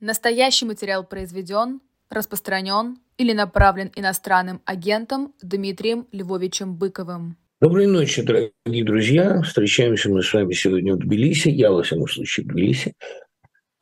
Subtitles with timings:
[0.00, 7.36] Настоящий материал произведен, распространен или направлен иностранным агентом Дмитрием Львовичем Быковым.
[7.60, 9.42] Доброй ночи, дорогие друзья.
[9.42, 11.50] Встречаемся мы с вами сегодня в Тбилиси.
[11.50, 12.94] Я, во всяком случае, в Тбилиси.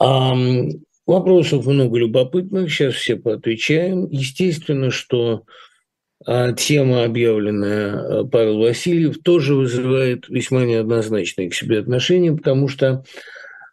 [0.00, 0.34] А,
[1.06, 2.68] вопросов много любопытных.
[2.68, 4.08] Сейчас все поотвечаем.
[4.10, 5.44] Естественно, что
[6.26, 7.92] а, тема, объявленная
[8.22, 13.04] а, Павел Васильев, тоже вызывает весьма неоднозначные к себе отношения, потому что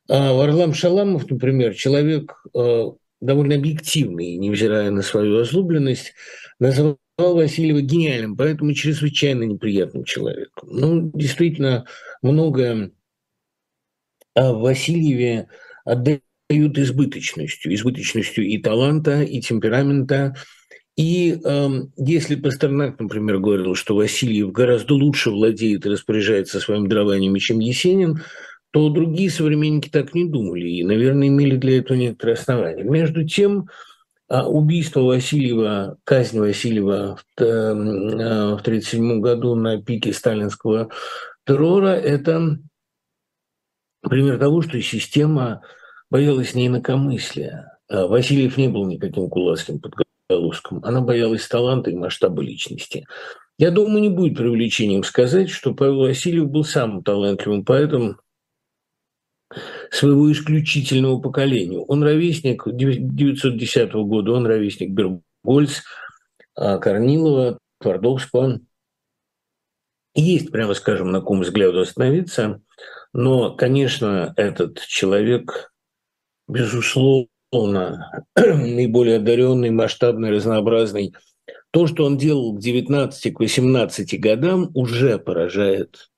[0.07, 2.83] а Варлам Шаламов, например, человек э,
[3.21, 6.13] довольно объективный, невзирая на свою озлобленность,
[6.59, 10.69] называл Васильева гениальным, поэтому чрезвычайно неприятным человеком.
[10.69, 11.86] Ну, действительно,
[12.21, 12.91] многое
[14.36, 15.47] о Васильеве
[15.86, 20.35] отдают избыточностью, избыточностью и таланта, и темперамента.
[20.97, 27.39] И э, если Пастернак, например, говорил, что Васильев гораздо лучше владеет и распоряжается своим дарованиями,
[27.39, 28.21] чем Есенин,
[28.75, 32.83] то другие современники так не думали и, наверное, имели для этого некоторые основания.
[32.83, 33.70] Между тем,
[34.28, 40.89] а, убийство Васильева, казнь Васильева в 1937 а, году на пике сталинского
[41.45, 42.59] террора– это
[44.02, 45.61] пример того, что система
[46.09, 47.80] боялась не инакомыслия.
[47.88, 50.83] А Васильев не был никаким кулацким подголоском.
[50.83, 53.08] Она боялась таланта и масштаба личности.
[53.58, 58.19] Я думаю, не будет преувеличением сказать, что Павел Васильев был самым талантливым поэтом
[59.91, 61.79] своего исключительного поколения.
[61.79, 65.81] Он ровесник 1910 года, он ровесник Бергольц,
[66.55, 68.59] а, Корнилова, Твардовского.
[70.15, 72.61] Есть, прямо скажем, на ком взгляду остановиться,
[73.13, 75.71] но, конечно, этот человек,
[76.47, 77.27] безусловно,
[78.35, 81.13] наиболее одаренный, масштабный, разнообразный.
[81.71, 86.09] То, что он делал к 19-18 годам, уже поражает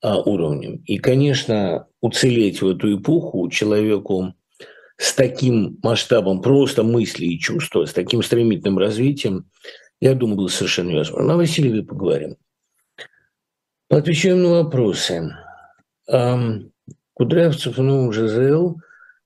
[0.00, 0.82] а, уровнем.
[0.86, 4.34] И, конечно, уцелеть в эту эпоху человеку
[4.96, 9.48] с таким масштабом просто мысли и чувства, с таким стремительным развитием,
[10.00, 11.34] я думаю, было совершенно невозможно.
[11.34, 12.36] О Васильеве поговорим.
[13.88, 15.34] Отвечаем на вопросы.
[17.14, 18.76] Кудрявцев в новом ЖЗЛ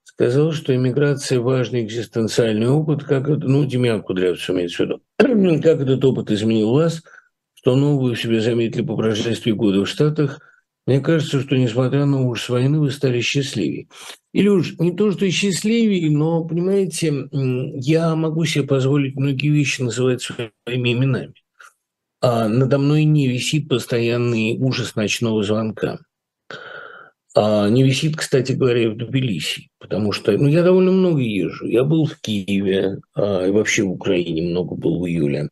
[0.04, 5.02] сказал, что иммиграция– важный экзистенциальный опыт, как это, ну, Демьян Кудрявцев имеется в виду,
[5.62, 7.02] как этот опыт изменил вас,
[7.54, 10.40] что новую в себе заметили по прошествии года в Штатах–
[10.86, 13.88] мне кажется, что несмотря на ужас войны, вы стали счастливее.
[14.32, 20.22] Или уж не то, что счастливее, но, понимаете, я могу себе позволить многие вещи называть
[20.22, 21.34] своими именами.
[22.20, 25.98] А надо мной не висит постоянный ужас ночного звонка.
[27.34, 31.66] А не висит, кстати говоря, в Тбилиси, потому что ну, я довольно много езжу.
[31.66, 35.48] Я был в Киеве, а, и вообще в Украине много был в июле.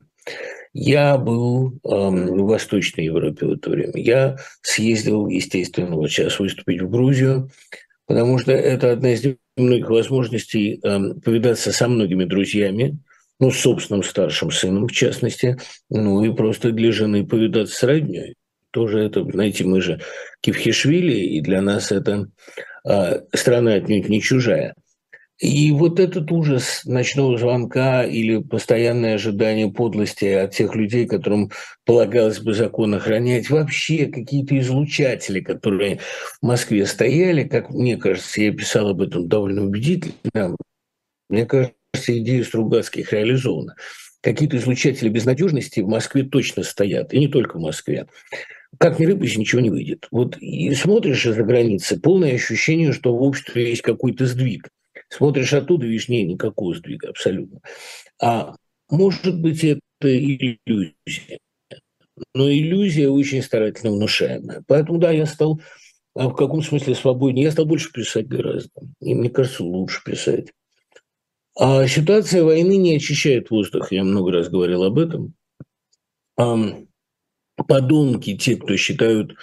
[0.72, 3.92] Я был эм, в Восточной Европе в это время.
[3.94, 7.50] Я съездил, естественно, вот сейчас выступить в Грузию,
[8.06, 9.24] потому что это одна из
[9.56, 12.98] многих возможностей эм, повидаться со многими друзьями,
[13.40, 15.56] ну, с собственным старшим сыном, в частности,
[15.88, 18.34] ну, и просто для жены повидаться с родней.
[18.70, 20.00] Тоже это, знаете, мы же
[20.40, 22.28] Кивхишвили, и для нас это
[22.88, 24.74] э, страна отнюдь не чужая–
[25.40, 31.50] и вот этот ужас ночного звонка или постоянное ожидание подлости от тех людей, которым
[31.86, 36.00] полагалось бы закон охранять, вообще какие-то излучатели, которые
[36.42, 40.56] в Москве стояли, как мне кажется, я писал об этом довольно убедительно,
[41.30, 41.74] мне кажется,
[42.06, 43.76] идея Стругацких реализована.
[44.20, 48.08] Какие-то излучатели безнадежности в Москве точно стоят, и не только в Москве.
[48.76, 50.06] Как ни рыба, ничего не выйдет.
[50.10, 54.68] Вот и смотришь из-за границы, полное ощущение, что в обществе есть какой-то сдвиг–
[55.10, 57.60] Смотришь оттуда, видишь, нет никакого сдвига абсолютно.
[58.22, 58.54] А
[58.88, 61.38] может быть, это иллюзия.
[62.34, 64.62] Но иллюзия очень старательно внушаемая.
[64.66, 65.60] Поэтому, да, я стал
[66.14, 67.44] а в каком смысле свободнее.
[67.44, 68.82] Я стал больше писать гораздо.
[69.00, 70.52] И мне кажется, лучше писать.
[71.56, 73.92] А ситуация войны не очищает воздух.
[73.92, 75.34] Я много раз говорил об этом.
[76.36, 76.56] А
[77.66, 79.34] подонки, те, кто считают,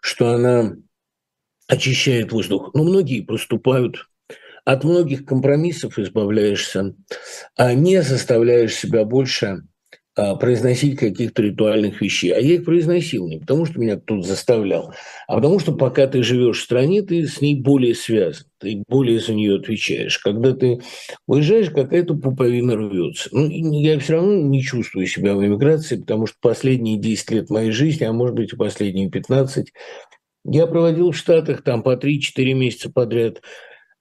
[0.00, 0.76] что она
[1.68, 2.70] очищает воздух.
[2.74, 4.08] Но многие проступают
[4.68, 6.94] от многих компромиссов избавляешься,
[7.56, 9.62] а не заставляешь себя больше
[10.14, 12.32] а, произносить каких-то ритуальных вещей.
[12.32, 14.92] А я их произносил не потому, что меня тут заставлял,
[15.26, 19.20] а потому что пока ты живешь в стране, ты с ней более связан, ты более
[19.20, 20.18] за нее отвечаешь.
[20.18, 20.82] Когда ты
[21.26, 23.30] уезжаешь, какая-то пуповина рвется.
[23.32, 27.70] Ну, я все равно не чувствую себя в эмиграции, потому что последние 10 лет моей
[27.70, 29.72] жизни, а может быть и последние 15,
[30.44, 33.40] я проводил в Штатах там по 3-4 месяца подряд–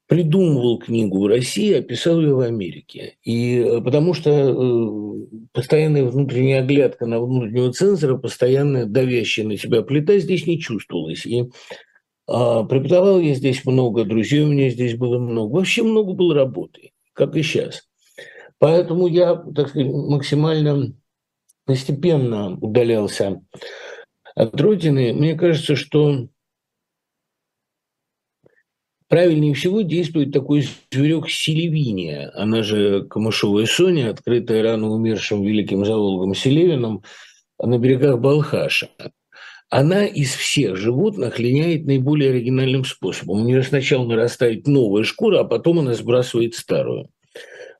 [0.08, 3.18] придумывал книгу в России, а писал ее в Америке.
[3.24, 9.82] И э, потому что э, постоянная внутренняя оглядка на внутреннего цензора, постоянная давящая на себя
[9.82, 11.26] плита здесь не чувствовалась.
[11.26, 11.50] И
[12.28, 15.56] А, преподавал я здесь много, друзей у меня здесь было много.
[15.56, 17.84] Вообще много было работы, как и сейчас.
[18.60, 20.94] Поэтому я, так сказать, максимально
[21.66, 23.42] постепенно удалялся
[24.36, 25.14] от родины.
[25.14, 26.28] Мне кажется, что
[29.08, 36.36] правильнее всего действует такой зверек Селевиния, она же Камышовая Соня, открытая рано умершим великим зоологом
[36.36, 37.04] Селевиным
[37.62, 38.90] на берегах Балхаша.
[39.70, 43.42] Она из всех животных линяет наиболее оригинальным способом.
[43.42, 47.10] У нее сначала нарастает новая шкура, а потом она сбрасывает старую.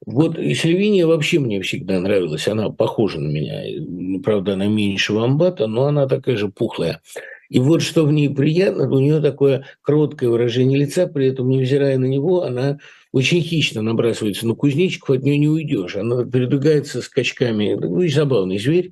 [0.06, 2.48] Вот Сильвиния вообще мне всегда нравилась.
[2.48, 4.22] Она похожа на меня.
[4.22, 7.02] Правда, она меньше вамбата, но она такая же пухлая.
[7.50, 11.98] И вот что в ней приятно, у нее такое кроткое выражение лица, при этом, невзирая
[11.98, 12.80] на него, она
[13.12, 15.96] очень хищно набрасывается на кузнечиков, от нее не уйдешь.
[15.96, 17.74] Она передвигается скачками.
[17.74, 18.92] Ну и забавный зверь.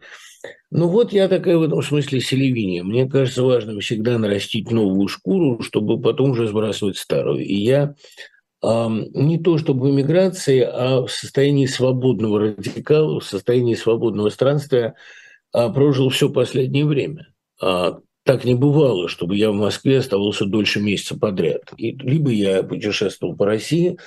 [0.72, 2.84] Ну вот я такая в этом смысле селевиния.
[2.84, 7.46] Мне кажется важным всегда нарастить новую шкуру, чтобы потом уже сбрасывать старую.
[7.46, 7.96] И я
[8.64, 14.96] не то чтобы в эмиграции, а в состоянии свободного радикала, в состоянии свободного странствия
[15.52, 17.28] а, прожил все последнее время.
[17.62, 21.62] А, так не бывало, чтобы я в Москве оставался дольше месяца подряд.
[21.78, 23.98] И либо я путешествовал по России,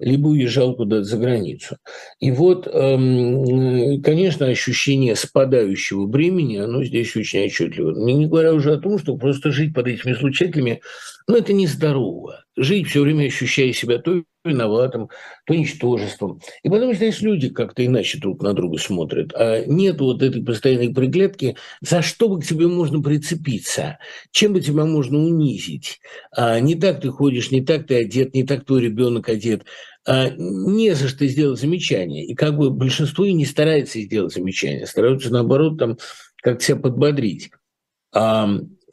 [0.00, 1.76] либо уезжал куда-то за границу.
[2.18, 7.92] И вот, эм, конечно, ощущение спадающего бремени, оно здесь очень отчетливо.
[8.04, 10.80] Не говоря уже о том, что просто жить под этими случайными,
[11.28, 12.44] ну, это нездорово.
[12.56, 15.10] Жить все время ощущая себя то виноватым,
[15.46, 16.40] то ничтожеством.
[16.62, 19.32] И потом здесь люди как-то иначе друг на друга смотрят.
[19.34, 23.98] А нет вот этой постоянной приглядки, за что бы к тебе можно прицепиться,
[24.32, 26.00] чем бы тебя можно унизить.
[26.34, 29.66] А не так ты ходишь, не так ты одет, не так твой ребенок одет.
[30.06, 32.24] А не за что сделать замечание.
[32.24, 35.98] И как бы большинство и не старается сделать замечание, стараются наоборот там
[36.42, 37.50] как себя подбодрить.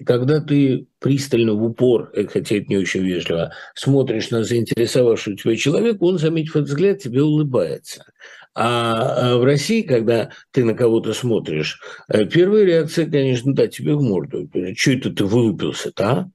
[0.03, 5.55] Когда ты пристально в упор, э, хотя это не очень вежливо, смотришь на заинтересовавшего тебя
[5.55, 8.05] человека, он, заметив этот взгляд, тебе улыбается.
[8.53, 13.95] А, а в России, когда ты на кого-то смотришь, э, первая реакция, конечно, да, тебе
[13.95, 14.49] в морду.
[14.75, 16.29] Что это ты вылупился-то, а?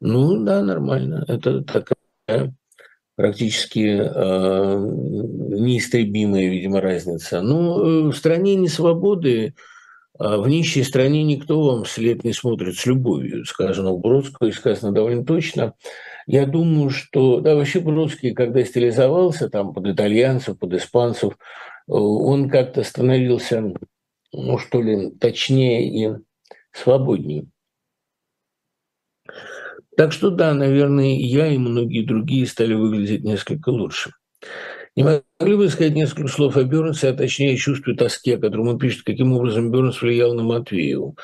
[0.00, 1.24] Ну, да, нормально.
[1.28, 2.54] Это такая
[3.16, 4.76] практически э,
[5.58, 7.42] неистребимая, видимо, разница.
[7.42, 9.60] Ну, э, в стране несвободы а
[10.20, 14.92] в нищей стране никто вам след не смотрит с любовью, сказано у Бродского, и сказано
[14.92, 15.72] довольно точно.
[16.26, 21.36] Я думаю, что, да, вообще Бродский, когда стилизовался там под итальянцев, под испанцев, э,
[21.92, 23.72] он как-то становился,
[24.32, 26.18] ну что ли, точнее и
[26.72, 27.46] свободнее.
[29.96, 34.12] Так что да, наверное, я и многие другие стали выглядеть несколько лучше.
[34.96, 38.78] Не могли бы сказать несколько слов о Бернсе, а точнее чувстве тоски, о котором он
[38.78, 41.16] пишет, каким образом Бернс влиял на Матвееву.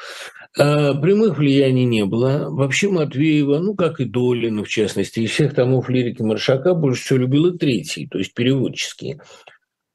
[0.56, 2.46] А, прямых влияний не было.
[2.48, 7.18] Вообще Матвеева, ну, как и Долина, в частности, из всех томов лирики Маршака больше всего
[7.20, 9.18] любила третий, то есть переводческий.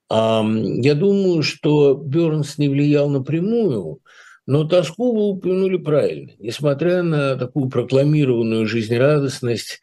[0.10, 4.00] А, я думаю, что Бернс не влиял напрямую,
[4.46, 6.32] но тоску вы упомянули правильно.
[6.40, 9.80] Несмотря на такую прокламированную жизнерадостность,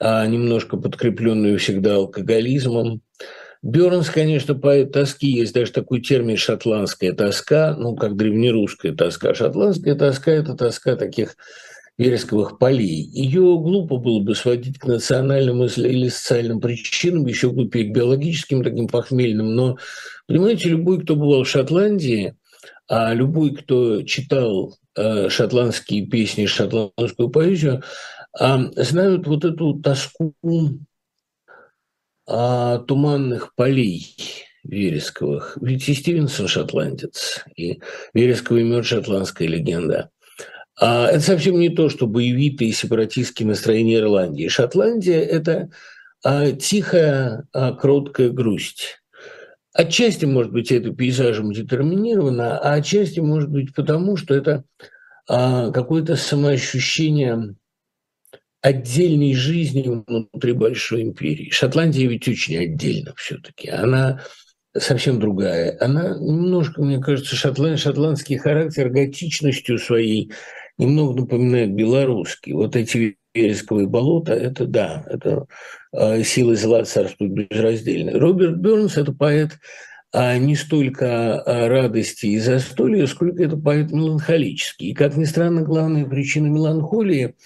[0.00, 3.02] немножко подкрепленную всегда алкоголизмом,
[3.64, 9.34] Бернс, конечно, поэт тоски, есть даже такой термин «шотландская тоска», ну, как древнерусская тоска.
[9.34, 11.34] Шотландская тоска– это тоска таких
[11.96, 13.08] вересковых полей.
[13.10, 18.86] Ее глупо было бы сводить к национальным или социальным причинам, еще глупее к биологическим, таким
[18.86, 19.54] похмельным.
[19.54, 19.78] Но,
[20.26, 22.36] понимаете, любой, кто бывал в Шотландии,
[22.86, 27.82] а любой, кто читал э, шотландские песни, шотландскую поэзию,
[28.38, 30.34] знают вот эту тоску
[32.26, 34.16] а, туманных полей
[34.62, 35.58] вересковых.
[35.60, 37.80] Ведь и Стивенсон шотландец, и
[38.14, 40.10] вересковый мед шотландская легенда.
[40.80, 44.48] А это совсем не то, что боевитые сепаратистские настроения Ирландии.
[44.48, 45.70] Шотландия– это
[46.24, 49.02] а, тихая, а, кроткая грусть.
[49.72, 54.64] Отчасти, может быть, это пейзажем детерминировано, а отчасти, может быть, потому, что это
[55.28, 57.54] а, какое-то самоощущение
[58.64, 61.50] отдельной жизни внутри большой империи.
[61.50, 63.68] Шотландия ведь очень отдельно все-таки.
[63.68, 64.22] Она
[64.74, 65.76] совсем другая.
[65.80, 70.32] Она немножко, мне кажется, шотланд, шотландский характер готичностью своей
[70.78, 72.54] немного напоминает белорусский.
[72.54, 75.44] Вот эти вересковые болота, это да, это
[75.92, 78.18] э, силы зла царствуют безраздельно.
[78.18, 79.58] Роберт Бернс– это поэт
[80.16, 84.90] а не столько радости и застолья, сколько это поэт меланхолический.
[84.90, 87.34] И, как ни странно, главная причина меланхолии–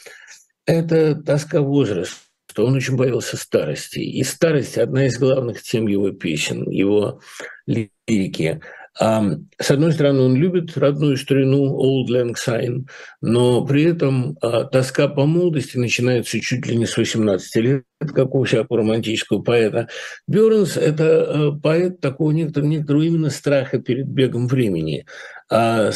[0.69, 2.21] это тоска возраста.
[2.57, 4.01] Он очень боялся старости.
[4.01, 7.21] И старость– одна из главных тем его песен, его
[7.67, 8.61] лирики.
[8.99, 12.87] С одной стороны, он любит родную старину Old Lang Syne,
[13.21, 18.35] но при этом а, тоска по молодости начинается чуть ли не с 18 лет, как
[18.35, 19.89] у всякого романтического поэта.
[20.27, 25.07] Бёрнс– это э, поэт такого некоторого, некоторого именно страха перед бегом времени,
[25.49, 25.93] а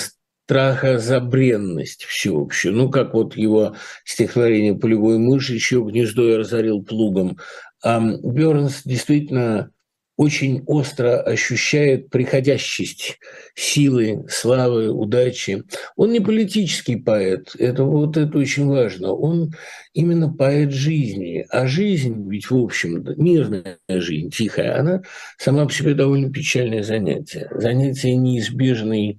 [0.52, 2.74] страха за бренность всеобщую.
[2.74, 7.38] Ну, как вот его стихотворение «Полевой мышь», «Еще гнездо я разорил плугом».
[7.82, 9.70] Бёрнс действительно
[10.18, 13.18] очень остро ощущает приходящесть
[13.54, 15.62] силы, славы, удачи.
[15.96, 19.12] Он не политический поэт, это вот это очень важно.
[19.14, 19.54] Он
[19.94, 21.46] именно поэт жизни.
[21.48, 25.00] А жизнь, ведь в общем, мирная жизнь, тихая, она
[25.38, 27.48] сама по себе довольно печальное занятие.
[27.54, 29.18] Занятие неизбежной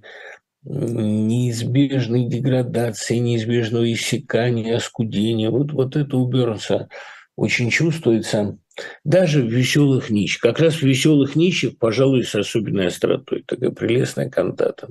[0.64, 5.50] неизбежной деградации, неизбежного иссякания, оскудения.
[5.50, 6.88] Вот, вот это у Бернса
[7.36, 8.58] очень чувствуется
[9.04, 10.40] даже в веселых нищих.
[10.40, 13.44] Как раз в веселых нищих, пожалуй, с особенной остротой.
[13.46, 14.88] Такая прелестная кантата.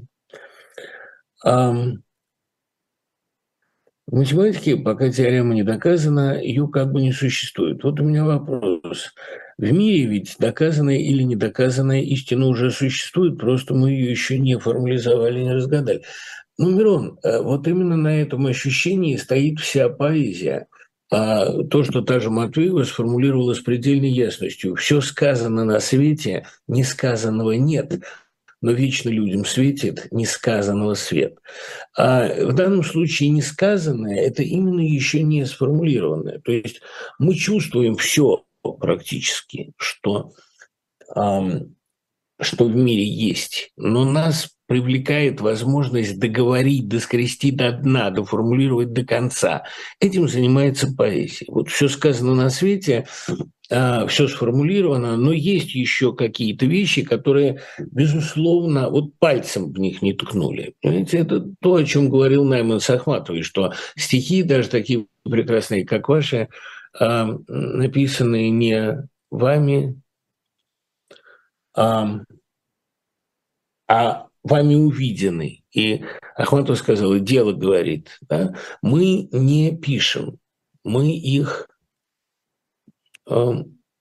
[1.44, 1.74] А
[4.06, 7.84] в математике, пока теорема не доказана, ее как бы не существует.
[7.84, 9.14] Вот у меня вопрос.
[9.58, 15.44] В мире ведь доказанная или недоказанная истина уже существует, просто мы ее еще не формализовали,
[15.44, 16.04] не разгадали.
[16.58, 20.68] Ну, Мирон, э, вот именно на этом ощущении стоит вся поэзия–
[21.14, 24.76] а то, что та же Матвеева сформулировала с предельной ясностью.
[24.76, 28.02] Все сказано на свете, несказанного нет,
[28.62, 31.38] но вечно людям светит несказанного свет.
[31.96, 36.40] А в данном случае несказанное– это именно еще не сформулированное.
[36.40, 36.82] То есть
[37.20, 40.32] мы чувствуем все практически, что,
[41.14, 41.66] что
[42.66, 49.66] в мире есть, но нас привлекает возможность договорить, доскрести до дна, доформулировать до конца.
[50.00, 51.46] Этим занимается поэзия.
[51.50, 53.06] Вот все сказано на свете,
[53.70, 60.14] а, все сформулировано, но есть еще какие-то вещи, которые, безусловно, вот пальцем в них не
[60.14, 60.74] ткнули.
[60.82, 66.50] Понимаете, это то, о чем говорил Найман Сахматовой, что стихи, даже такие прекрасные, как ваши,
[67.00, 70.02] а, написанные не вами,
[71.76, 72.22] а,
[73.88, 75.64] а вами увидены.
[75.72, 76.04] И
[76.36, 80.40] Ахматов сказал, и дело говорит, да, мы не пишем,
[80.84, 81.68] мы их
[83.30, 83.52] э,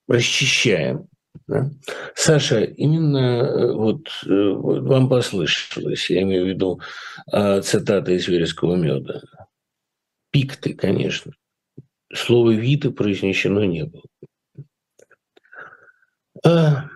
[0.09, 1.09] расчищаем.
[1.47, 1.71] Да?
[2.15, 6.81] Саша, именно э, вот, э, вот вам послышалось, я имею в виду
[7.33, 9.23] э, цитата из «Вереского меда».
[10.31, 11.33] Пикты, конечно.
[12.15, 14.03] Слово «виты» произнесено не было.
[16.45, 16.89] А,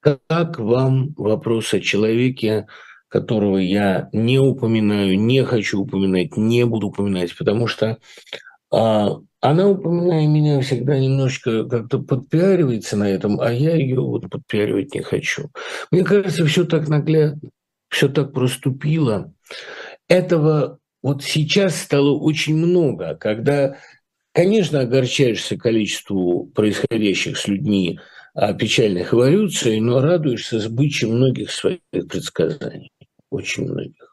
[0.00, 2.66] как вам вопрос о человеке,
[3.08, 7.98] которого я не упоминаю, не хочу упоминать, не буду упоминать, потому что
[8.70, 14.94] а, она, упоминая меня, всегда немножечко как-то подпиаривается на этом, а я ее вот подпиаривать
[14.94, 15.50] не хочу.
[15.90, 17.50] Мне кажется, все так наглядно,
[17.88, 19.32] все так проступило.
[20.08, 23.76] Этого вот сейчас стало очень много, когда,
[24.34, 28.00] конечно, огорчаешься количеству происходящих с людьми
[28.34, 32.92] о печальных эволюций, но радуешься сбыче многих своих предсказаний,
[33.30, 34.10] очень многих.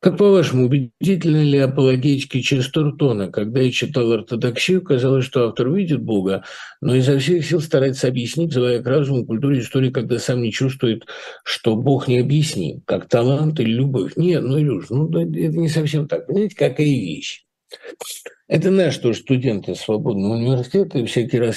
[0.00, 3.32] Как по-вашему, убедительны ли апологетики Честертона?
[3.32, 6.44] Когда я читал ортодоксию, казалось, что автор видит Бога,
[6.82, 11.06] но изо всех сил старается объяснить, взывая к разуму, культуре, истории, когда сам не чувствует,
[11.42, 14.12] что Бог не объясним, как талант или любовь.
[14.16, 16.26] Нет, ну, Илюш, ну, это не совсем так.
[16.26, 17.46] Понимаете, какая вещь?
[18.46, 21.56] Это наш тоже студенты свободного университета, и всякий раз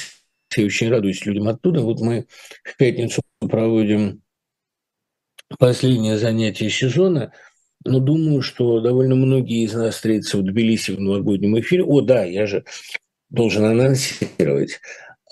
[0.56, 1.82] я очень радуюсь людям оттуда.
[1.82, 2.28] Вот мы
[2.64, 4.22] в пятницу проводим
[5.60, 7.34] последнее занятие сезона,
[7.84, 11.84] но думаю, что довольно многие из нас встретятся в Тбилиси в новогоднем эфире.
[11.84, 12.64] О, да, я же
[13.30, 14.80] должен анонсировать.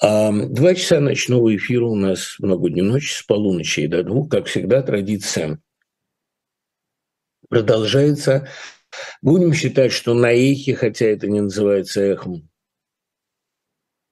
[0.01, 4.47] А, два часа ночного эфира у нас в новогоднюю ночь с полуночи до двух, как
[4.47, 5.59] всегда, традиция
[7.50, 8.47] продолжается.
[9.21, 12.49] Будем считать, что на эхе, хотя это не называется эхом,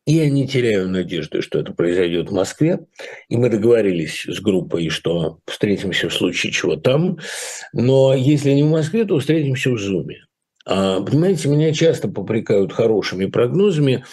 [0.05, 2.79] я не теряю надежды, что это произойдет в Москве.
[3.29, 7.19] И мы договорились с группой, что встретимся в случае чего там.
[7.71, 10.25] Но если не в Москве, то встретимся в Зуме.
[10.65, 14.03] А, понимаете, меня часто попрекают хорошими прогнозами.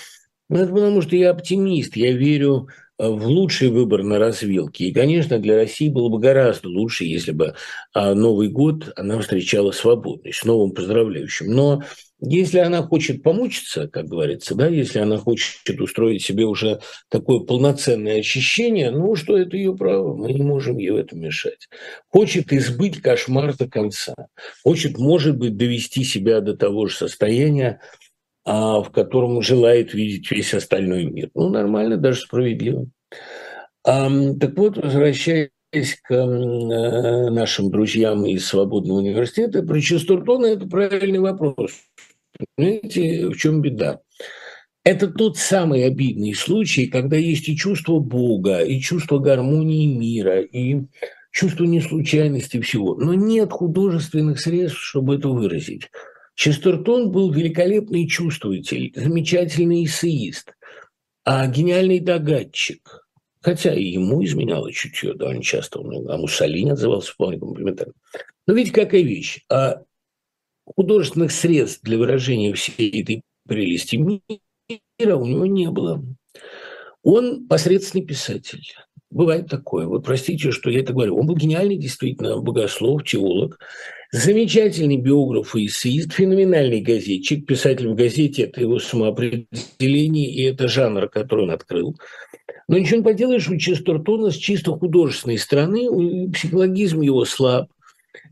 [0.49, 1.97] Но это потому, что я оптимист.
[1.97, 2.69] Я верю
[3.09, 4.85] в лучший выбор на развилке.
[4.85, 7.55] И, конечно, для России было бы гораздо лучше, если бы
[7.95, 11.47] а, Новый год она встречала свободный, с новым поздравляющим.
[11.47, 11.83] Но
[12.21, 18.21] если она хочет помучиться, как говорится, да, если она хочет устроить себе уже такое полноценное
[18.21, 21.69] очищение, ну что это ее право, мы не можем ей в этом мешать.
[22.09, 24.15] Хочет избыть кошмар до конца,
[24.63, 27.81] хочет, может быть, довести себя до того же состояния,
[28.45, 31.31] а, в котором желает видеть весь остальной мир.
[31.35, 32.87] Ну, нормально, даже справедливо.
[33.85, 34.09] А,
[34.41, 35.51] так вот, возвращаясь
[36.03, 41.73] к э, нашим друзьям из Свободного университета, про Честертона– это правильный вопрос.
[42.57, 44.01] Понимаете, в чем беда?
[44.83, 50.87] Это тот самый обидный случай, когда есть и чувство Бога, и чувство гармонии мира, и
[51.31, 52.95] чувство неслучайности всего.
[52.95, 55.91] Но нет художественных средств, чтобы это выразить.
[56.41, 60.55] Честертон был великолепный чувствователь, замечательный эссеист,
[61.23, 63.07] а гениальный догадчик.
[63.43, 65.81] Хотя и ему изменяло чутье довольно часто.
[65.81, 67.93] Он а Муссолини отзывался вполне комплиментарно.
[68.47, 69.45] Но видите, какая вещь.
[69.51, 69.83] А
[70.65, 76.03] художественных средств для выражения всей этой прелести мира у него не было.
[77.03, 78.65] Он посредственный писатель.
[79.11, 79.87] Бывает такое.
[79.87, 81.19] Вот простите, что я это говорю.
[81.19, 83.59] Он был гениальный, действительно, богослов, теолог,
[84.13, 91.09] замечательный биограф и эссеист, феноменальный газетчик, писатель в газете– это его самоопределение, и это жанр,
[91.09, 91.97] который он открыл.
[92.69, 97.69] Но ничего не поделаешь, у Честертона с чисто художественной стороны психологизм его слаб,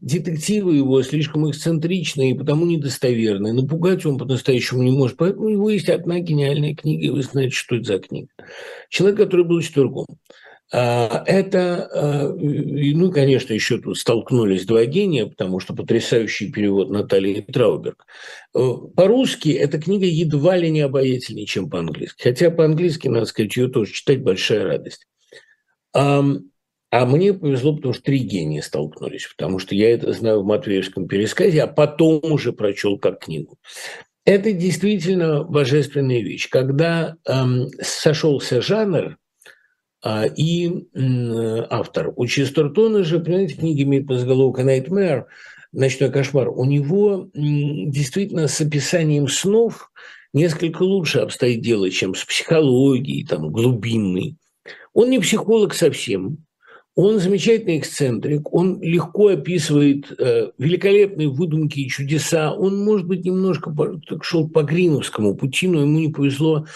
[0.00, 3.52] детективы его слишком эксцентричные и потому недостоверные.
[3.52, 5.16] Напугать он по-настоящему не может.
[5.16, 8.28] Поэтому у него есть одна гениальная книга, и вы знаете, что это за книга.
[8.88, 10.06] Человек, который был четвергом.
[10.70, 17.40] А, это, а, ну, конечно, еще тут столкнулись два гения, потому что потрясающий перевод Натальи
[17.40, 18.06] Трауберг.
[18.54, 22.22] Э, по-русски эта книга едва ли не обаятельнее, чем по-английски.
[22.22, 25.06] Хотя по-английски, надо сказать, ее тоже читать большая радость.
[25.94, 26.22] А,
[26.92, 31.62] мне повезло, потому что три гения столкнулись, потому что я это знаю в Матвеевском пересказе,
[31.62, 33.58] а потом уже прочел как книгу.
[34.26, 36.50] Это действительно божественная вещь.
[36.50, 39.16] Когда эм, сошелся жанр–
[40.04, 40.86] и
[41.70, 42.12] автор.
[42.16, 45.24] У Честертона же, понимаете, книги имеет подзаголовок «Nightmare»,
[45.72, 46.48] «Ночной кошмар».
[46.48, 49.90] У него действительно с описанием снов
[50.32, 54.36] несколько лучше обстоит дело, чем с психологией, там, глубинной.
[54.94, 56.38] Он не психолог совсем,
[57.00, 62.52] он замечательный эксцентрик, он легко описывает э, великолепные выдумки и чудеса.
[62.52, 63.72] Он, может быть, немножко
[64.22, 66.66] шел по Гриновскому пути, но ему не повезло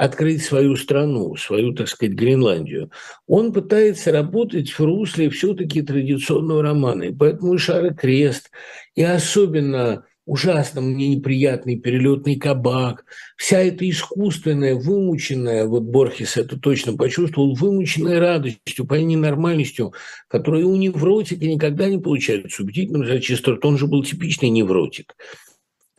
[0.00, 2.90] открыть свою страну, свою, так сказать, Гренландию.
[3.26, 7.02] Он пытается работать в русле все-таки традиционного романа.
[7.02, 8.50] И поэтому и «Шар и крест»,
[8.94, 13.04] и особенно ужасно мне неприятный перелетный кабак,
[13.36, 19.92] вся эта искусственная, вымученная, вот Борхес это точно почувствовал, вымученная радостью, по ненормальностью,
[20.28, 23.20] которая у невротика никогда не получается убедительным.
[23.20, 25.14] Честертон же был типичный невротик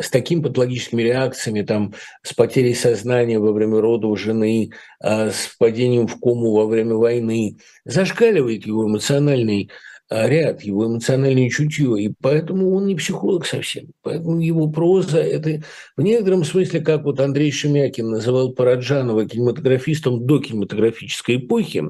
[0.01, 5.47] с такими патологическими реакциями, там, с потерей сознания во время рода у жены, а, с
[5.47, 9.69] впадением в кому во время войны, зашкаливает его эмоциональный
[10.09, 13.91] а, ряд, его эмоциональное чутье, и поэтому он не психолог совсем.
[14.01, 15.63] Поэтому его проза– это
[15.95, 21.83] в некотором смысле, как вот Андрей Шемякин называл Параджанова кинематографистом до кинематографической эпохи,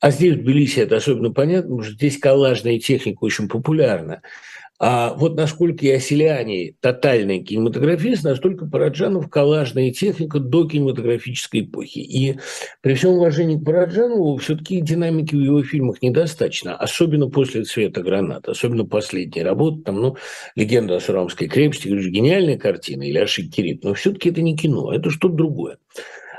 [0.00, 4.22] а здесь в Тбилиси это особенно понятно, потому что здесь коллажная техника очень популярна.
[4.80, 12.00] А вот насколько Яселяне тотальный кинематографист, настолько Параджанов коллажная техника до кинематографической эпохи.
[12.00, 12.38] И
[12.80, 18.48] при всем уважении к Параджанову, все-таки динамики в его фильмах недостаточно, особенно после «Цвета гранат»,
[18.48, 20.16] особенно последняя работа, там, ну,
[20.56, 25.10] «Легенда о Сурамской крепости», гениальная картина, или «Ашик Кирит», но все-таки это не кино, это
[25.10, 25.78] что-то другое.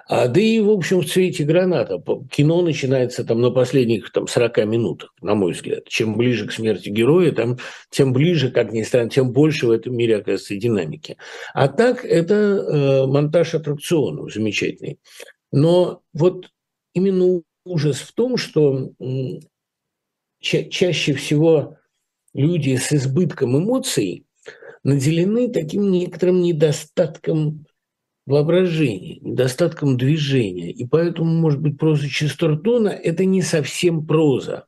[0.08, 2.02] А, да и, в общем, в цвете граната.
[2.30, 5.88] Кино начинается там на последних там, 40 минутах, на мой взгляд.
[5.88, 7.58] Чем ближе к смерти героя, там,
[7.90, 11.18] тем ближе, как ни странно, тем больше в этом мире оказывается динамики.
[11.54, 15.00] А так это э, монтаж аттракционов замечательный.
[15.52, 16.52] Но вот
[16.94, 18.92] именно ужас в том, что
[20.40, 21.78] ча- чаще всего
[22.34, 24.26] люди с избытком эмоций
[24.84, 27.65] наделены таким некоторым недостатком
[28.26, 30.72] воображения, недостатком движения.
[30.72, 34.66] И поэтому, может быть, проза Честертона– это не совсем проза.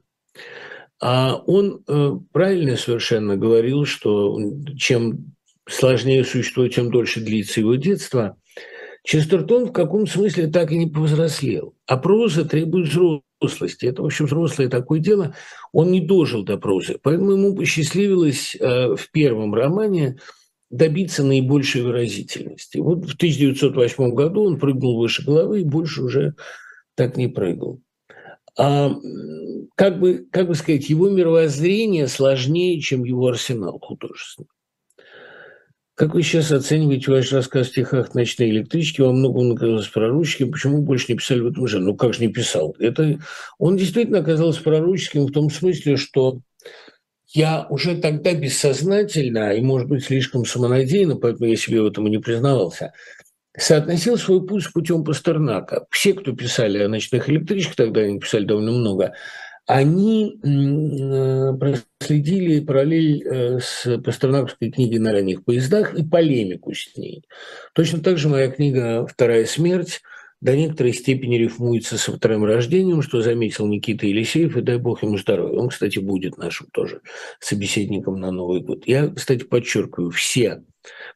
[1.00, 4.40] А он э, правильно совершенно говорил, что
[4.78, 5.34] чем
[5.68, 8.38] сложнее существо, тем дольше длится его детство.
[9.04, 11.76] Честертон в каком смысле так и не повзрослел.
[11.86, 13.86] А проза требует взрослости.
[13.86, 15.36] Это, в общем, взрослое такое дело.
[15.72, 16.98] Он не дожил до прозы.
[17.02, 20.18] Поэтому ему посчастливилось э, в первом романе–
[20.70, 22.78] добиться наибольшей выразительности.
[22.78, 26.36] Вот в 1908 году он прыгнул выше головы и больше уже
[26.96, 27.80] так не прыгал.
[28.58, 28.92] А,
[29.76, 34.50] как, бы, как бы сказать, его мировоззрение сложнее, чем его арсенал художественный.
[35.94, 39.02] Как вы сейчас оцениваете ваш рассказ в стихах «Ночные электрички»?
[39.02, 40.52] Вам много он оказался пророческим.
[40.52, 41.88] Почему больше не писали в этом жанре?
[41.88, 42.76] Ну, как же не писал?
[42.78, 43.20] Это...
[43.58, 46.42] Он действительно оказался пророческим в том смысле, что
[47.38, 52.10] я уже тогда бессознательно, и, может быть, слишком самонадеянно, поэтому я себе в этом и
[52.10, 52.94] не признавался,
[53.56, 55.86] соотносил свой путь с путем Пастернака.
[55.92, 59.14] Все, кто писали о ночных электричках, тогда они писали довольно много,
[59.68, 61.54] они э,
[62.00, 67.24] проследили параллель э, с пастернаковской книгой «На ранних поездах» и полемику с ней.
[67.74, 70.02] Точно так же моя книга «Вторая смерть»
[70.40, 75.18] до некоторой степени рифмуется со вторым рождением, что заметил Никита Елисеев, и дай бог ему
[75.18, 75.60] здоровья.
[75.60, 77.02] Он, кстати, будет нашим тоже
[77.40, 78.88] собеседником на Новый год.
[78.88, 80.64] Я, кстати, подчеркиваю, все,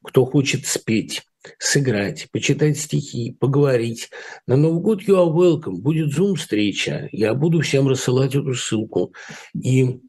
[0.03, 1.23] кто хочет спеть,
[1.59, 4.09] сыграть, почитать стихи, поговорить.
[4.47, 5.77] На Новый год you are welcome.
[5.77, 7.09] Будет зум-встреча.
[7.11, 9.13] Я буду всем рассылать эту ссылку.
[9.53, 9.99] И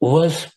[0.00, 0.48] у вас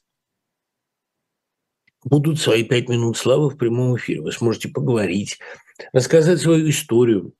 [2.03, 4.21] будут свои пять минут славы в прямом эфире.
[4.21, 5.39] Вы сможете поговорить,
[5.93, 7.33] рассказать свою историю,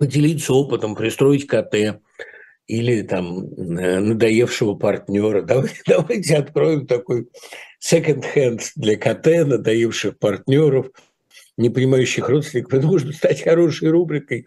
[0.00, 2.00] поделиться опытом, пристроить КТ
[2.66, 5.42] или там э, надоевшего партнера.
[5.42, 7.28] Давайте, давайте откроем такой
[7.80, 10.90] second-hand для КТ, надоевших партнеров–
[11.60, 14.46] не понимающих родственников, это может стать хорошей рубрикой.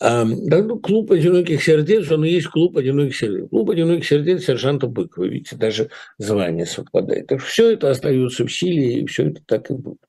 [0.00, 3.48] А, ну, клуб одиноких сердец, он и есть клуб одиноких сердец.
[3.48, 7.28] Клуб одиноких сердец сержанта Быкова, видите, даже звание совпадает.
[7.28, 10.00] Так все это остается в силе, и все это так и будет.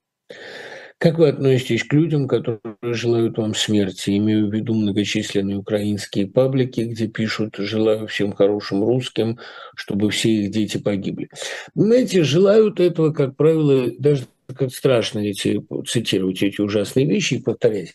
[1.06, 4.18] Как вы относитесь к людям, которые желают вам смерти?
[4.18, 9.38] Имею в виду многочисленные украинские паблики, где пишут «желаю всем хорошим русским,
[9.76, 11.30] чтобы все их дети погибли».
[11.76, 14.24] Знаете, желают этого, как правило, даже
[14.56, 17.94] как страшно эти, цитировать эти ужасные вещи и повторять,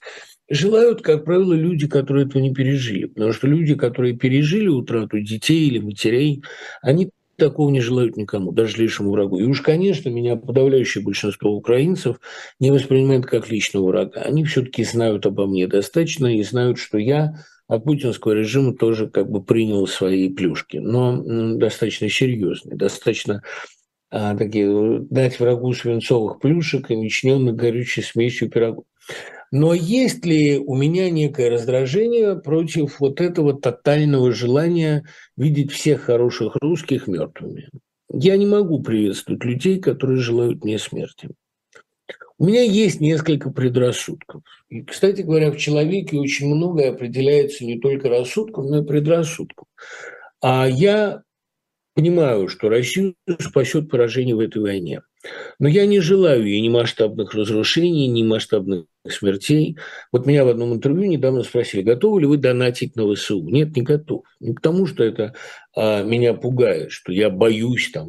[0.48, 3.06] желают, как правило, люди, которые этого не пережили.
[3.06, 6.44] Потому что люди, которые пережили утрату детей или матерей,
[6.80, 9.38] они такого не желают никому, даже лишнему врагу.
[9.38, 12.20] И уж, конечно, меня подавляющее большинство украинцев
[12.60, 14.20] не воспринимают как личного врага.
[14.22, 17.34] Они все-таки знают обо мне достаточно и знают, что я
[17.66, 23.42] от путинского режима тоже как бы принял свои плюшки, но достаточно серьезные, достаточно
[24.10, 28.84] а, такие, дать врагу свинцовых плюшек и начиненных горючей смесью пирогов.
[29.50, 35.04] Но есть ли у меня некое раздражение против вот этого тотального желания
[35.36, 37.68] видеть всех хороших русских мертвыми?
[38.12, 41.30] Я не могу приветствовать людей, которые желают мне смерти.
[42.38, 44.42] У меня есть несколько предрассудков.
[44.68, 49.66] И, кстати говоря, в человеке очень многое определяется не только рассудком, но и предрассудком.
[50.40, 51.22] А я
[52.00, 55.02] понимаю, что Россию спасет поражение в этой войне.
[55.58, 59.76] Но я не желаю ей ни масштабных разрушений, ни масштабных смертей.
[60.10, 63.46] Вот меня в одном интервью недавно спросили, готовы ли вы донатить на ВСУ?
[63.50, 64.22] Нет, не готов.
[64.40, 65.34] Не потому, что это
[65.76, 68.08] а, меня пугает, что я боюсь там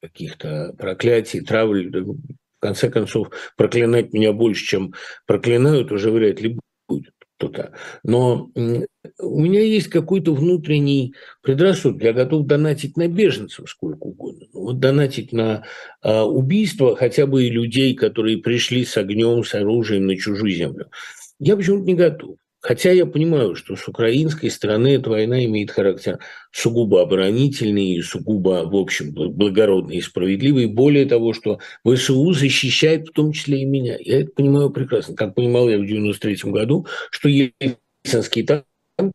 [0.00, 1.88] каких-то проклятий, травли.
[1.88, 4.94] В конце концов, проклинать меня больше, чем
[5.26, 6.56] проклинают, уже вряд ли
[6.88, 7.72] будет кто-то.
[8.02, 12.02] Но у меня есть какой-то внутренний предрассудок.
[12.02, 14.46] Я готов донатить на беженцев сколько угодно.
[14.52, 15.64] Но вот донатить на
[16.02, 20.90] а, убийство хотя бы и людей, которые пришли с огнем, с оружием на чужую землю.
[21.38, 22.36] Я почему-то не готов.
[22.60, 26.18] Хотя я понимаю, что с украинской стороны эта война имеет характер
[26.50, 30.66] сугубо оборонительный и сугубо, в общем, благородный и справедливый.
[30.66, 33.96] Более того, что ВСУ защищает в том числе и меня.
[34.00, 35.14] Я это понимаю прекрасно.
[35.14, 38.64] Как понимал я в 93 году, что ельцинские танки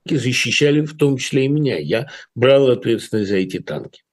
[0.10, 1.78] защищали в том числе и меня.
[1.78, 4.04] Я брал ответственность за эти танки.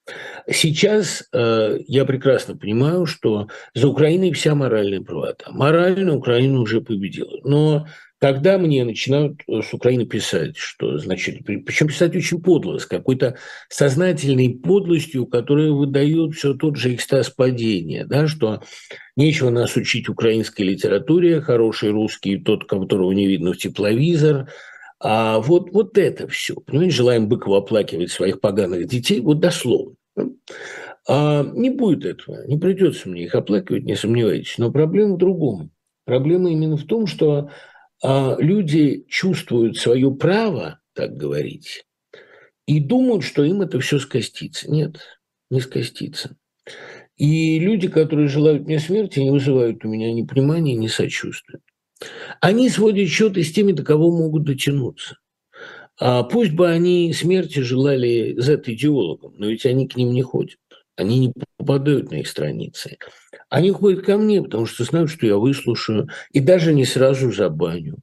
[0.50, 5.46] Сейчас э, я прекрасно понимаю, что за Украиной вся моральная правота.
[5.52, 7.38] Морально Украина уже победила.
[7.44, 7.86] Но
[8.20, 13.38] когда мне начинают э, с Украины писать, что, значит, причем писать очень подло, с какой-то
[13.68, 18.62] сознательной подлостью, которая выдает все тот же экстаз падения, да, что
[19.16, 24.50] нечего нас учить украинской литературе, хороший русский, тот, которого не видно в тепловизор,
[25.02, 26.56] а вот, вот это все.
[26.56, 29.94] Понимаете, желаем Быкова оплакивать своих поганых детей, вот дословно.
[31.08, 34.58] А не будет этого, не придется мне их оплакивать, не сомневайтесь.
[34.58, 35.70] Но проблема в другом.
[36.04, 37.50] Проблема именно в том, что
[38.02, 41.84] люди чувствуют свое право так говорить
[42.66, 44.70] и думают, что им это все скостится.
[44.70, 45.00] Нет,
[45.50, 46.36] не скостится.
[47.16, 51.60] И люди, которые желают мне смерти, не вызывают у меня ни понимания, ни сочувствия.
[52.40, 55.18] Они сводят счеты с теми, до кого могут дотянуться.
[55.98, 60.58] А пусть бы они смерти желали Z-идеологам, но ведь они к ним не ходят.
[60.96, 62.96] Они не попадают на их страницы.
[63.48, 67.98] Они ходят ко мне, потому что знают, что я выслушаю, и даже не сразу забаню.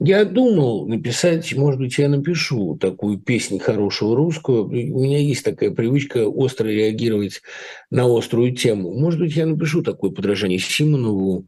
[0.00, 4.62] Я думал написать, может быть, я напишу такую песню хорошего русского.
[4.64, 7.42] У меня есть такая привычка остро реагировать
[7.90, 8.92] на острую тему.
[8.92, 11.46] Может быть, я напишу такое подражание Симонову.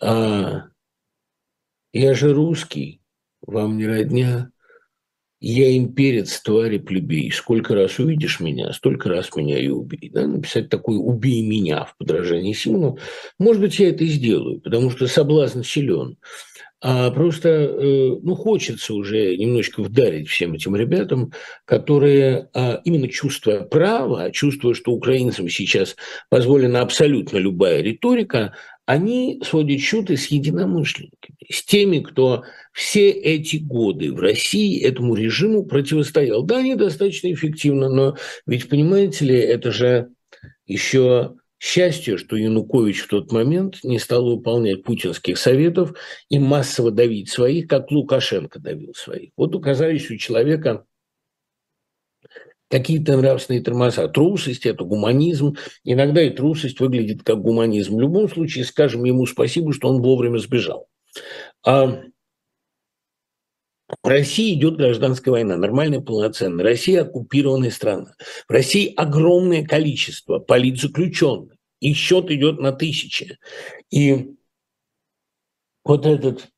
[0.00, 0.64] А,
[1.92, 3.00] я же русский,
[3.42, 4.50] вам не родня.
[5.44, 7.32] Я имперец, твари плебей.
[7.32, 10.08] Сколько раз увидишь меня, столько раз меня и убей.
[10.14, 10.24] Да?
[10.24, 12.98] Написать такой «убей меня» в подражании Симону.
[13.40, 16.16] Может быть, я это и сделаю, потому что соблазн силен.
[16.80, 21.32] а просто, э, ну, хочется уже немножечко вдарить всем этим ребятам,
[21.64, 25.96] которые а, именно чувствуя право, чувствуя, что украинцам сейчас
[26.30, 28.54] позволена абсолютно любая риторика,
[28.86, 35.64] они сводят счеты с единомышленниками, с теми, кто все эти годы в России этому режиму
[35.64, 36.42] противостоял.
[36.42, 38.16] Да, недостаточно эффективно, но
[38.46, 40.08] ведь, понимаете ли, это же
[40.66, 45.94] еще Счастье, что Янукович в тот момент не стал выполнять путинских советов
[46.28, 49.30] и массово давить своих, как Лукашенко давил своих.
[49.36, 50.84] Вот оказались у человека
[52.72, 54.08] какие-то нравственные тормоза.
[54.08, 55.56] Трусость– это гуманизм.
[55.84, 57.96] Иногда и трусость выглядит как гуманизм.
[57.96, 60.88] В любом случае, скажем ему спасибо, что он вовремя сбежал.
[61.62, 62.02] А
[64.02, 66.64] в России идет гражданская война, нормальная, полноценная.
[66.64, 68.14] Россия оккупированная страна.
[68.48, 71.54] В России огромное количество политзаключенных.
[71.80, 73.38] И счет идет на тысячи.
[73.90, 74.30] И
[75.84, 76.48] вот этот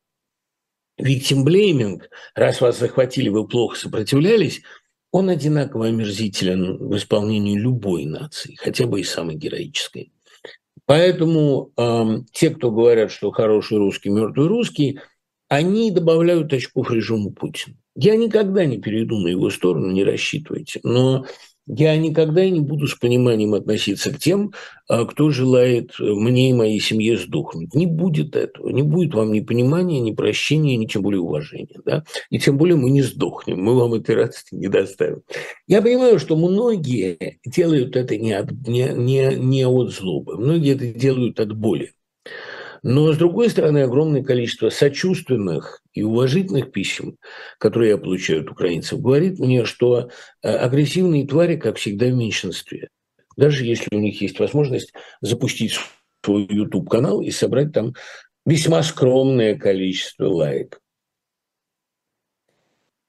[0.96, 4.62] виктимблейминг, раз вас захватили, вы плохо сопротивлялись,
[5.14, 10.12] он одинаково омерзителен в исполнении любой нации, хотя бы и самой героической.
[10.86, 14.98] Поэтому э, те, кто говорят, что хороший русский, мертвый русский–
[15.48, 17.76] они добавляют очков режиму Путина.
[17.94, 20.80] Я никогда не перейду на его сторону, не рассчитывайте.
[20.82, 21.26] Но
[21.66, 24.52] я никогда не буду с пониманием относиться к тем,
[24.88, 27.74] а, кто желает мне и моей семье сдохнуть.
[27.74, 28.68] Не будет этого.
[28.68, 31.80] Не будет вам ни понимания, ни прощения, ни тем более уважения.
[31.84, 32.04] Да?
[32.30, 33.62] И тем более мы не сдохнем.
[33.62, 35.22] Мы вам этой радости не доставим.
[35.66, 40.36] Я понимаю, что многие делают это не от, не, не, не от злобы.
[40.36, 41.92] Многие это делают от боли.
[42.84, 47.16] Но, с другой стороны, огромное количество сочувственных и уважительных писем,
[47.58, 50.10] которые я получаю от украинцев, говорит мне, что
[50.42, 52.90] э, агрессивные твари, как всегда, в меньшинстве.
[53.38, 54.92] Даже если у них есть возможность
[55.22, 55.78] запустить
[56.22, 57.94] свой YouTube-канал и собрать там
[58.44, 60.80] весьма скромное количество лайков.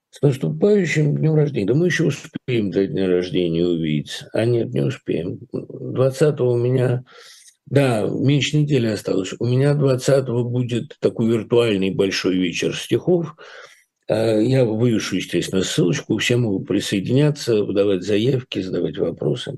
[0.10, 1.68] С наступающим днем рождения.
[1.68, 4.30] Да мы еще успеем до дня рождения увидеться.
[4.32, 5.38] А нет, не успеем.
[5.54, 7.04] 20-го у меня
[7.66, 9.34] да, меньше недели осталось.
[9.40, 13.36] У меня 20-го будет такой виртуальный большой вечер стихов.
[14.08, 16.18] А, я вывешу, естественно, ссылочку.
[16.18, 19.58] Все могут присоединяться, выдавать заявки, задавать вопросы.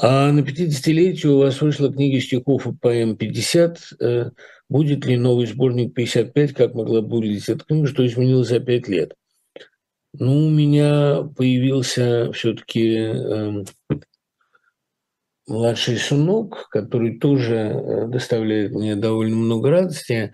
[0.00, 3.78] А на 50-летие у вас вышла книга стихов и поэм 50.
[4.00, 4.30] Э,
[4.68, 6.52] будет ли новый сборник 55?
[6.52, 7.88] Как могла выглядеть эта книга?
[7.88, 9.14] Что изменилось за 5 лет?
[10.12, 13.66] Ну, у меня появился все-таки эм,
[15.48, 20.32] младший сынок, который тоже э, доставляет мне довольно много радости.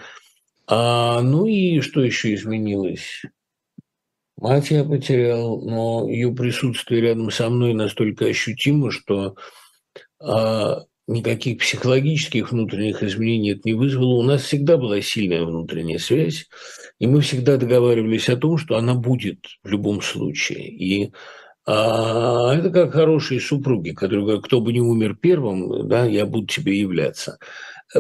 [0.66, 3.22] А, ну и что еще изменилось?
[4.36, 9.36] Мать я потерял, но ее присутствие рядом со мной настолько ощутимо, что
[10.20, 14.14] а, никаких психологических внутренних изменений это не вызвало.
[14.14, 16.46] У нас всегда была сильная внутренняя связь,
[16.98, 20.68] и мы всегда договаривались о том, что она будет в любом случае.
[20.68, 21.12] И
[21.66, 26.46] а это как хорошие супруги, которые говорят, кто бы не умер первым, да, я буду
[26.46, 27.38] тебе являться.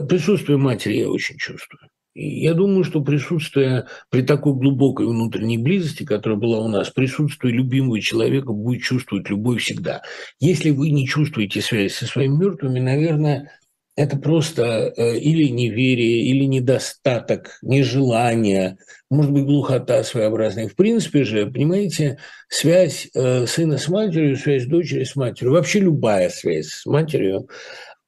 [0.08, 1.88] Присутствие матери я очень чувствую.
[2.14, 7.52] И я думаю, что присутствие при такой глубокой внутренней близости, которая была у нас, присутствие
[7.52, 10.02] любимого человека будет чувствовать любой всегда.
[10.38, 13.50] Если вы не чувствуете связь со своими мертвыми, наверное,
[13.96, 18.76] это просто э, или неверие, или недостаток, нежелание,
[19.08, 20.68] может быть, глухота своеобразная.
[20.68, 26.28] В принципе же, понимаете, связь э, сына с матерью, связь дочери с матерью, вообще любая
[26.28, 27.48] связь с матерью,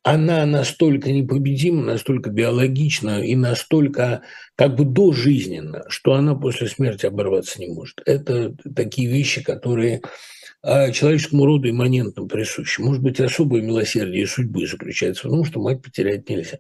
[0.02, 4.22] она настолько непобедима, настолько биологична и настолько
[4.54, 8.02] как бы дожизненна, что она после смерти оборваться не может.
[8.06, 10.02] Это такие вещи, которые
[10.68, 12.80] а человеческому роду имманентно присущи.
[12.80, 16.58] Может быть, особое милосердие судьбы заключается в том, что мать потерять нельзя.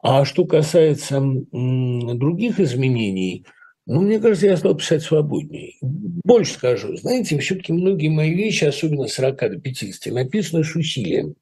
[0.00, 3.44] А что касается других изменений,
[3.86, 5.72] ну, мне кажется, я стал писать свободнее.
[5.82, 6.96] Больше скажу.
[6.96, 11.34] Знаете, все-таки многие мои вещи, особенно с 40 до 50, написаны с усилием.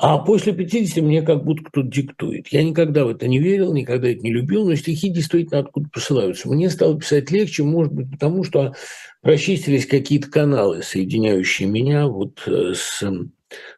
[0.00, 2.46] А после 50 мне как будто кто-то диктует.
[2.48, 6.48] Я никогда в это не верил, никогда это не любил, но стихи действительно откуда посылаются.
[6.48, 8.76] Мне стало писать легче, может быть, потому что
[9.22, 13.02] прочистились какие-то каналы, соединяющие меня вот э, с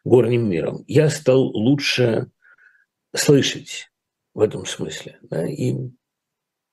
[0.03, 0.83] горним миром.
[0.87, 2.29] Я стал лучше
[3.15, 3.89] слышать
[4.35, 5.17] в этом смысле.
[5.23, 5.47] Да?
[5.47, 5.75] И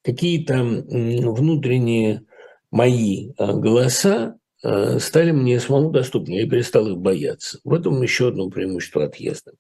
[0.05, 2.23] какие-то внутренние
[2.71, 7.61] мои а, голоса Э, стали мне самому доступны, я перестал их бояться.
[7.65, 9.53] В этом еще одно преимущество отъезда.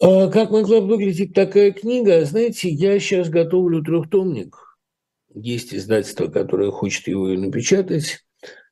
[0.00, 2.24] А как могла выглядеть такая книга?
[2.24, 4.56] Знаете, я сейчас готовлю трехтомник.
[5.34, 8.24] Есть издательство, которое хочет его напечатать.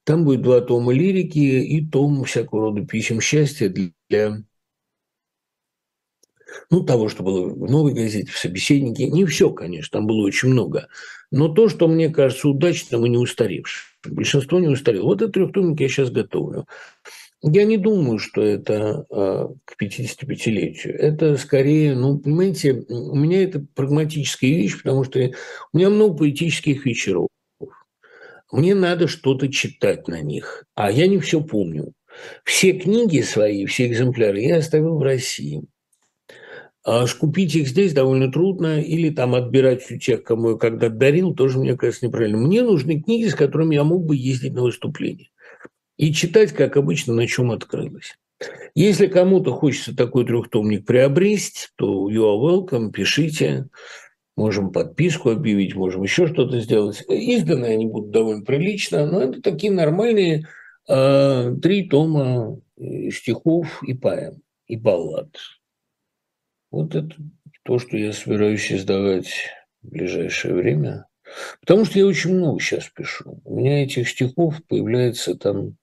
[0.05, 4.43] Там будет два тома лирики и том всякого рода писем счастья для
[6.71, 9.09] ну, того, что было в «Новой газете», в «Собеседнике».
[9.09, 10.89] Не все, конечно, там было очень много.
[11.31, 13.90] Но то, что мне кажется удачным и не устаревшим.
[14.07, 15.07] Большинство не устарело.
[15.07, 16.67] Вот этот трехтомник я сейчас готовлю.
[17.43, 20.95] Я не думаю, что это э, к 55-летию.
[20.95, 25.19] Это скорее, ну, понимаете, у меня это прагматическая вещь, потому что
[25.73, 27.29] у меня много поэтических вечеров.
[28.53, 31.93] Мне надо что-то читать на них, а я не все помню.
[32.45, 35.63] Все книги свои, все экземпляры я оставил в России.
[36.83, 41.35] А купить их здесь довольно трудно, или там отбирать у тех, кому я когда-то дарил,
[41.35, 42.39] тоже, мне кажется, неправильно.
[42.39, 45.29] Мне нужны книги, с которыми я мог бы ездить на выступление
[46.01, 48.17] и читать, как обычно, на чем открылось.
[48.75, 53.69] Если кому-то хочется такой трехтомник приобрести, то you are welcome, пишите.
[54.35, 57.05] Можем подписку объявить, можем еще что-то сделать.
[57.07, 60.47] Изданы они будут довольно прилично, но это такие нормальные
[60.89, 65.29] э, три тома э, стихов и поэм, и баллад.
[66.71, 67.15] Вот это
[67.65, 69.33] то, что я собираюсь издавать
[69.83, 71.07] в ближайшее время.
[71.61, 73.41] Потому что я очень много сейчас пишу.
[73.45, 75.77] У меня этих стихов появляется там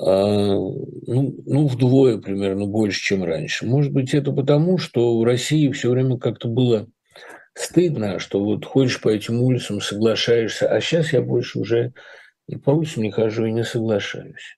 [0.00, 3.66] а, ну, ну, вдвое примерно больше, чем раньше.
[3.66, 6.86] Может быть, это потому, что в России все время как-то было
[7.54, 11.92] стыдно, что вот ходишь по этим улицам, соглашаешься, а сейчас я больше уже
[12.46, 14.57] и по улицам не хожу и не соглашаюсь.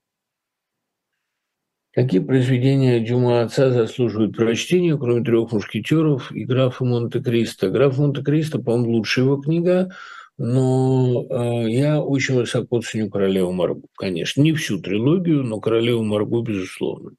[2.03, 7.69] Какие произведения Дюма отца заслуживают прочтения, кроме трех мушкетеров и графа Монте-Кристо?
[7.69, 9.91] Граф Монте-Кристо, по-моему, лучшая его книга–
[10.43, 14.41] но э, я очень высоко ценю «Королеву Маргу», конечно.
[14.41, 17.11] Не всю трилогию, но «Королеву Маргу», безусловно.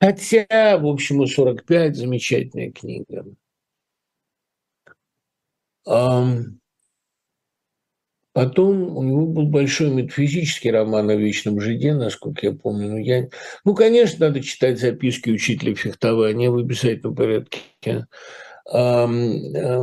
[0.00, 3.26] Хотя, в общем, и 45– замечательная книга.
[8.36, 12.90] Потом у него был большой метафизический роман о вечном жиде, насколько я помню.
[12.90, 13.30] Но я...
[13.64, 17.60] Ну, конечно, надо читать записки учителя фехтования в обязательном порядке.
[18.70, 19.80] Наверное,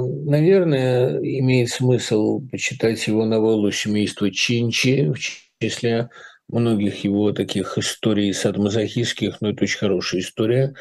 [1.18, 5.18] имеет смысл почитать его новеллу «Семейство Чинчи», в
[5.60, 6.12] числе
[6.48, 10.76] многих его таких историй садмазохистских, но это очень хорошая история.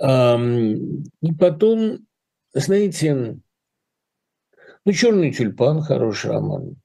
[0.00, 2.06] И потом,
[2.54, 3.38] знаете,
[4.84, 6.76] ну, «Черный тюльпан»– хороший роман.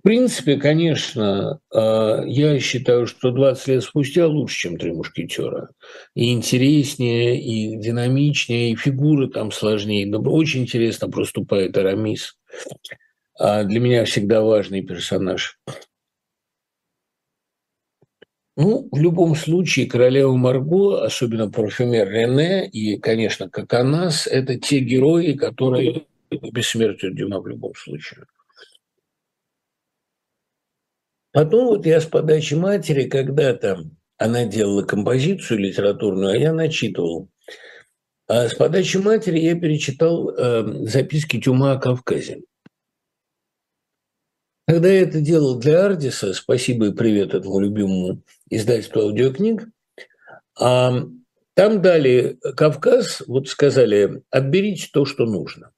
[0.00, 5.68] В принципе, конечно, а, я считаю, что 20 лет спустя лучше, чем «Три мушкетера».
[6.14, 10.10] И интереснее, и динамичнее, и фигуры там сложнее.
[10.16, 12.38] Очень интересно проступает Арамис.
[13.38, 15.58] А для меня всегда важный персонаж.
[18.56, 25.34] Ну, в любом случае, королева Марго, особенно парфюмер Рене и, конечно, Коконас– это те герои,
[25.34, 28.24] которые бессмертию Дюма в любом случае.
[31.32, 33.84] Потом вот я с подачи матери, когда-то
[34.18, 37.30] она делала композицию литературную, а я начитывал.
[38.26, 42.42] А с подачи матери я перечитал э, записки Тюма о Кавказе.
[44.66, 49.66] Когда я это делал для Ардиса, спасибо и привет этому любимому издательству аудиокниг,
[50.60, 50.92] а,
[51.54, 55.72] там дали Кавказ, вот сказали, отберите то, что нужно.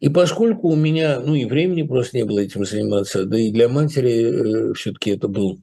[0.00, 3.68] И поскольку у меня, ну и времени просто не было этим заниматься, да и для
[3.68, 5.60] матери э, все-таки это был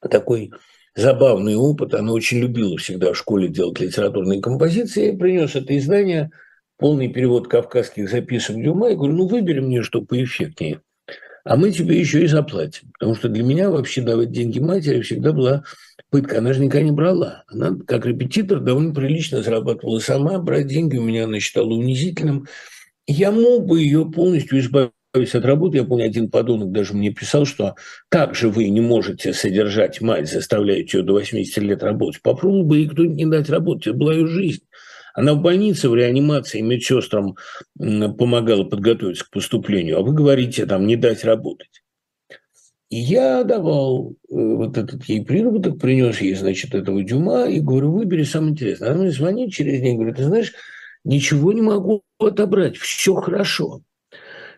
[0.00, 0.52] такой
[0.94, 1.94] забавный опыт.
[1.94, 5.12] Она очень любила всегда в школе делать литературные композиции.
[5.12, 6.30] Я принес это издание,
[6.78, 10.80] полный перевод кавказских записок Дюма, и говорю, ну выбери мне что поэффектнее.
[11.44, 12.90] А мы тебе еще и заплатим.
[12.92, 15.64] Потому что для меня вообще давать деньги матери всегда была
[16.14, 16.38] пытка.
[16.38, 17.42] Она же никогда не брала.
[17.48, 20.38] Она, как репетитор, довольно прилично зарабатывала сама.
[20.38, 22.46] Брать деньги у меня она считала унизительным.
[23.08, 25.78] Я мог бы ее полностью избавить от работы.
[25.78, 27.74] Я помню, один подонок даже мне писал, что
[28.10, 32.22] как же вы не можете содержать мать, заставляете ее до 80 лет работать.
[32.22, 33.88] Попробовал бы ей кто-нибудь не дать работать.
[33.88, 34.62] Это была ее жизнь.
[35.14, 37.34] Она в больнице, в реанимации медсестрам
[37.76, 41.83] помогала подготовиться к поступлению, а вы говорите, там, не дать работать.
[42.94, 47.90] И я давал э, вот этот ей приработок, принес ей, значит, этого Дюма и говорю,
[47.90, 48.90] выбери самое интересное.
[48.90, 50.52] Она мне звонит через день, говорит, ты знаешь,
[51.02, 53.82] ничего не могу отобрать, все хорошо.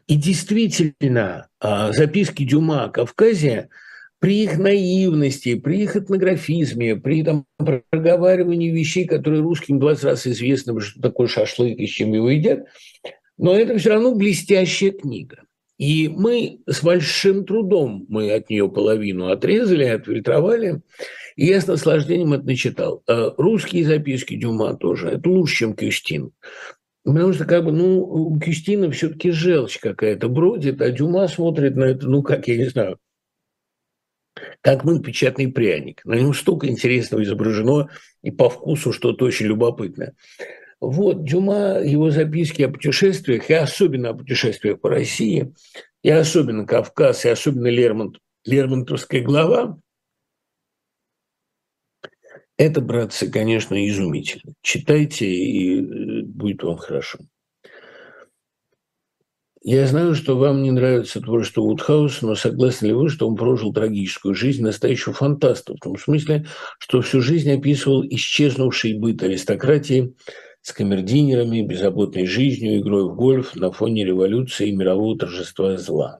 [0.06, 3.70] И действительно, а, записки Дюма о Кавказе
[4.18, 10.78] при их наивности, при их этнографизме, при там, проговаривании вещей, которые русским 20 раз известны,
[10.82, 12.66] что такое шашлык и с чем его едят,
[13.38, 15.45] но это все равно блестящая книга.
[15.78, 20.80] И мы с большим трудом, мы от нее половину отрезали, отфильтровали,
[21.36, 23.02] и я с наслаждением это начитал.
[23.06, 26.32] А русские записки Дюма тоже, это лучше, чем Кюстин.
[27.04, 31.84] Потому что, как бы, ну, у Кюстина все-таки желчь какая-то бродит, а Дюма смотрит на
[31.84, 32.98] это, ну, как, я не знаю,
[34.60, 36.04] как мы печатный пряник.
[36.04, 37.90] На нем столько интересного изображено,
[38.22, 40.14] и по вкусу что-то очень любопытное.
[40.80, 45.54] Вот Дюма, его записки о путешествиях, и особенно о путешествиях по России,
[46.02, 49.78] и особенно Кавказ, и особенно Лермонт, Лермонтовская глава,
[52.58, 54.54] это, братцы, конечно, изумительно.
[54.62, 57.18] Читайте, и э, будет вам хорошо.
[59.62, 63.72] Я знаю, что вам не нравится творчество Вудхауса, но согласны ли вы, что он прожил
[63.72, 66.46] трагическую жизнь настоящего фантаста, в том смысле,
[66.78, 70.14] что всю жизнь описывал исчезнувший быт аристократии
[70.66, 76.18] с камердинерами, беззаботной жизнью, игрой в гольф на фоне революции и мирового торжества зла?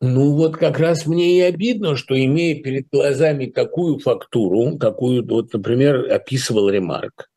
[0.00, 5.52] Ну вот как раз мне и обидно, что имея перед глазами такую фактуру, какую, вот,
[5.52, 7.28] например, описывал Ремарк,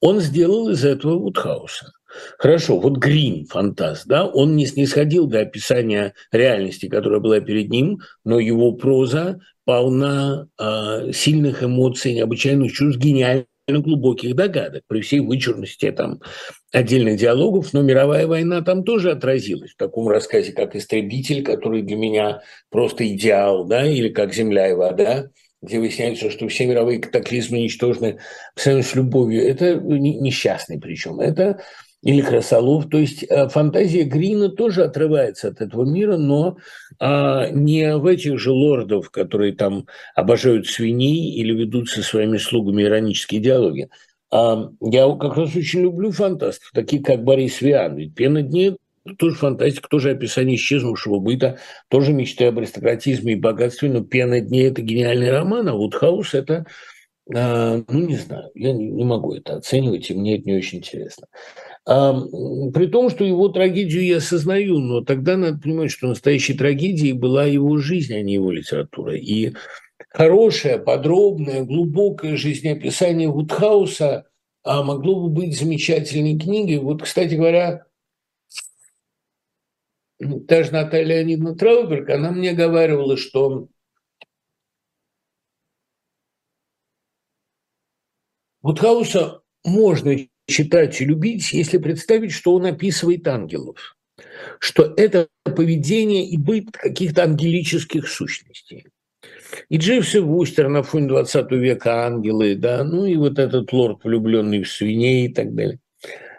[0.00, 1.90] он сделал из этого Вудхауса.
[2.38, 7.98] Хорошо, вот Грин, фантаст, да, он не снисходил до описания реальности, которая была перед ним,
[8.24, 15.90] но его проза полна э, сильных эмоций, необычайных чувств, гениальных глубоких догадок, при всей вычурности
[15.90, 16.20] там
[16.72, 21.96] отдельных диалогов, но мировая война там тоже отразилась в таком рассказе, как «Истребитель», который для
[21.96, 22.40] меня
[22.70, 25.30] просто идеал, да, или как «Земля и вода»,
[25.62, 28.18] где выясняется, что все мировые катаклизмы уничтожены
[28.54, 29.42] абсолютно с любовью.
[29.42, 31.18] Это несчастный причем.
[31.18, 31.60] Это
[32.06, 32.88] или Красолов.
[32.88, 36.56] То есть э, фантазия Грина тоже отрывается от этого мира, но
[37.00, 42.84] а, не в этих же лордов, которые там обожают свиней или ведут со своими слугами
[42.84, 43.88] иронические диалоги.
[44.30, 47.96] А, я как раз очень люблю фантастов, такие как Борис Виан.
[47.96, 48.76] Ведь «Пена дней»
[49.18, 54.68] тоже фантастика, тоже описание исчезнувшего быта, тоже мечты об аристократизме и богатстве, но «Пена дней»–
[54.70, 56.66] это гениальный роман, а «Вудхаус»– это
[57.34, 61.26] а, ну, не знаю, я не могу это оценивать, и мне это не очень интересно.
[61.86, 67.44] При том, что его трагедию я осознаю, но тогда надо понимать, что настоящей трагедией была
[67.44, 69.14] его жизнь, а не его литература.
[69.14, 69.52] И
[70.10, 74.26] хорошее, подробное, глубокое жизнеописание Вудхауса
[74.66, 76.78] а могло бы быть замечательной книгой.
[76.78, 77.86] Вот, кстати говоря,
[80.48, 83.68] та же Наталья Леонидовна Трауберг, она мне говорила, что
[88.60, 90.16] Вудхауса можно
[90.46, 93.96] читать и любить, если представить, что он описывает ангелов,
[94.58, 98.86] что это поведение и быт каких-то ангелических сущностей.
[99.68, 104.04] И Дживс и Вустер на фоне 20 века ангелы, да, ну и вот этот лорд,
[104.04, 105.78] влюбленный в свиней и так далее.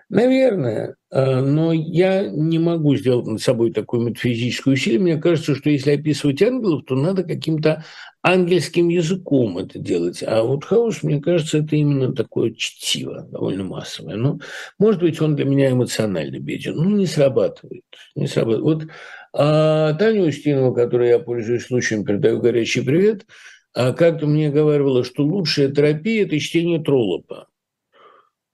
[0.09, 4.99] Наверное, но я не могу сделать над собой такую метафизическую усилие.
[4.99, 7.85] Мне кажется, что если описывать ангелов, то надо каким-то
[8.21, 10.21] ангельским языком это делать.
[10.21, 14.15] А вот хаос, мне кажется, это именно такое чтиво, довольно массовое.
[14.17, 14.41] Ну,
[14.79, 16.75] может быть, он для меня эмоционально беден.
[16.75, 17.85] Ну, не срабатывает.
[18.15, 18.83] Не срабатывает.
[18.83, 18.91] Вот
[19.33, 23.25] а Таня Устинова, которой я пользуюсь случаем, передаю горячий привет,
[23.73, 27.47] а как-то мне говорила, что лучшая терапия– это чтение Троллопа.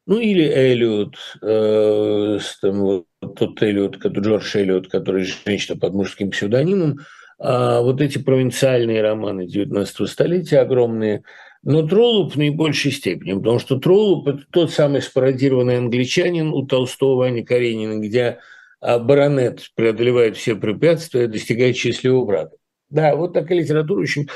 [0.06, 7.00] Ну, или Эллиот, э, там, вот, тот Эллиот, Джордж Эллиот, который женщина под мужским псевдонимом,
[7.40, 11.24] а вот эти провинциальные романы 19 столетия огромные,
[11.64, 17.26] но Троллоп в наибольшей степени, потому что Троллоп– это тот самый спародированный англичанин у Толстого,
[17.26, 18.40] а не Каренина, где
[18.82, 22.56] а, баронет преодолевает все препятствия, достигает счастливого брака.
[22.90, 24.28] Да, вот такая литература очень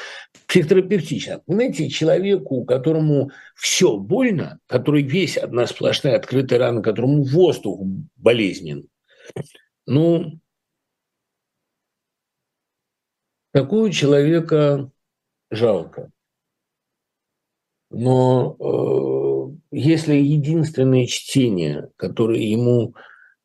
[0.48, 1.43] психотерапевтична.
[1.45, 7.80] Понимаете, человеку, которому все больно, который весь одна сплошная открытая рана, которому воздух
[8.16, 8.88] болезнен,
[9.86, 10.39] ну,
[13.52, 14.91] такого человека
[15.52, 16.12] жалко.
[17.89, 22.95] Но э, если единственное чтение, которое ему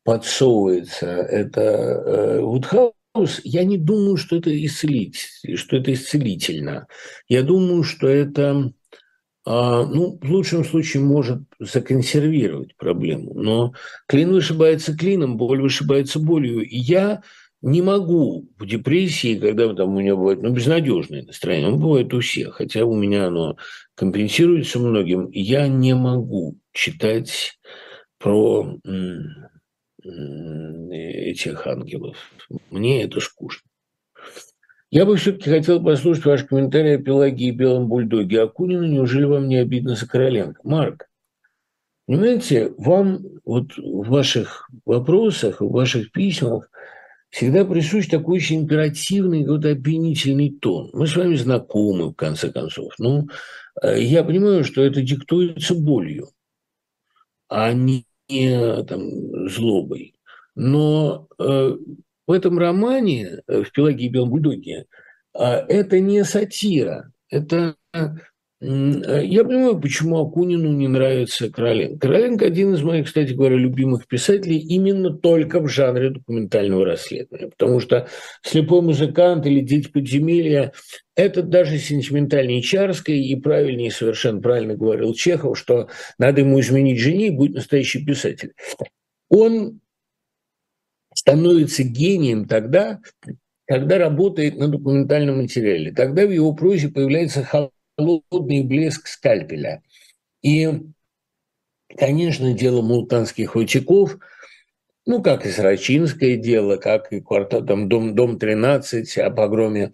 [0.03, 2.93] подсовывается, это э, Вудхаус,
[3.43, 6.87] я не думаю, что это исцелить, что это исцелительно.
[7.27, 8.71] Я думаю, что это,
[9.45, 13.33] а, ну, в лучшем случае может законсервировать проблему.
[13.35, 13.73] Но
[14.07, 16.61] клин вышибается клином, боль вышибается болью.
[16.61, 17.21] И я
[17.61, 22.19] не могу в депрессии, когда там у меня бывает ну, безнадежное настроение, оно бывает у
[22.19, 23.55] всех, хотя у меня оно
[23.95, 27.57] компенсируется многим, я не могу читать
[28.17, 28.77] про
[30.03, 32.17] этих ангелов.
[32.69, 33.69] Мне это скучно.
[34.91, 38.85] Я бы все-таки хотел послушать ваш комментарий о Пелагии и Белом Бульдоге Акунину.
[38.85, 40.61] Неужели вам не обидно за Короленко?
[40.63, 41.09] Марк,
[42.05, 46.69] понимаете, вам вот в ваших вопросах, в ваших письмах
[47.31, 50.91] всегда присущ такой очень императивный, какой-то обвинительный тон.
[50.93, 52.93] Мы с вами знакомы, в конце концов.
[52.99, 53.27] Ну,
[53.81, 56.29] э, я понимаю, что это диктуется болью,
[57.47, 58.05] а не
[58.87, 60.15] там, злобой.
[60.55, 61.77] Но э,
[62.27, 64.85] в этом романе, э, в «Пелаге и белом бульдоге»,
[65.33, 67.75] а, это не сатира, это
[68.65, 72.07] я понимаю, почему Акунину не нравится Короленко.
[72.07, 77.49] Короленко один из моих, кстати говоря, любимых писателей именно только в жанре документального расследования.
[77.49, 78.07] Потому что
[78.41, 80.71] «Слепой музыкант» или «Дети подземелья»–
[81.15, 87.27] это даже сентиментальнее Чарской и правильнее, совершенно правильно говорил Чехов, что надо ему изменить жене
[87.27, 88.53] и будет настоящий писатель.
[89.29, 89.81] Он
[91.13, 93.01] становится гением тогда,
[93.67, 95.91] когда работает на документальном материале.
[95.91, 97.43] Тогда в его прозе появляется
[97.97, 99.81] холодный блеск скальпеля.
[100.41, 100.69] И,
[101.97, 104.17] конечно, дело мултанских вытеков,
[105.05, 109.91] ну, как и Срачинское дело, как и квартал, там, дом, дом 13 о погроме,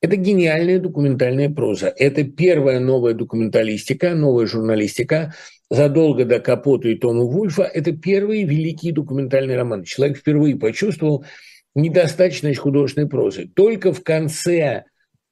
[0.00, 1.92] это гениальная документальная проза.
[1.96, 5.34] Это первая новая документалистика, новая журналистика,
[5.68, 9.82] задолго до Капота и Тома Вульфа, это первый великий документальный роман.
[9.82, 11.24] Человек впервые почувствовал
[11.74, 13.50] недостаточность художественной прозы.
[13.52, 14.84] Только в конце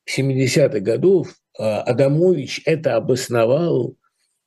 [0.09, 3.97] 70-х годов Адамович это обосновал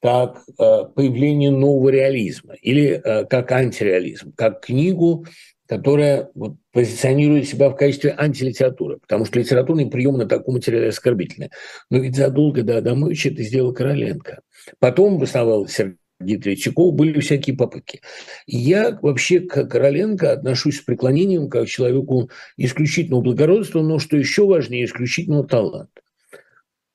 [0.04, 5.26] как а, появление нового реализма или а, как антиреализм, как книгу,
[5.66, 11.52] которая вот, позиционирует себя в качестве антилитературы, потому что литературный прием на таком материале оскорбительный.
[11.90, 14.42] Но ведь задолго до Адамовича это сделал Короленко.
[14.80, 18.02] Потом обосновал Сергей Третьяков, были всякие попытки.
[18.46, 24.46] Я вообще к Короленко отношусь с преклонением как к человеку исключительного благородства, но, что еще
[24.46, 26.02] важнее, исключительного таланта.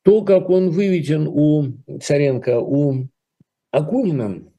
[0.08, 3.08] То, как он выведен у Царенко, у
[3.70, 4.50] Акунина,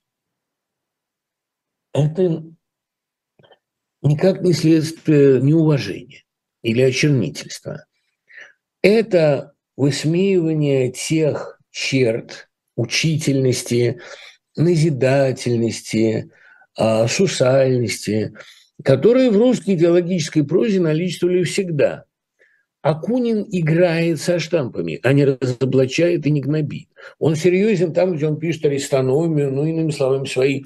[1.92, 2.44] это
[4.04, 6.24] никак не следствие неуважения
[6.62, 7.88] или очернительства.
[8.84, 14.02] Это высмеивание тех черт учительности,
[14.56, 16.32] назидательности,
[16.78, 18.36] а, сусальности,
[18.84, 22.06] которые в русской идеологической прозе наличествовали всегда–
[22.82, 26.88] Акунин играет со штампами, а не разоблачает и не гнобит.
[27.18, 30.64] Он серьезен там, где он пишет аристономию, ну, иными словами, свои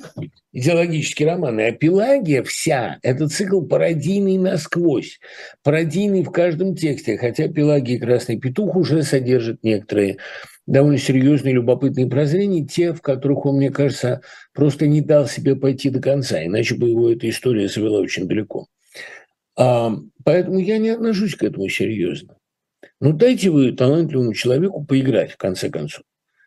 [0.51, 1.61] идеологические романы.
[1.61, 5.19] А Пелагия вся– это цикл пародийный насквозь,
[5.63, 10.17] пародийный в каждом тексте, хотя Пелагия и Красный Петух уже содержат некоторые
[10.67, 14.21] довольно серьезные любопытные прозрения, те, в которых он, мне кажется,
[14.53, 18.67] просто не дал себе пойти до конца, иначе бы его эта история завела очень далеко.
[19.55, 22.35] Поэтому я не отношусь к этому серьезно.
[22.99, 26.03] Ну, дайте вы талантливому человеку поиграть, в конце концов.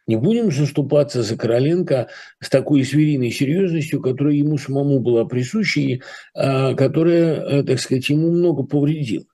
[0.07, 2.09] Не будем заступаться за Короленко
[2.41, 6.01] с такой звериной серьезностью, которая ему самому была присуща и
[6.33, 9.25] а, которая, э, так сказать, ему много повредила.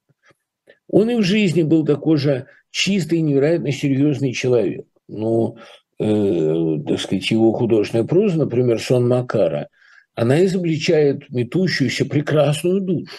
[0.88, 4.86] Он и в жизни был такой же чистый, невероятно серьезный человек.
[5.08, 5.56] Но,
[5.98, 9.68] э, так сказать, его художественная проза, например, «Сон Макара»,
[10.14, 13.12] она изобличает метущуюся прекрасную душу.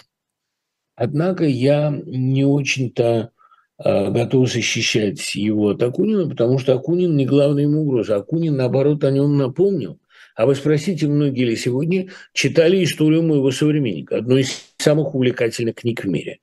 [0.96, 3.30] Однако я не очень-то
[3.82, 8.16] э, готов защищать его от Акунина, потому что Акунин не главная ему угроза.
[8.16, 9.98] Акунин, наоборот, о нем напомнил.
[10.36, 16.04] А вы спросите, многие ли сегодня читали историю моего современника, одной из самых увлекательных книг
[16.04, 16.38] в мире.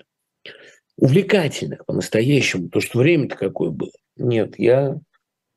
[0.98, 3.92] Увлекательных по-настоящему, то что время-то какое было.
[4.18, 5.00] Нет, я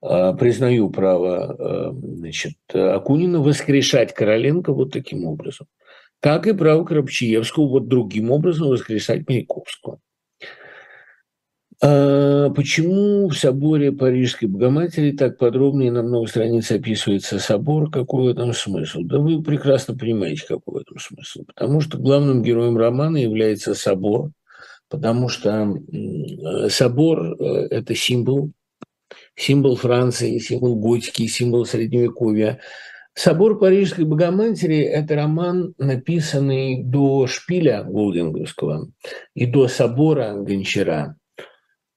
[0.02, 5.66] э, признаю право э, значит, Акунина воскрешать Короленко вот таким образом–
[6.24, 10.00] как и право Коробчиевского вот другим образом воскресать Маяковского.
[11.82, 17.90] А почему в соборе Парижской Богоматери так подробно и на много страниц описывается собор?
[17.90, 19.00] Какой в этом смысл?
[19.02, 21.44] Да вы прекрасно понимаете, какой в этом смысл.
[21.44, 24.30] Потому что главным героем романа является собор,
[24.88, 25.76] потому что
[26.70, 28.50] собор э,– это символ,
[29.36, 32.60] символ Франции, символ готики, символ Средневековья–
[33.14, 38.88] Собор Парижской Богоматери– это роман, написанный до шпиля Голдинговского
[39.34, 41.16] и до собора Гончара.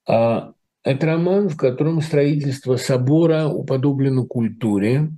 [0.07, 0.53] А
[0.83, 5.09] это роман, в котором строительство собора уподоблено культуре,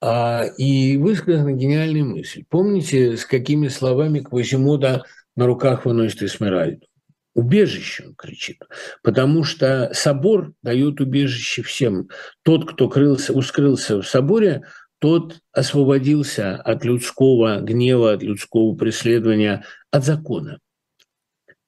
[0.00, 2.44] а, и высказана гениальная мысль.
[2.48, 5.04] Помните, с какими словами Квазимода
[5.36, 6.86] на руках выносит Эсмеральду?
[7.34, 8.62] Убежище, он кричит.
[9.02, 12.08] Потому что собор дает убежище всем.
[12.42, 14.62] Тот, кто крылся, ускрылся в соборе,
[15.04, 20.60] тот освободился от людского гнева, от людского преследования, от закона.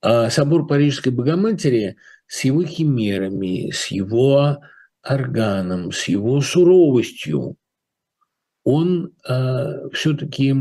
[0.01, 4.57] А собор Парижской Богоматери с его химерами, с его
[5.03, 7.59] органом, с его суровостью,
[8.64, 10.55] он э, все-таки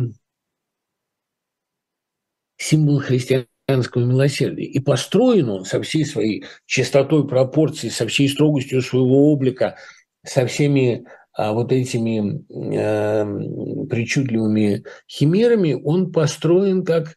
[2.57, 4.65] символ христианского милосердия.
[4.65, 9.77] И построен он со всей своей чистотой пропорций, со всей строгостью своего облика,
[10.25, 17.15] со всеми а вот этими э, причудливыми химерами, он построен как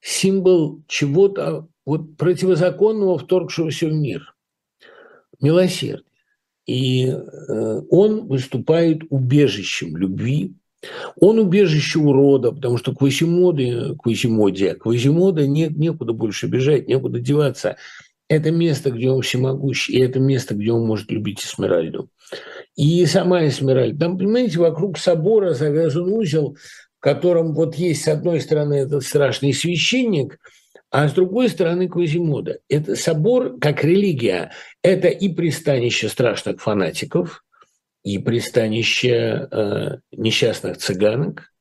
[0.00, 4.34] символ чего-то вот противозаконного, вторгшегося в мир,
[5.40, 6.04] милосердия.
[6.66, 10.54] И э, он выступает убежищем любви,
[11.16, 17.76] он убежище урода, потому что Квасимоды, Квасимоде, Квасимода нет некуда больше бежать, некуда деваться.
[18.32, 22.08] Это место, где он всемогущий, и это место, где он может любить Эсмеральду.
[22.74, 24.06] И сама Эсмеральда.
[24.06, 26.56] Там, понимаете, вокруг собора завязан узел,
[26.98, 30.38] в котором вот есть с одной стороны этот страшный священник,
[30.90, 32.60] а с другой стороны Квазимода.
[32.70, 34.52] Это собор, как религия,
[34.82, 37.44] это и пристанище страшных фанатиков,
[38.02, 41.52] и пристанище э, несчастных цыганок,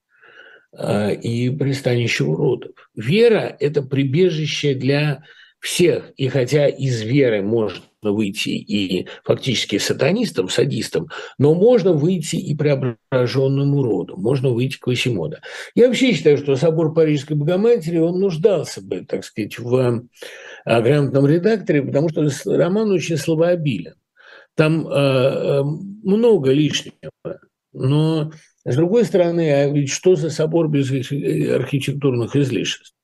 [0.71, 2.71] э, и пристанище уродов.
[2.95, 5.25] Вера– это прибежище для
[5.61, 6.11] всех.
[6.17, 13.75] И хотя из веры можно выйти и фактически сатанистом, садистом, но можно выйти и преображенным
[13.75, 15.39] уродом, можно выйти к Васимода.
[15.75, 21.27] Я вообще считаю, что собор Парижской Богоматери, он нуждался бы, так сказать, в э, грамотном
[21.27, 23.93] редакторе, потому что роман очень словообилен.
[24.55, 27.11] Там э, э, много лишнего.
[27.71, 28.31] Но,
[28.65, 32.95] с другой стороны, а ведь что за собор без архитектурных излишеств?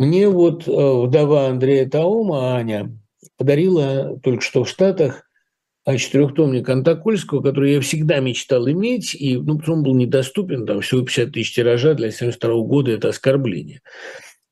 [0.00, 2.90] Мне вот э, вдова Андрея Таума, Аня,
[3.36, 5.28] подарила только что в Штатах
[5.86, 11.32] четырехтомник Антокольского, который я всегда мечтал иметь, и ну, он был недоступен, там всего 50
[11.32, 13.82] тысяч тиража для 72 года, это оскорбление.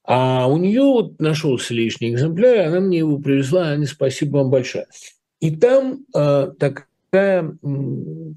[0.04, 4.86] А у нее вот нашелся лишний экземпляр, она мне его привезла, Аня, спасибо вам большое.
[5.40, 7.56] И там э, такая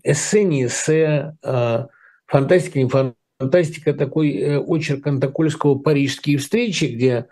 [0.03, 1.85] эссе, не эссе, э,
[2.25, 7.27] фантастика, не фантастика, такой э, очерк Антокольского «Парижские встречи», где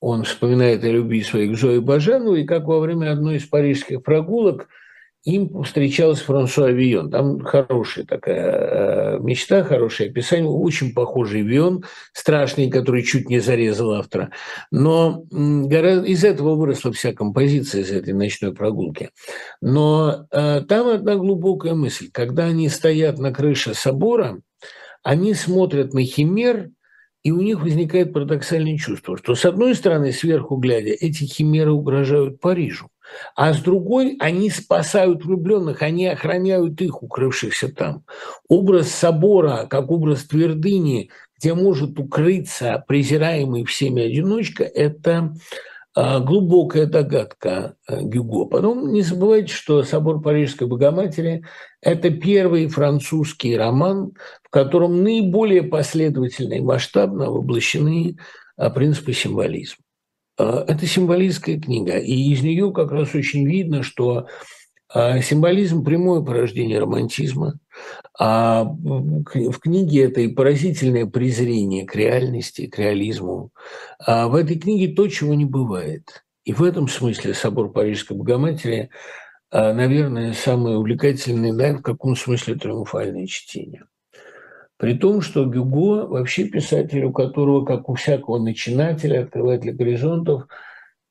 [0.00, 4.02] он вспоминает о любви своей к Зое Баженовой, и как во время одной из парижских
[4.02, 4.68] прогулок–
[5.24, 7.10] им встречалась Франсуа Вион.
[7.10, 13.92] Там хорошая такая э, мечта, хорошее описание, очень похожий Вион, страшный, который чуть не зарезал
[13.92, 14.30] автора.
[14.70, 19.10] Но из этого выросла вся композиция из этой ночной прогулки.
[19.60, 22.08] Но э, там одна глубокая мысль.
[22.12, 24.40] Когда они стоят на крыше собора,
[25.08, 26.68] они смотрят на химер,
[27.22, 32.42] и у них возникает парадоксальное чувство, что, с одной стороны, сверху глядя, эти химеры угрожают
[32.42, 32.90] Парижу,
[33.34, 38.04] а с другой они спасают влюбленных, они охраняют их, укрывшихся там.
[38.50, 45.34] Образ собора, как образ твердыни, где может укрыться презираемый всеми одиночка, это
[45.94, 48.44] а, глубокая догадка а, Гюго.
[48.44, 51.44] Потом не забывайте, что собор Парижской Богоматери–
[51.80, 54.12] это первый французский роман,
[54.42, 58.16] в котором наиболее последовательно и масштабно воплощены
[58.56, 59.84] а, принципы символизма.
[60.38, 64.26] А, это символистская книга, и из нее как раз очень видно, что
[64.92, 67.58] а, символизм– прямое порождение романтизма,
[68.18, 73.50] а в книге это и поразительное презрение к реальности, к реализму.
[73.98, 76.24] А в этой книге то, чего не бывает.
[76.44, 78.88] И в этом смысле собор Парижской Богоматери,
[79.52, 83.84] наверное, самое увлекательное, да, в каком смысле триумфальное чтение.
[84.76, 90.46] При том, что Гюго вообще писатель, у которого, как у всякого начинателя, открывателя горизонтов,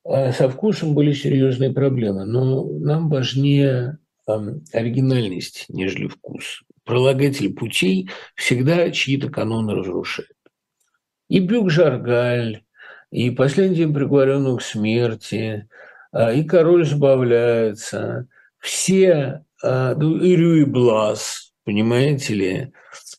[0.04, 2.24] э, со вкусом были серьезные проблемы.
[2.24, 3.98] Но нам важнее
[4.72, 6.62] оригинальность, нежели вкус.
[6.84, 10.32] Пролагатель путей всегда чьи-то каноны разрушает.
[11.28, 12.62] И Бюк Жаргаль,
[13.10, 15.77] и «Последний день приговоренных к смерти», а,
[16.12, 18.28] и «Король забавляется»,
[18.58, 22.72] все, а, ну, и Рюи Блас, понимаете ли,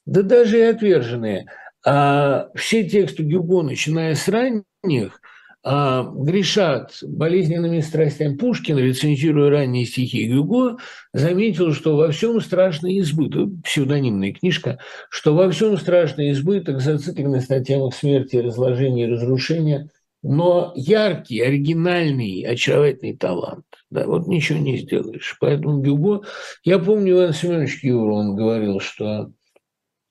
[0.05, 1.47] да даже и отверженные.
[1.85, 5.21] А все тексты Гюго, начиная с ранних,
[5.63, 8.35] а, грешат болезненными страстями.
[8.35, 10.77] Пушкин, рецензируя ранние стихи Гюго,
[11.13, 14.79] заметил, что во всем страшный избыток, псевдонимная книжка,
[15.09, 19.89] что во всем страшный избыток, зацикленность на темах смерти, разложения и разрушения,
[20.21, 23.65] но яркий, оригинальный, очаровательный талант.
[23.89, 25.37] Да, вот ничего не сделаешь.
[25.39, 26.23] Поэтому Гюго...
[26.63, 29.31] Я помню, Иван Семенович Киур, он говорил, что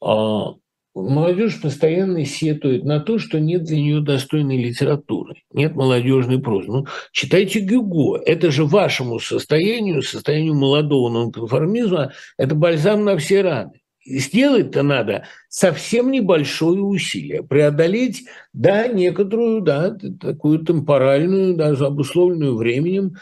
[0.00, 0.54] а
[0.94, 6.68] молодежь постоянно сетует на то, что нет для нее достойной литературы, нет молодежной прозы.
[6.68, 13.80] Ну, читайте Гюго, это же вашему состоянию, состоянию молодого нонконформизма, это бальзам на все раны.
[14.08, 23.16] Сделать-то надо совсем небольшое усилие, преодолеть, да, некоторую, да, такую темпоральную, даже обусловленную временем,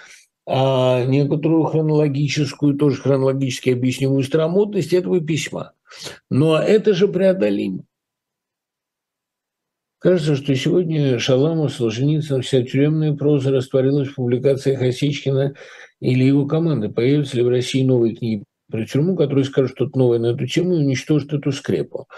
[0.47, 5.73] а некоторую хронологическую, тоже хронологически объяснимую старомодность этого письма.
[6.31, 7.83] Но это же преодолимо.
[9.99, 15.55] Кажется, что сегодня Шаламов, Солженицын, вся тюремная проза растворилась в публикациях Осечкина
[15.99, 16.91] или его команды.
[16.91, 20.79] Появятся ли в России новые книги тюрьму, которые скажут что-то новое на эту тему и
[20.79, 22.09] уничтожат эту скрепу.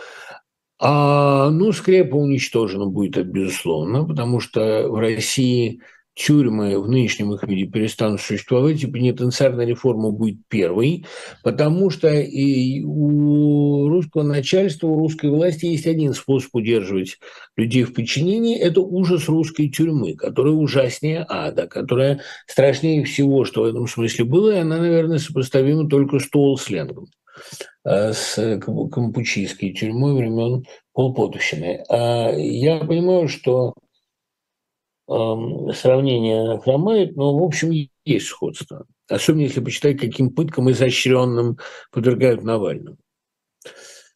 [0.80, 5.80] А, ну, скрепа уничтожена будет, безусловно, потому что в России
[6.18, 11.06] тюрьмы в нынешнем их виде перестанут существовать, и пенитенциарная реформа будет первой,
[11.44, 17.18] потому что и у русского начальства, у русской власти есть один способ удерживать
[17.56, 23.66] людей в подчинении– это ужас русской тюрьмы, которая ужаснее ада, которая страшнее всего, что в
[23.66, 27.06] этом смысле было, и она, наверное, сопоставима только с Туолсленгом
[27.84, 31.84] э, с кампучийской тюрьмой времен Полпотовщины.
[31.88, 33.74] А я понимаю, что
[35.08, 37.72] сравнение хромает, но, в общем,
[38.04, 38.86] есть сходство.
[39.08, 41.58] Особенно если почитать, каким пыткам изощренным
[41.90, 42.96] подвергают Навального.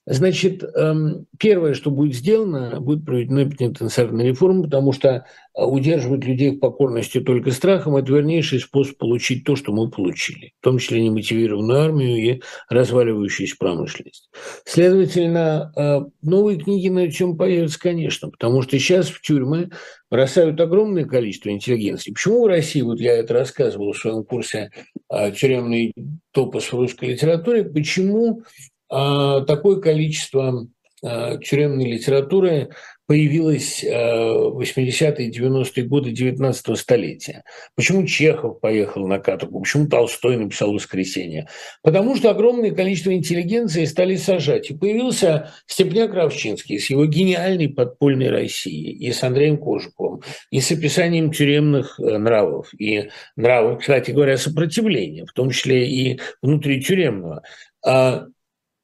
[0.05, 6.51] Значит, эм, первое, что будет сделано, будет проведена пенитенциарная реформа, потому что э, удерживать людей
[6.51, 11.05] в покорности только страхом– это вернейший способ получить то, что мы получили, в том числе
[11.05, 14.29] немотивированную армию и разваливающуюся промышленность.
[14.65, 19.71] Следовательно, э, новые книги на чем появятся, конечно, потому что сейчас в тюрьмы
[20.11, 22.11] бросают огромное количество интеллигенции.
[22.11, 24.71] Почему в России, вот я это рассказывал в своем курсе
[25.09, 25.95] «Тюремный
[26.33, 28.43] топос в русской литературе», почему
[28.93, 30.67] такое количество
[31.05, 32.71] а, тюремной литературы
[33.09, 37.43] появилось а, в 80-е и 90-е годы 19 столетия.
[37.75, 39.61] Почему Чехов поехал на каторгу?
[39.61, 41.49] Почему Толстой написал «Воскресенье»?
[41.83, 44.71] Потому что огромное количество интеллигенции стали сажать.
[44.71, 50.23] И появился Степняк Равчинский с его гениальной подпольной Россией, и с Андреем Кожуковым,
[50.53, 56.21] и с описанием тюремных э, нравов, и нравов, кстати говоря, сопротивления, в том числе и
[56.43, 57.43] внутритюремного.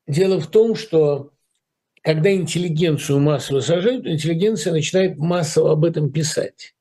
[0.09, 1.32] Дело в том, что
[2.02, 6.74] когда интеллигенцию массово сажают, интеллигенция начинает массово об этом писать.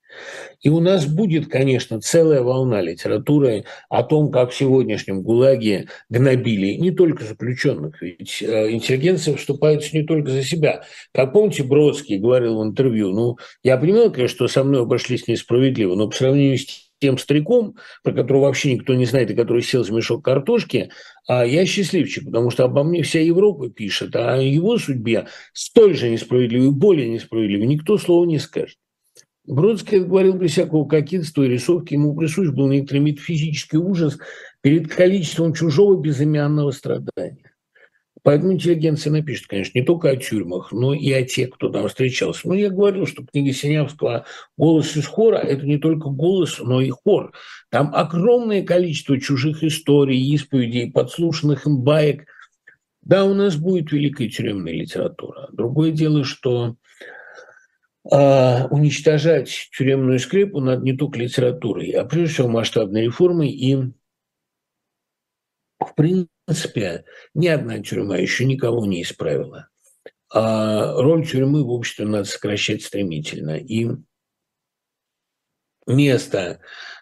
[0.61, 6.73] И у нас будет, конечно, целая волна литературы о том, как в сегодняшнем ГУЛАГе гнобили
[6.73, 10.83] не только заключенных, ведь э, интеллигенция вступается не только за себя.
[11.13, 15.93] Как помните, Бродский говорил в интервью, ну, я понимаю, конечно, что со мной обошлись несправедливо,
[15.93, 19.83] но по сравнению с тем стариком, про которого вообще никто не знает, и который сел
[19.83, 20.89] за мешок картошки,
[21.27, 25.95] а я счастливчик, потому что обо мне вся Европа пишет, а о его судьбе столь
[25.95, 28.77] же несправедливой, более несправедливой, никто слова не скажет.
[29.45, 34.17] Бродский говорил без всякого кокетства и рисовки, ему присущ был некоторый метафизический ужас
[34.61, 37.46] перед количеством чужого безымянного страдания.
[38.27, 42.45] Поэтому интеллигенция напишет, конечно, не только о тюрьмах, но и о тех, кто там встречался.
[42.49, 44.25] Но я говорил, что книга Синявского
[44.57, 47.31] «Голос из хора»– это не только голос, но и хор.
[47.69, 52.25] Там огромное количество чужих историй, исповедей, подслушанных им баек.
[53.01, 55.47] Да, у нас будет великая тюремная литература.
[55.53, 56.75] Другое дело, что
[58.11, 63.93] э, уничтожать тюремную скрепу надо не только литературой, а прежде всего масштабной реформой и
[65.79, 69.69] в принципе ни одна тюрьма еще никого не исправила.
[70.33, 73.57] А роль тюрьмы в обществе надо сокращать стремительно.
[73.57, 73.87] И
[75.85, 76.59] место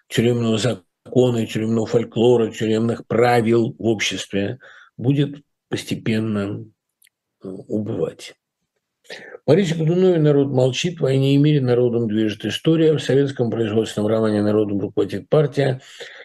[0.07, 4.59] тюремного закона, тюремного фольклора, тюремных правил в обществе
[4.97, 6.65] будет постепенно
[7.43, 8.35] э, убывать.
[9.45, 14.41] Борисе Годунове «Народ молчит», «В войне и мире народом движет история», в советском производственном романе
[14.41, 15.81] «Народом руководит партия»,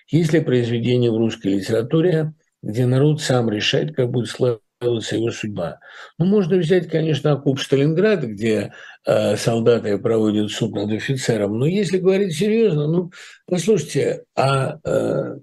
[0.09, 2.33] есть ли произведение в русской литературе,
[2.63, 5.81] где народ сам решает, как будет складываться его судьба.
[6.19, 8.73] Ну, можно взять, конечно, оккуп Сталинграда, где
[9.07, 13.13] э, солдаты проводят суд над офицером, но если говорить серьезно, ну,
[13.47, 15.39] послушайте, а э,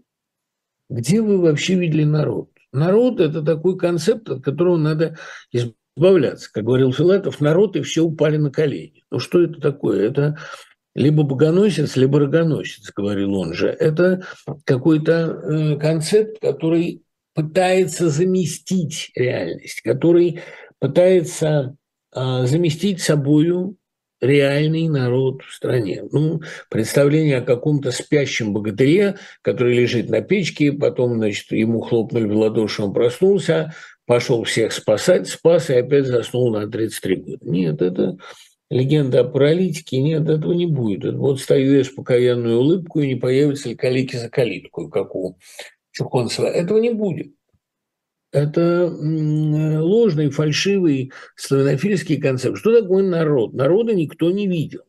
[0.89, 2.49] где вы вообще видели народ?
[2.72, 5.18] Народ– это такой концепт, от которого надо
[5.51, 6.51] избавляться.
[6.51, 9.03] Как говорил Филатов, народ и все упали на колени.
[9.11, 10.07] Ну, что это такое?
[10.07, 10.38] Это
[10.93, 13.68] либо богоносец, либо рогоносец, говорил он же.
[13.68, 14.24] Это
[14.65, 17.03] какой-то э, концепт, который
[17.38, 20.40] пытается заместить реальность, который
[20.80, 21.78] пытается
[22.12, 23.78] а, заместить собою
[24.20, 26.04] реальный народ в стране.
[26.12, 32.36] Ну, представление о каком-то спящем богатыре, который лежит на печке, потом, значит, ему хлопнули в
[32.36, 33.72] ладоши, он проснулся,
[34.08, 37.46] пошел всех спасать, спас и опять заснул на 33 года.
[37.46, 38.18] Нет, это
[38.72, 41.14] легенда о паралитике, нет, этого не будет.
[41.14, 45.38] Вот стою я с покаянную улыбку, и не появится ли калики за калитку, как у
[45.98, 46.45] Чухонцева.
[46.45, 47.34] Этого не будет.
[48.32, 52.58] Это ложный, фальшивый славянофильский концепт.
[52.58, 53.54] Что такое народ?
[53.54, 54.82] Народа никто не видел.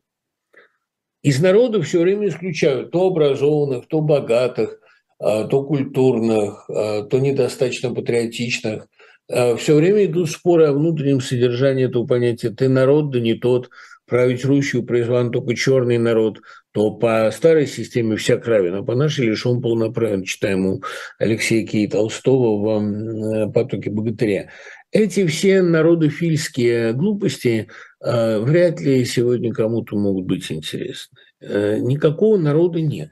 [1.21, 4.79] Из народа все время исключают то образованных, то богатых,
[5.19, 8.87] а, то культурных, а, то недостаточно патриотичных.
[9.29, 12.51] А, все время идут споры о внутреннем содержании этого понятия.
[12.51, 13.69] Ты народ, да не тот.
[14.09, 16.41] Править Русью призван только черный народ,
[16.71, 20.83] то по старой системе всяк равен, а по нашей лишь он полноправен, читаем у
[21.17, 24.49] Алексея Кей Толстого в э, «Потоке богатыря».
[24.91, 27.67] Эти все народофильские глупости
[28.03, 31.15] э, вряд ли сегодня кому-то могут быть интересны.
[31.41, 33.11] Э, никакого народа нет.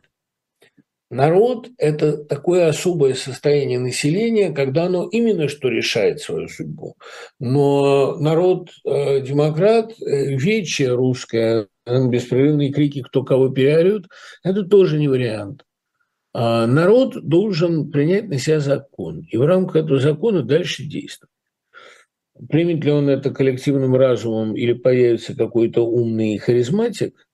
[1.09, 6.95] Народ– это такое особое состояние населения, когда оно именно что решает свою судьбу.
[7.39, 14.07] Но народ-демократ, э, э, вече русское, беспрерывные крики «кто кого переорет»–
[14.43, 15.63] это тоже не вариант.
[16.33, 21.31] А народ должен принять на себя закон, и в рамках этого закона дальше действовать.
[22.49, 27.15] Примет ли он это коллективным разумом или появится какой-то умный харизматик–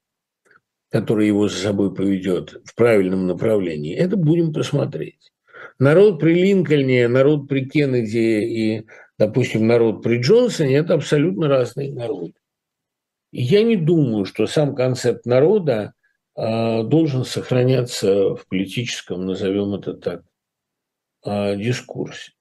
[0.94, 5.32] который его за собой поведет в правильном направлении, это будем посмотреть.
[5.80, 8.88] Народ при Линкольне, народ при Кеннеди и,
[9.18, 12.36] допустим, народ при Джонсоне– это абсолютно разные народы.
[13.32, 15.94] И я не думаю, что сам концепт народа
[16.36, 20.22] э, должен сохраняться в политическом, назовем это так,
[21.26, 22.34] э, дискурсе.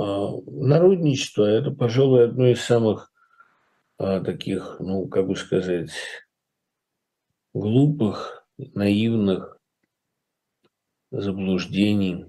[0.00, 3.12] Э, народничество– это, пожалуй, одно из самых
[3.98, 5.90] таких, ну, как бы сказать,
[7.56, 9.58] глупых, наивных
[11.10, 12.26] заблуждений.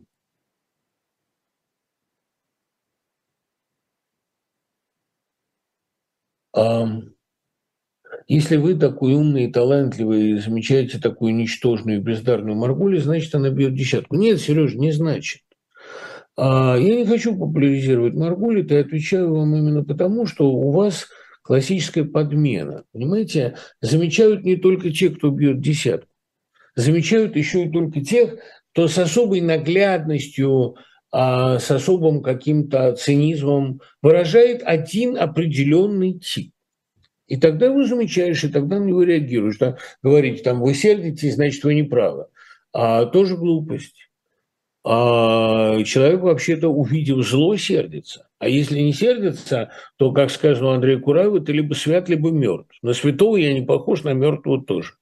[6.54, 6.86] А
[8.28, 14.16] если вы такой умный и талантливый, замечаете такую ничтожную бездарную Маргулю, значит, она бьет десятку.
[14.16, 15.42] Нет, Сереж, не значит.
[16.36, 21.08] А я не хочу популяризировать Маргулит, и отвечаю вам именно потому, что у вас–
[21.48, 22.84] классическая подмена.
[22.92, 26.10] Понимаете, замечают не только те, кто бьет десятку,
[26.76, 28.36] замечают еще и только тех,
[28.74, 30.76] кто с особой наглядностью,
[31.12, 36.52] а, с особым каким-то цинизмом выражает один определенный тип.
[37.28, 39.58] И тогда вы замечаешь, и тогда на него реагируешь.
[39.58, 39.78] Да?
[40.04, 42.28] Говорите, там, вы сердитесь, значит, вы не правы.
[42.74, 44.08] А тоже глупость
[44.90, 48.27] а человек вообще-то, увидев зло, сердится.
[48.40, 52.78] А если не сердится, то, как сказано Андрею Кураеву, ты либо свят, либо мертв.
[52.82, 54.94] На святого я не похож, на мертвого тоже.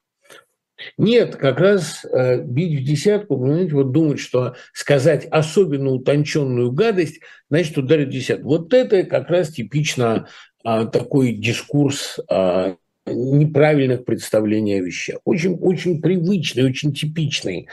[0.97, 7.21] Нет, как раз э, бить в десятку, понимаете, вот думать, что сказать особенно утонченную гадость,
[7.49, 8.47] значит ударить в десятку.
[8.47, 10.27] Вот это как раз типично
[10.65, 12.75] э, такой дискурс э,
[13.05, 15.19] неправильных представлений о вещах.
[15.25, 17.67] Очень, очень привычный, очень типичный.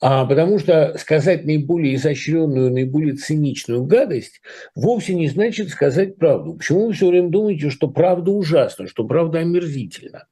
[0.00, 4.40] А, потому что сказать наиболее изощренную, наиболее циничную гадость
[4.74, 6.54] вовсе не значит сказать правду.
[6.54, 10.26] Почему вы все время думаете, что правда ужасна, что правда омерзительна?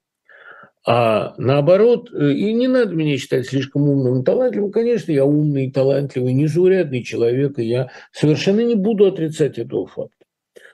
[0.84, 4.72] А наоборот, э, и не надо меня считать слишком умным и талантливым.
[4.72, 10.24] Конечно, я умный и талантливый, незаурядный человек, и я совершенно не буду отрицать этого факта.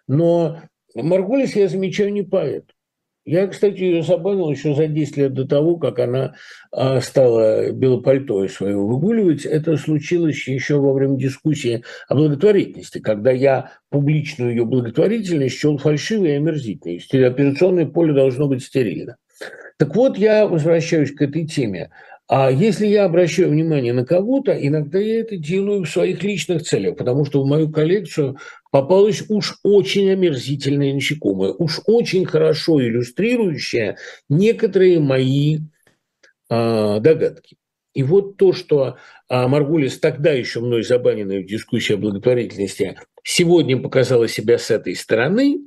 [0.07, 0.62] Но
[0.95, 2.76] Маргулис я замечаю не поэт.
[3.27, 6.37] Я, кстати, ее забанил еще за 10 лет до того, как она
[6.70, 9.45] а, стала белопальто свое выгуливать.
[9.45, 16.31] Это случилось еще во время дискуссии о благотворительности, когда я публичную ее благотворительность счел фальшивой
[16.31, 17.27] и омерзительной.
[17.27, 19.16] Операционное поле должно быть стерильно.
[19.77, 21.91] Так вот, я возвращаюсь к этой теме.
[22.29, 26.97] А если я обращаю внимание на кого-то, иногда я это делаю в своих личных целях,
[26.97, 28.39] потому что в мою коллекцию
[28.72, 33.99] попалась уж очень омерзительная насекомое, уж очень хорошо иллюстрирующая
[34.29, 35.61] некоторые мои
[36.51, 37.59] э, догадки.
[37.95, 38.97] И вот то, что
[39.29, 44.97] э, Маргулис, тогда еще мной забаненная в дискуссии о благотворительности, сегодня показала себя с этой
[44.97, 45.61] стороны,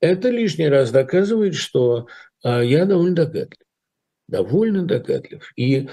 [0.00, 2.08] это лишний раз доказывает, что
[2.44, 3.63] э, я довольно догадлив
[4.28, 5.52] довольно догадлив.
[5.56, 5.88] И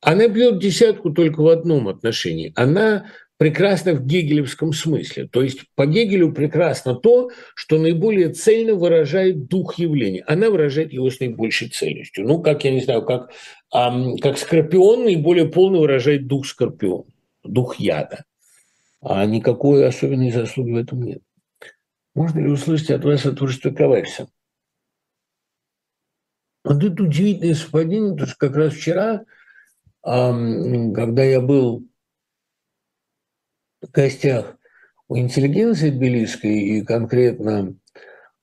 [0.00, 2.52] она бьет десятку только в одном отношении.
[2.56, 3.06] Она
[3.36, 5.28] прекрасна в гегелевском смысле.
[5.28, 10.24] То есть по Гегелю прекрасно то, что наиболее цельно выражает дух явления.
[10.26, 12.26] Она выражает его с наибольшей цельностью.
[12.26, 13.32] Ну, как, я не знаю, как,
[13.74, 17.10] эм, как скорпион наиболее полно выражает дух скорпиона,
[17.42, 18.24] дух яда.
[19.00, 21.22] А никакой особенной заслуги в этом нет.
[22.14, 24.28] Можно ли услышать от вас о творчестве Ковальса?
[26.64, 29.24] Вот это удивительное совпадение, потому что как раз вчера,
[30.02, 31.86] когда я был
[33.82, 34.56] в гостях
[35.08, 37.76] у интеллигенции тбилисской и конкретно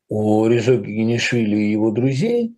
[0.08, 2.56] у Резоки Генишвили и его друзей,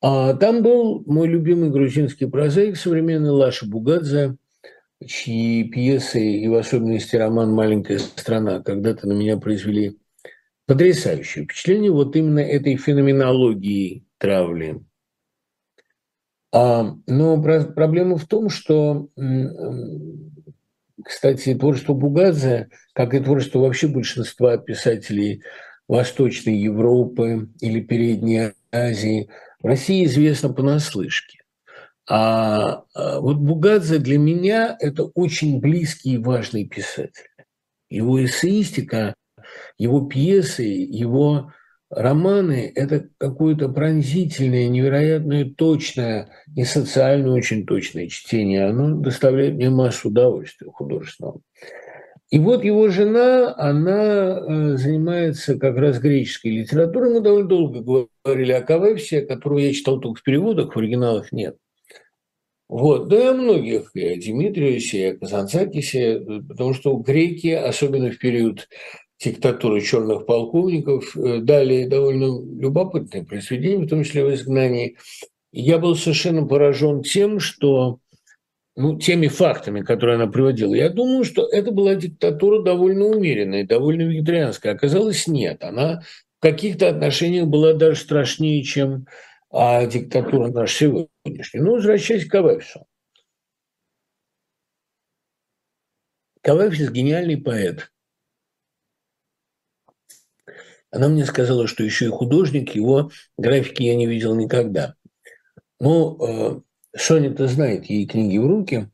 [0.00, 4.36] а там был мой любимый грузинский прозаик современный Лаша Бугадзе,
[5.06, 9.98] чьи пьесы и в особенности роман «Маленькая страна» когда-то на меня произвели
[10.66, 14.80] потрясающее впечатление вот именно этой феноменологии травли.
[16.52, 19.08] А, но проблема в том, что,
[21.02, 25.42] кстати, творчество Бугадзе, как и творчество вообще большинства писателей
[25.88, 29.28] Восточной Европы или Передней Азии
[29.60, 31.40] в России известно понаслышке.
[32.08, 37.30] А, а вот Бугадзе для меня– это очень близкий и важный писатель.
[37.88, 39.14] Его эссеистика,
[39.78, 41.52] его пьесы, его
[41.90, 48.66] романы– это какое-то пронзительное, невероятное, точное и социально очень точное чтение.
[48.66, 51.40] Оно доставляет мне массу удовольствия художественного.
[52.30, 57.12] И вот его жена, она э, занимается как раз греческой литературой.
[57.12, 61.56] Мы довольно долго говорили о Кавепсе, которого я читал только в переводах, в оригиналах нет.
[62.68, 68.12] Вот, да и о многих, и о Димитриусе, и о Казанцакисе, потому что греки, особенно
[68.12, 68.68] в период
[69.22, 74.96] диктатуры черных полковников, э, дали довольно любопытные произведения, в том числе в изгнании.
[75.52, 77.98] Я был совершенно поражен тем, что
[78.76, 80.74] ну, теми фактами, которые она приводила.
[80.74, 84.72] Я думаю, что это была диктатура довольно умеренная, довольно вегетарианская.
[84.72, 85.62] Оказалось, нет.
[85.64, 86.02] Она
[86.38, 89.06] в каких-то отношениях была даже страшнее, чем
[89.50, 91.60] а, диктатура наша сегодняшняя.
[91.60, 92.86] Ну, возвращаясь к Кавефсу.
[96.42, 97.90] Кавефис– гениальный поэт.
[100.90, 104.94] Она мне сказала, что еще и художник, его графики я не видел никогда.
[105.78, 106.60] Но э,
[106.96, 108.90] Соня-то знает ей книги в руки,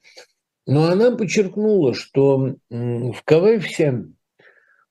[0.67, 4.07] но она подчеркнула, что в Кавефсе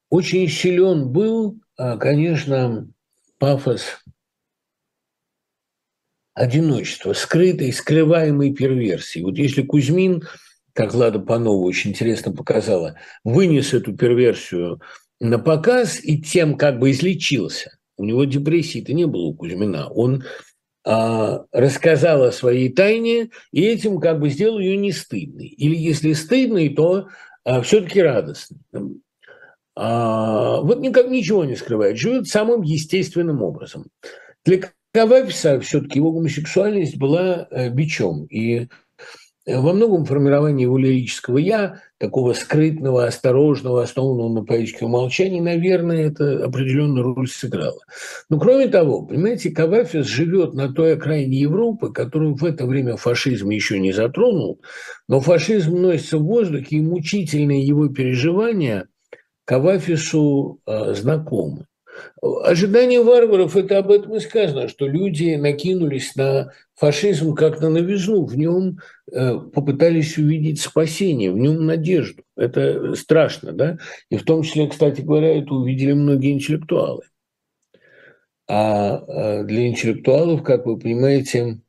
[0.09, 2.89] очень силен был, а, конечно,
[3.37, 3.83] пафос
[6.33, 9.21] одиночества, скрытой, скрываемой перверсии.
[9.21, 10.23] Вот если Кузьмин,
[10.73, 14.81] как Лада Панова очень интересно показала, вынес эту перверсию
[15.30, 17.78] на показ и тем как бы излечился.
[17.97, 19.89] У него депрессии-то не было у Кузьмина.
[19.89, 20.23] Он
[20.86, 25.47] а, рассказал о своей тайне и этим как бы сделал ее не стыдной.
[25.47, 27.07] Или если стыдной, то
[27.43, 28.59] а, все-таки радостной.
[29.76, 33.88] А, вот никак ничего не скрывает, живет самым естественным образом.
[34.45, 34.61] Для
[34.93, 38.26] Каваписа все-таки его гомосексуальность была э, бичом.
[38.26, 38.69] И
[39.45, 46.43] во многом формирование его лирического «я», такого скрытного, осторожного, основанного на поэтике умолчания, наверное, это
[46.43, 47.79] определенную роль сыграло.
[48.29, 53.49] Но кроме того, понимаете, Кавафис живет на той окраине Европы, которую в это время фашизм
[53.49, 54.61] еще не затронул,
[55.07, 58.87] но фашизм носится в воздухе, и мучительные его переживания
[59.45, 61.67] Кавафису э, знакомы.
[62.21, 68.25] Ожидание варваров– это об этом и сказано, что люди накинулись на фашизм как на новизну,
[68.25, 68.79] в нем
[69.11, 72.23] э, попытались увидеть спасение, в нем надежду.
[72.35, 73.77] Это страшно, да?
[74.09, 77.03] И в том числе, кстати говоря, это увидели многие интеллектуалы.
[78.47, 81.59] А э, для интеллектуалов, как вы понимаете,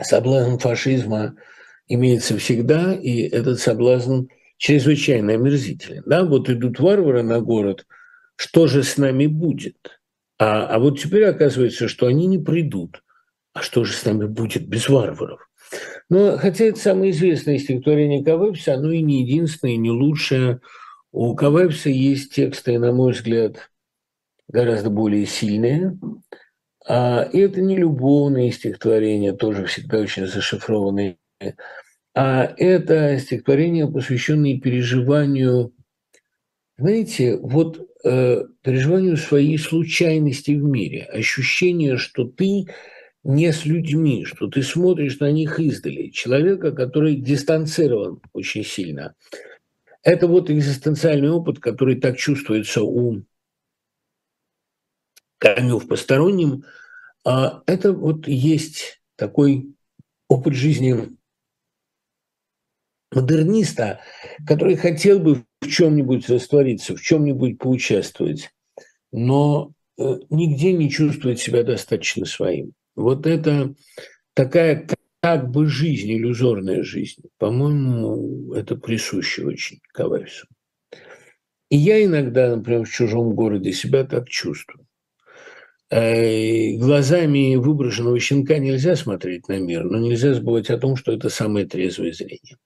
[0.00, 1.36] соблазн фашизма
[1.88, 6.02] имеется всегда, и этот соблазн чрезвычайно омерзителен.
[6.06, 6.24] Да?
[6.24, 7.86] Вот идут варвары на город–
[8.42, 10.00] что же с нами будет?
[10.36, 13.04] А, а вот теперь оказывается, что они не придут.
[13.52, 15.48] А что же с нами будет без варваров?
[16.08, 20.58] Но хотя это самое известное стихотворение Кавепса, оно и не единственное, и не лучшее.
[21.12, 23.70] У Кавепса есть тексты, на мой взгляд,
[24.48, 25.96] гораздо более сильные.
[26.84, 31.16] А, это не любовные стихотворения, тоже всегда очень зашифрованные,
[32.12, 35.72] а это стихотворения, посвященные переживанию
[36.82, 42.66] знаете, вот э, переживанию своей случайности в мире, ощущение, что ты
[43.24, 49.14] не с людьми, что ты смотришь на них издали, человека, который дистанцирован очень сильно.
[50.02, 53.22] Это вот экзистенциальный опыт, который так чувствуется у
[55.38, 56.64] Камю в постороннем.
[57.24, 59.74] А это вот есть такой
[60.28, 61.16] опыт жизни
[63.12, 64.00] модерниста,
[64.46, 68.50] который хотел бы в чем-нибудь раствориться, в чем-нибудь поучаствовать,
[69.12, 72.72] но э, нигде не чувствует себя достаточно своим.
[72.94, 73.74] Вот это
[74.34, 74.86] такая
[75.20, 77.22] как бы жизнь, иллюзорная жизнь.
[77.38, 80.46] По-моему, это присуще очень Кавайсу.
[81.70, 84.86] И я иногда, например, в чужом городе себя так чувствую.
[85.90, 91.28] Э, глазами выброшенного щенка нельзя смотреть на мир, но нельзя забывать о том, что это
[91.28, 92.56] самое трезвое зрение.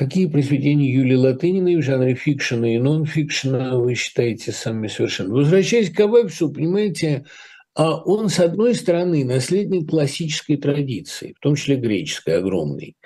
[0.00, 5.34] Какие произведения Юлии Латыниной в жанре фикшена и нон-фикшена вы считаете самыми совершенными?
[5.34, 7.26] Возвращаясь к Вебсу, понимаете,
[7.74, 12.96] а он, с одной стороны, наследник классической традиции, в том числе греческой, огромной,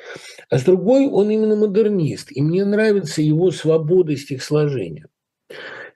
[0.48, 5.08] а с другой он именно модернист, и мне нравится его свобода стихосложения.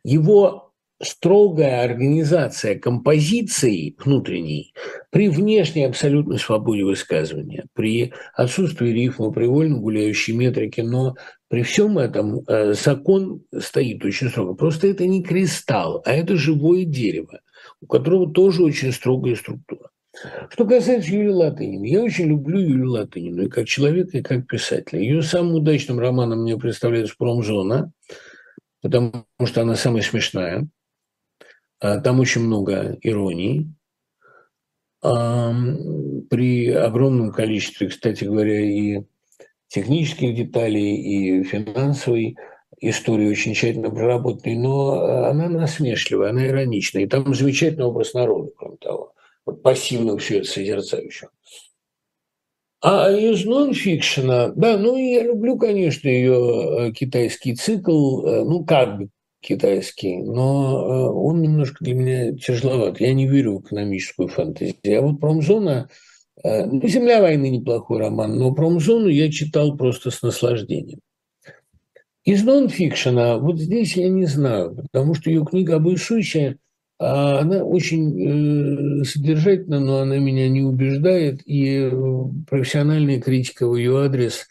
[0.02, 0.67] Его
[1.00, 4.74] строгая организация композиции внутренней
[5.10, 11.14] при внешней абсолютной свободе высказывания, при отсутствии рифма, при вольно гуляющей метрике, но
[11.48, 14.54] при всем этом э, закон стоит очень строго.
[14.54, 17.40] Просто это не кристалл, а это живое дерево,
[17.80, 19.90] у которого тоже очень строгая структура.
[20.50, 25.00] Что касается Юлии Латынины, я очень люблю Юлию Латынину и как человека, и как писателя.
[25.00, 27.92] Ее самым удачным романом мне представляется «Промзона»,
[28.82, 30.68] потому что она самая смешная.
[31.80, 33.72] А, там очень много иронии.
[35.00, 39.04] При огромном количестве, кстати говоря, и
[39.68, 42.36] технических деталей, и финансовой
[42.80, 47.02] истории очень тщательно проработанной, но она насмешливая, она ироничная.
[47.02, 49.12] И там замечательный образ народа, кроме того,
[49.46, 51.30] вот пассивно все это созерцающего.
[52.80, 58.98] А из нонфикшена, да, ну я люблю, конечно, ее э, китайский цикл, э, ну как
[58.98, 59.08] бы
[59.40, 63.00] китайский, но э, он немножко для меня тяжеловат.
[63.00, 64.76] Я не верю в экономическую фантазию.
[64.98, 65.88] А вот «Промзона»,
[66.42, 71.00] э, ну, «Земля войны» неплохой роман, но «Промзону» я читал просто с наслаждением.
[72.24, 75.88] Из нонфикшена, вот здесь я не знаю, потому что ее книга об
[77.00, 81.88] а, она очень э, содержательна, но она меня не убеждает, и
[82.50, 84.48] профессиональная критика в ее адрес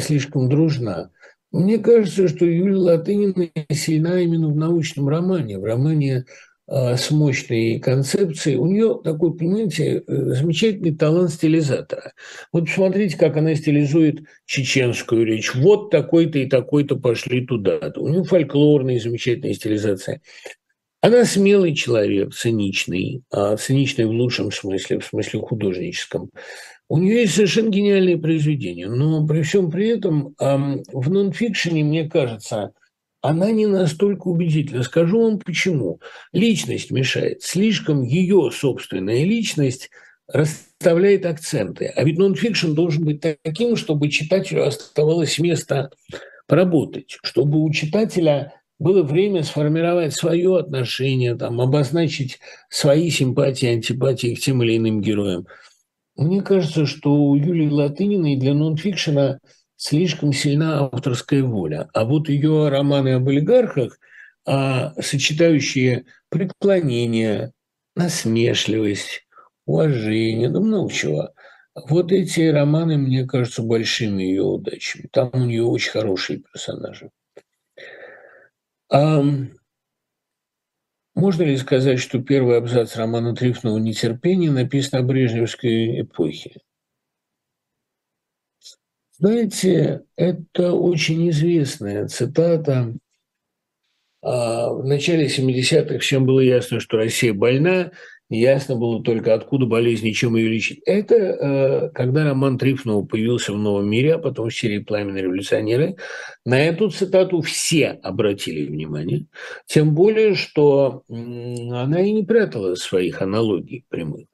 [0.00, 1.10] слишком дружна.
[1.56, 6.26] Мне кажется, что Юлия Латынина сильна именно в научном романе, в романе
[6.68, 8.56] а, с мощной концепцией.
[8.56, 12.12] У нее такой, понимаете, э, замечательный талант стилизатора.
[12.52, 15.54] Вот посмотрите, как она стилизует чеченскую речь.
[15.54, 17.92] Вот такой-то и такой-то пошли туда.
[17.96, 20.20] У нее фольклорная замечательная стилизация.
[21.00, 26.30] Она смелый человек, циничный, а циничный в лучшем смысле, в смысле художническом.
[26.88, 32.72] У нее есть совершенно гениальные произведения, но при всем при этом в нонфикшене, мне кажется,
[33.22, 34.84] она не настолько убедительна.
[34.84, 36.00] Скажу вам почему.
[36.32, 37.42] Личность мешает.
[37.42, 39.90] Слишком ее собственная личность
[40.28, 41.86] расставляет акценты.
[41.86, 45.90] А ведь нонфикшн должен быть таким, чтобы читателю оставалось место
[46.46, 54.40] поработать, чтобы у читателя было время сформировать свое отношение, там, обозначить свои симпатии, антипатии к
[54.40, 55.46] тем или иным героям.
[56.16, 59.38] Мне кажется, что у Юлии Латыниной для нонфикшена
[59.76, 61.88] слишком сильна авторская воля.
[61.92, 63.98] А вот ее романы об олигархах,
[64.46, 67.52] а, сочетающие преклонение,
[67.94, 69.26] насмешливость,
[69.66, 71.30] уважение, да много чего.
[71.74, 75.08] Вот эти романы, мне кажутся, большими ее удачами.
[75.12, 77.10] Там у нее очень хорошие персонажи.
[81.16, 86.60] Можно ли сказать, что первый абзац романа Трифонова «Нетерпение» написан о брежневской эпохе?
[89.18, 92.92] Знаете, это очень известная цитата.
[94.20, 97.92] А, в начале 70-х всем было ясно, что Россия больна,
[98.28, 100.80] Ясно было только, откуда болезнь и чем ее лечить.
[100.84, 105.96] Это э, когда роман Трифонова появился в «Новом мире», а потом в серии «Пламенные революционеры».
[106.44, 109.26] На эту цитату все обратили внимание.
[109.66, 114.26] Тем более, что она и не прятала своих аналогий прямых.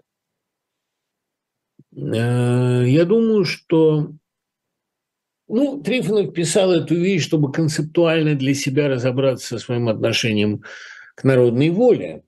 [1.95, 4.13] Э, я думаю, что
[5.49, 10.63] ну, Трифонов писал эту вещь, чтобы концептуально для себя разобраться со своим отношением
[11.15, 12.23] к народной воле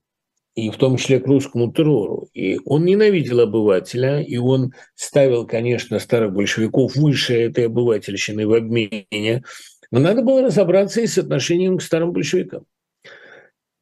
[0.54, 2.28] и в том числе к русскому террору.
[2.32, 9.42] И он ненавидел обывателя, и он ставил, конечно, старых большевиков выше этой обывательщины в обмене,
[9.90, 12.64] но надо было разобраться и с отношением к старым большевикам.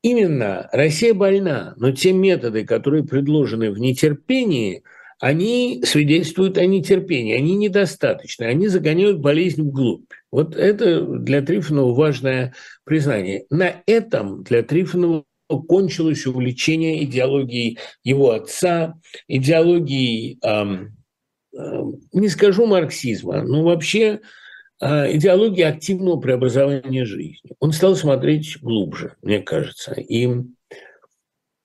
[0.02, 4.82] Именно Россия больна, но те методы, которые предложены в нетерпении,
[5.20, 10.10] они свидетельствуют о нетерпении, они недостаточны, они загоняют болезнь вглубь.
[10.32, 12.54] Вот это для Трифонова важное
[12.84, 13.44] признание.
[13.48, 15.22] На этом для Трифонова
[15.60, 18.94] кончилось увлечение идеологией его отца,
[19.28, 20.38] идеологией,
[22.12, 24.20] не скажу марксизма, но вообще
[24.80, 27.50] э, идеологией активного преобразования жизни.
[27.60, 29.92] Он стал смотреть глубже, мне кажется.
[29.92, 30.28] И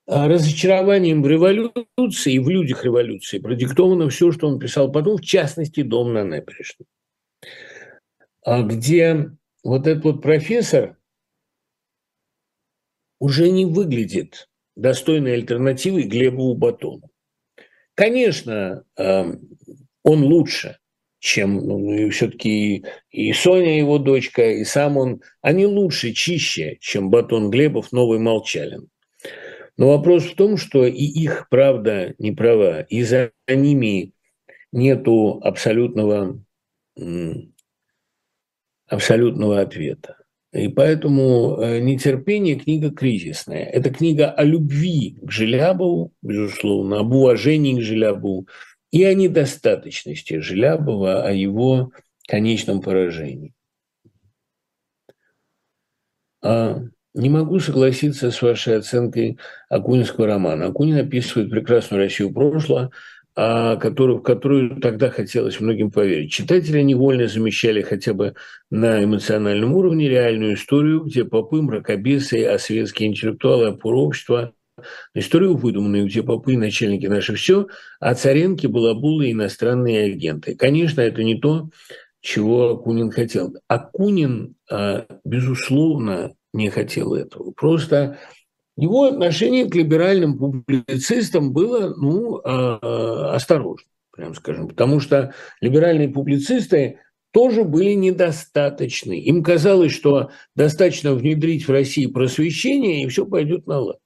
[0.07, 5.83] разочарованием в революции и в людях революции продиктовано все, что он писал потом, в частности,
[5.83, 6.87] «Дом на набережной»,
[8.45, 9.31] где
[9.63, 10.96] вот этот вот профессор
[13.19, 17.09] уже не выглядит достойной альтернативой Глебову Батону.
[17.95, 19.49] Конечно, эм,
[20.03, 20.77] он лучше,
[21.19, 27.49] чем ну, все-таки и Соня, его дочка, и сам он, они лучше, чище, чем Батон
[27.49, 28.89] Глебов, Новый Молчалин.
[29.77, 34.13] Но вопрос в том, что и их правда не права, и за ними
[34.71, 36.43] нету абсолютного,
[38.87, 40.17] абсолютного ответа.
[40.53, 43.65] И поэтому э, «Нетерпение»– книга кризисная.
[43.65, 48.47] Это книга о любви к Желябову, безусловно, об уважении к Желябову
[48.91, 51.91] и о недостаточности Желябова, о его
[52.27, 53.53] конечном поражении.
[56.41, 56.81] А
[57.13, 60.67] не могу согласиться с вашей оценкой Акунинского романа.
[60.67, 62.91] Акунин описывает прекрасную Россию прошлого,
[63.37, 66.31] которую, в которую тогда хотелось многим поверить.
[66.31, 68.33] Читатели невольно замещали хотя бы
[68.71, 74.53] на эмоциональном уровне реальную историю, где попы, мракобесы, а светские интеллектуалы, опора общества,
[75.13, 77.67] историю выдуманную, где попы и начальники наши все,
[77.99, 80.55] а царенки, балабулы и иностранные агенты.
[80.55, 81.69] Конечно, это не то,
[82.21, 83.55] чего Акунин хотел.
[83.67, 87.51] Акунин, а, безусловно, не хотел этого.
[87.51, 88.17] Просто
[88.77, 96.99] его отношение к либеральным публицистам было ну, а, осторожно, прям скажем, потому что либеральные публицисты
[97.31, 99.19] тоже были недостаточны.
[99.19, 103.97] Им казалось, что достаточно внедрить в России просвещение, и все пойдет на лад.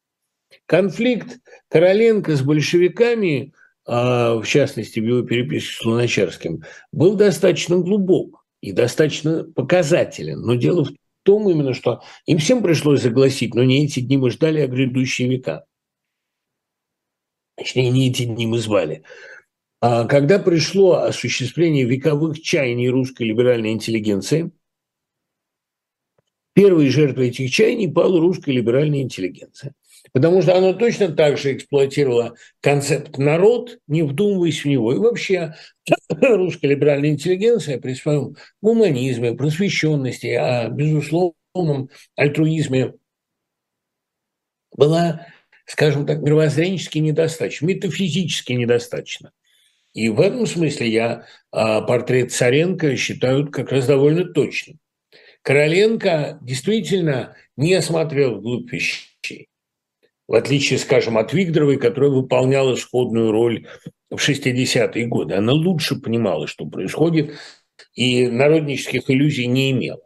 [0.66, 1.40] Конфликт
[1.70, 3.54] Короленко с большевиками,
[3.86, 10.40] а, в частности, в его переписке с Луначарским, был достаточно глубок и достаточно показателен.
[10.42, 10.92] Но дело в
[11.24, 15.30] том именно, что им всем пришлось согласить, но не эти дни мы ждали, а грядущие
[15.30, 15.66] века.
[17.56, 19.04] Точнее, не эти дни мы звали.
[19.82, 24.52] А когда пришло осуществление вековых чаяний русской либеральной интеллигенции,
[26.54, 29.74] первой жертвой этих чаяний пала русская либеральная интеллигенция.
[30.14, 34.94] Потому что она точно так же эксплуатировала концепт «народ», не вдумываясь в него.
[34.94, 35.56] И вообще
[36.10, 42.94] русская либеральная интеллигенция при своем гуманизме, просвещенности, а безусловном альтруизме
[44.76, 45.28] была,
[45.66, 49.32] скажем так, мировоззренчески недостаточно, метафизически недостаточно.
[49.94, 54.80] И в этом смысле я а, портрет Царенко считаю как раз довольно точным.
[55.42, 59.11] Короленко действительно не смотрел вглубь вещей
[60.32, 63.68] в отличие, скажем, от Вигдоровой, которая выполняла сходную роль
[64.10, 65.34] в 60-е годы.
[65.34, 67.34] Она лучше понимала, что происходит,
[67.96, 70.00] и народнических иллюзий не имела.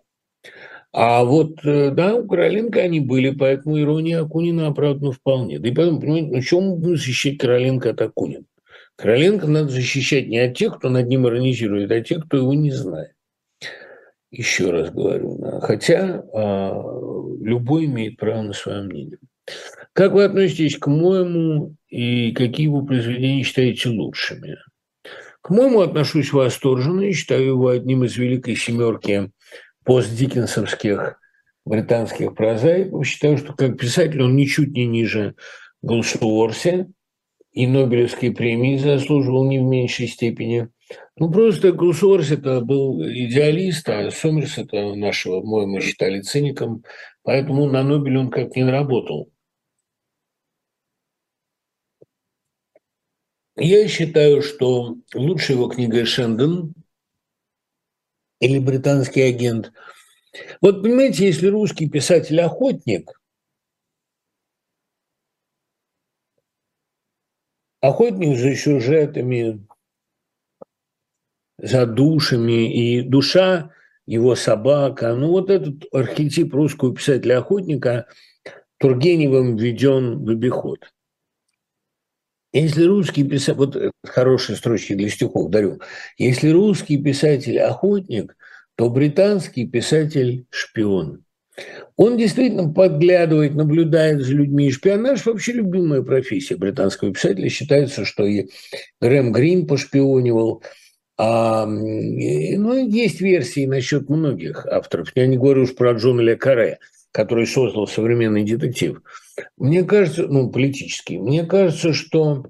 [0.91, 5.59] А вот, э, да, у Короленко они были, поэтому ирония Акунина оправдана вполне.
[5.59, 8.45] Да и потом, понимаете, ну чем будем защищать Короленко от Акунина?
[8.95, 12.55] Короленко надо защищать не от тех, кто над ним иронизирует, а от тех, кто его
[12.55, 13.11] не знает.
[14.31, 15.37] Еще раз говорю.
[15.61, 16.71] Хотя а,
[17.41, 19.19] любой имеет право на свое мнение.
[19.95, 24.57] Как вы относитесь к моему и какие его произведения считаете лучшими?
[25.39, 29.31] К моему отношусь восторженно и считаю его одним из великой семерки
[29.85, 31.17] постдиккенсовских
[31.63, 33.07] британских прозаиков.
[33.07, 35.35] Считаю, что как писатель он ничуть не ниже
[35.81, 36.87] Голсуорси
[37.53, 40.67] и Нобелевской премии заслуживал не в меньшей степени.
[41.15, 46.83] Ну, просто Голсуорси это был идеалист, а Сомерс это нашего, по-моему, считали циником,
[47.23, 49.29] поэтому на Нобеле он как не наработал.
[53.57, 56.73] Я считаю, что лучшая его книга «Шендон»
[58.41, 59.71] или «Британский агент».
[60.59, 63.21] Вот понимаете, если русский писатель-охотник,
[67.79, 69.65] охотник за сюжетами,
[71.57, 73.71] за душами, и душа
[74.05, 78.07] его собака, ну вот этот архетип русского писателя-охотника
[78.79, 80.91] Тургеневым введен в обиход–
[82.59, 85.81] если русский писатель, вот хорошие строчки для стихов дарю,
[86.17, 88.35] если русский писатель охотник,
[88.75, 91.23] то британский писатель шпион.
[91.95, 94.71] Он действительно подглядывает, наблюдает за людьми.
[94.71, 97.49] Шпионаж вообще любимая профессия британского писателя.
[97.49, 98.47] Считается, что и
[98.99, 100.63] Грэм Грин пошпионивал.
[101.17, 105.11] А, ну, есть версии насчет многих авторов.
[105.15, 106.79] Я не говорю уж про Джона Ле Каре,
[107.11, 109.01] который создал современный детектив.
[109.57, 112.45] Мне кажется, ну, политический, мне кажется, что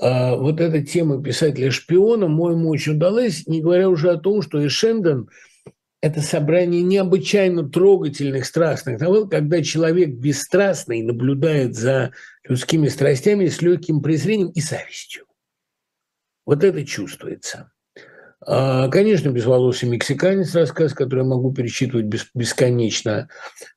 [0.00, 4.68] э, вот эта тема писателя-шпиона, моему очень удалась, не говоря уже о том, что и
[4.68, 5.28] Шендон–
[6.04, 12.12] это собрание необычайно трогательных, страстных новелл, когда человек бесстрастный наблюдает за
[12.46, 15.24] людскими страстями с легким презрением и завистью.
[16.44, 17.72] Вот это чувствуется.
[18.46, 23.28] А, конечно, «Безволосый мексиканец»– рассказ, который я могу перечитывать бесконечно.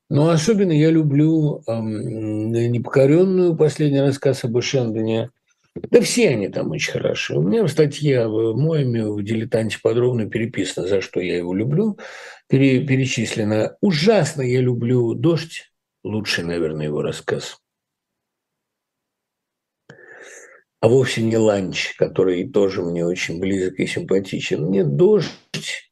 [0.08, 5.30] Но особенно я люблю «Непокоренную», последний рассказ об Эшендоне.
[5.74, 7.36] Да все они там очень хороши.
[7.36, 11.98] У меня в статье в Моеме в «Дилетанте» подробно переписано, за что я его люблю,
[12.48, 13.76] пере, перечислено.
[13.80, 15.72] Ужасно я люблю «Дождь»,
[16.02, 17.58] лучший, наверное, его рассказ
[20.80, 24.66] а вовсе не ланч, который тоже мне очень близок и симпатичен.
[24.66, 25.90] Мне дождь,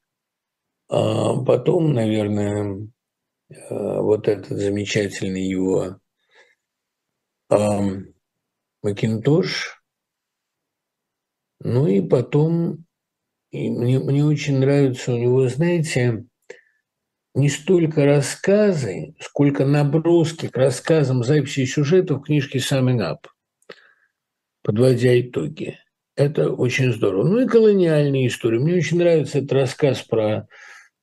[0.89, 2.89] а потом, наверное,
[3.69, 5.99] вот этот замечательный его
[8.83, 9.83] Макинтош.
[11.61, 12.85] Ну и потом,
[13.51, 16.27] и мне, мне очень нравится у него, знаете,
[17.35, 23.27] не столько рассказы, сколько наброски к рассказам записи сюжетов книжки «Summing Up»,
[24.67, 25.79] подводя итоги.
[26.17, 27.23] Это очень здорово.
[27.23, 28.59] Ну и колониальные истории.
[28.59, 30.49] Мне очень нравится этот рассказ про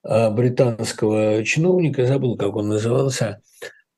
[0.03, 3.41] а, британского чиновника, забыл, как он назывался,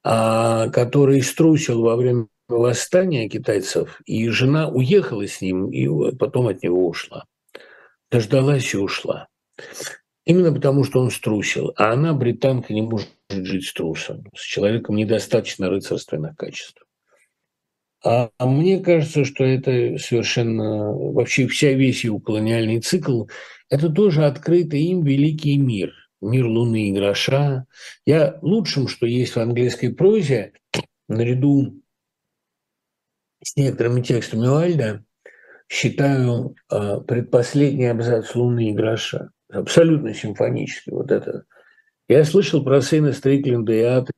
[0.03, 6.61] а, который струсил во время восстания китайцев, и жена уехала с ним, и потом от
[6.61, 7.25] него ушла.
[8.11, 9.29] Дождалась и ушла.
[10.25, 11.73] Именно потому, что он струсил.
[11.75, 16.84] А она, британка, не может жить с трусом, с человеком недостаточно рыцарственных качеств.
[18.05, 20.93] А, а мне кажется, что это совершенно...
[20.93, 23.25] Вообще вся весь его колониальный цикл–
[23.69, 25.91] это тоже открытый им великий мир.
[26.21, 27.65] Мир Луны и гроша.
[28.05, 30.53] Я лучшим, что есть в английской прозе,
[31.07, 31.81] наряду
[33.43, 35.03] с некоторыми текстами Уальда,
[35.67, 39.29] считаю э, предпоследний абзац «Луны и гроша».
[39.49, 40.91] Абсолютно симфонический.
[40.91, 41.45] Вот это.
[42.07, 44.11] Я слышал про сына Стрикленда и Аты,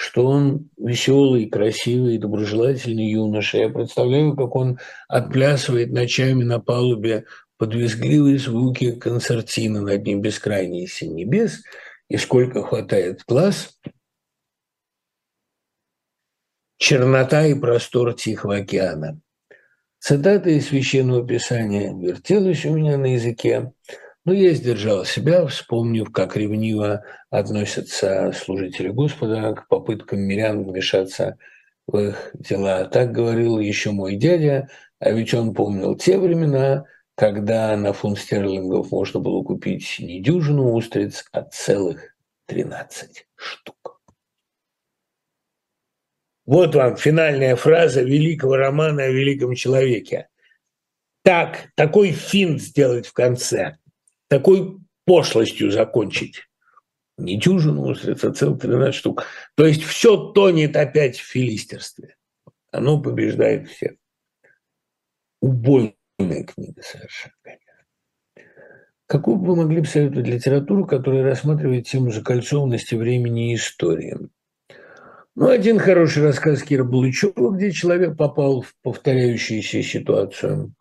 [0.00, 3.58] что он веселый, красивый, доброжелательный юноша.
[3.58, 4.78] Я представляю, как он
[5.08, 7.26] отплясывает ночами на палубе
[7.58, 11.62] под визгливые звуки концертина над ним бескрайний синий небес,
[12.08, 13.78] и сколько хватает глаз–
[16.78, 19.20] чернота и простор Тихого океана.
[19.98, 23.74] Цитата из Священного Писания вертелась у меня на языке,
[24.24, 31.38] но я сдержал себя, вспомнив, как ревниво относятся служители Господа к попыткам мирян вмешаться
[31.86, 32.84] в их дела.
[32.84, 34.68] Так говорил еще мой дядя,
[34.98, 36.84] а ведь он помнил те времена,
[37.14, 42.14] когда на фунт стерлингов можно было купить не дюжину устриц, а целых
[42.46, 44.00] 13 штук.
[46.46, 50.28] Вот вам финальная фраза великого романа о великом человеке.
[51.22, 53.76] Так, такой финт сделать в конце,
[54.30, 56.46] такой пошлостью закончить.
[57.18, 59.24] Не дюжину а целых 13 штук.
[59.56, 62.16] То есть все тонет опять в филистерстве.
[62.70, 63.92] Оно побеждает всех.
[65.42, 67.34] Убойная книга совершенно.
[69.06, 74.16] Какую бы вы могли посоветовать литературу, которая рассматривает тему закольцованности времени и истории?
[75.34, 80.72] Ну, один хороший рассказ Кира Булычева, где человек попал в повторяющуюся ситуацию,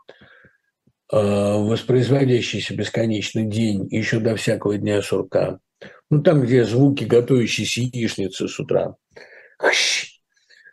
[1.11, 5.60] воспроизводящийся бесконечный день, еще до всякого дня сурка.
[6.10, 8.95] Ну, там, где звуки готовящейся яичницы с утра.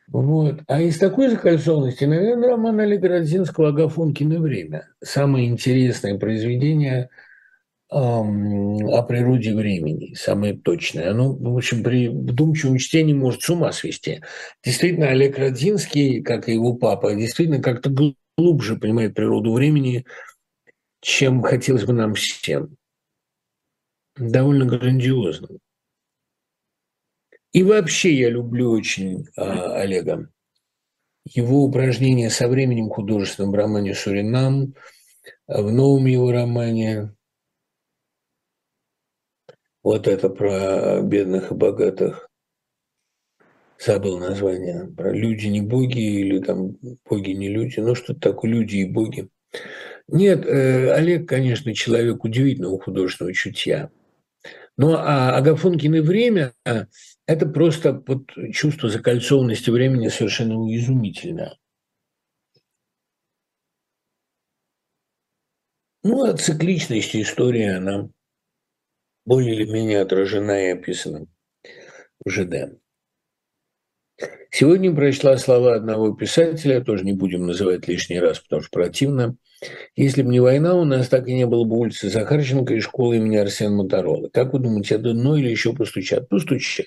[0.08, 0.60] Вот.
[0.68, 4.88] А из такой закольцованности, наверное, роман Олега Родзинского «Агафонкино время».
[5.02, 7.08] Самое интересное произведение–
[7.88, 11.12] о природе времени, самое точное.
[11.12, 14.22] Оно, в общем, при вдумчивом чтении может с ума свести.
[14.64, 17.90] Действительно, Олег Родзинский, как и его папа, действительно как-то
[18.36, 20.04] глубже понимает природу времени,
[21.00, 22.76] чем хотелось бы нам всем.
[24.16, 25.48] Довольно грандиозно.
[27.52, 30.30] И вообще я люблю очень а, Олега.
[31.24, 32.88] Его упражнения со временем
[33.50, 34.74] в романе «Суринам»,
[35.46, 37.16] в новом его романе
[39.82, 42.25] вот это про бедных и богатых.
[43.78, 44.86] Забыл название.
[44.96, 46.76] Про люди не боги или там
[47.08, 47.80] боги не люди.
[47.80, 49.28] Ну, что-то такое, люди и боги.
[50.08, 53.90] Нет, э, Олег, конечно, человек удивительного художественного чутья.
[54.76, 56.52] Но а Агафонкино время–
[57.26, 61.58] это просто вот чувство закольцованности времени совершенно изумительное.
[66.02, 68.08] Ну, а цикличность истории, она
[69.24, 71.26] более или менее отражена и описана
[72.24, 72.78] в ЖД.
[74.50, 79.36] Сегодня прочла слова одного писателя, тоже не будем называть лишний раз, потому что противно.
[79.94, 83.16] Если бы не война, у нас так и не было бы улицы Захарченко и школы
[83.16, 84.28] имени Арсена Моторола.
[84.28, 86.30] Как вы думаете, это дно или еще постучат?
[86.30, 86.86] Ну, стучат.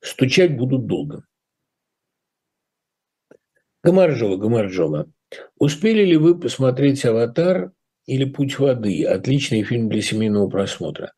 [0.00, 1.24] Стучать будут долго.
[3.82, 5.10] Гамаржова, Гамаржова.
[5.58, 7.72] Успели ли вы посмотреть «Аватар»
[8.06, 9.04] или «Путь воды».
[9.04, 11.12] Отличный фильм для семейного просмотра.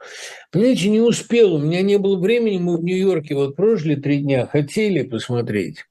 [0.51, 4.47] Понимаете, не успел, у меня не было времени, мы в Нью-Йорке вот прожили три дня,
[4.47, 5.85] хотели посмотреть.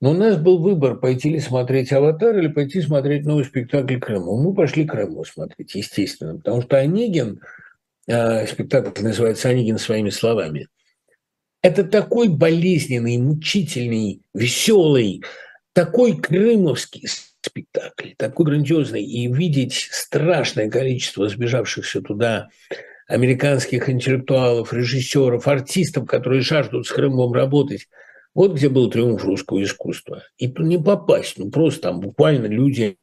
[0.00, 4.40] Но у нас был выбор, пойти ли смотреть «Аватар» или пойти смотреть новый спектакль Крыму.
[4.42, 7.40] Мы пошли Крыму смотреть, естественно, потому что Онегин,
[8.06, 10.68] э, спектакль называется «Онегин своими словами»,
[11.62, 15.24] это такой болезненный, мучительный, веселый,
[15.72, 17.08] такой крымовский
[17.46, 22.48] спектакль, такой грандиозный, и видеть страшное количество сбежавшихся туда
[23.08, 27.88] американских интеллектуалов, режиссеров, артистов, которые жаждут с Крымом работать.
[28.34, 30.22] Вот где был триумф русского искусства.
[30.36, 32.98] И не попасть, ну просто там буквально люди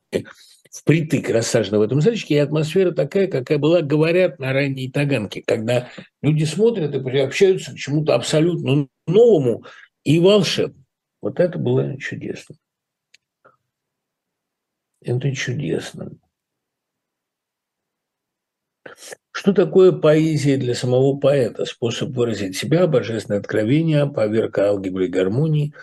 [0.72, 5.90] впритык рассажены в этом залечке, и атмосфера такая, какая была, говорят, на ранней Таганке, когда
[6.22, 9.66] люди смотрят и приобщаются к чему-то абсолютно новому
[10.04, 10.84] и волшебному.
[11.22, 12.56] Вот это было чудесно.
[15.04, 16.12] Это чудесно.
[19.32, 21.66] Что такое поэзия для самого поэта?
[21.66, 25.74] Способ выразить себя, божественное откровение, поверка алгебры и гармонии.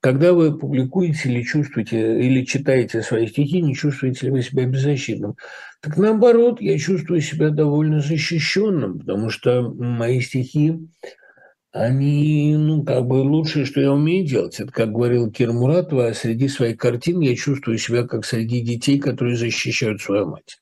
[0.00, 5.36] Когда вы публикуете или чувствуете, или читаете свои стихи, не чувствуете ли вы себя беззащитным?
[5.80, 10.78] Так наоборот, я чувствую себя довольно защищенным, потому что мои стихи,
[11.72, 14.58] они, ну, как бы лучшее, что я умею делать.
[14.58, 19.36] Это, как говорил Кир Муратова, среди своих картин я чувствую себя как среди детей, которые
[19.36, 20.58] защищают свою мать.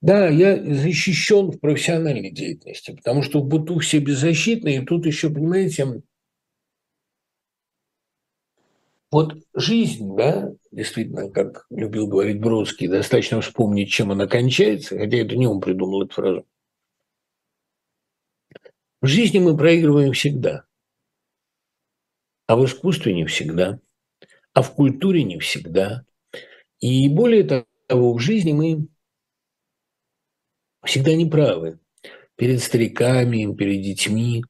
[0.00, 5.30] Да, я защищен в профессиональной деятельности, потому что в быту все беззащитны, и тут еще,
[5.30, 6.02] понимаете,
[9.10, 15.36] вот жизнь, да, действительно, как любил говорить Бродский, достаточно вспомнить, чем она кончается, хотя это
[15.36, 16.46] не он придумал эту фразу.
[19.06, 20.64] В жизни мы проигрываем всегда,
[22.48, 23.78] а в искусстве не всегда,
[24.52, 26.04] а в культуре не всегда.
[26.80, 28.88] И более того, в жизни мы
[30.82, 31.78] всегда неправы
[32.34, 34.44] перед стариками, перед детьми.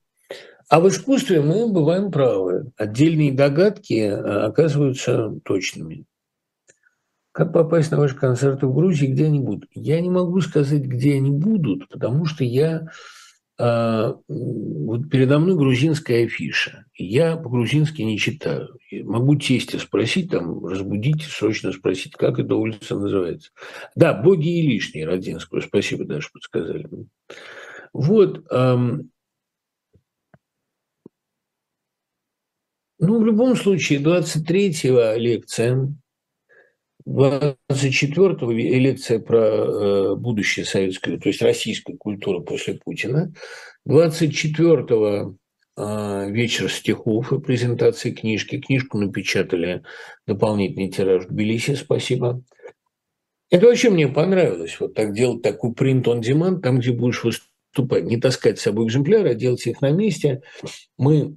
[0.71, 2.73] А в искусстве мы бываем правы.
[2.79, 6.07] Отдельные догадки э, оказываются точными.
[7.31, 9.69] Как попасть на ваши концерты в Грузии, где они будут?
[9.75, 12.89] Я не могу сказать, где они будут, потому что я
[13.59, 16.85] вот передо мной грузинская афиша.
[16.95, 18.79] Я по-грузински не читаю.
[18.93, 23.53] Могу тестя спросить, там, разбудить, срочно спросить, как эта улица называется.
[23.95, 25.63] Да, боги и лишние, Родинскую.
[25.63, 26.87] Спасибо, Даша, подсказали.
[27.95, 28.45] Вот.
[28.51, 29.11] Эм,
[32.99, 35.95] ну, в любом случае, 23-го лекция
[37.07, 43.33] 24-го лекция про э, будущее советской, то есть российской культуры после Путина.
[43.89, 45.37] 24-го
[45.77, 48.61] э, вечер стихов и презентации книжки.
[48.61, 49.85] Книжку напечатали
[50.27, 52.43] дополнительный тираж в Тбилиси, спасибо.
[53.51, 58.05] Это вообще мне понравилось, вот так делать такой принт on demand, там, где будешь выступать,
[58.05, 60.43] не таскать с собой экземпляры, а делать их на месте.
[60.99, 61.37] Мы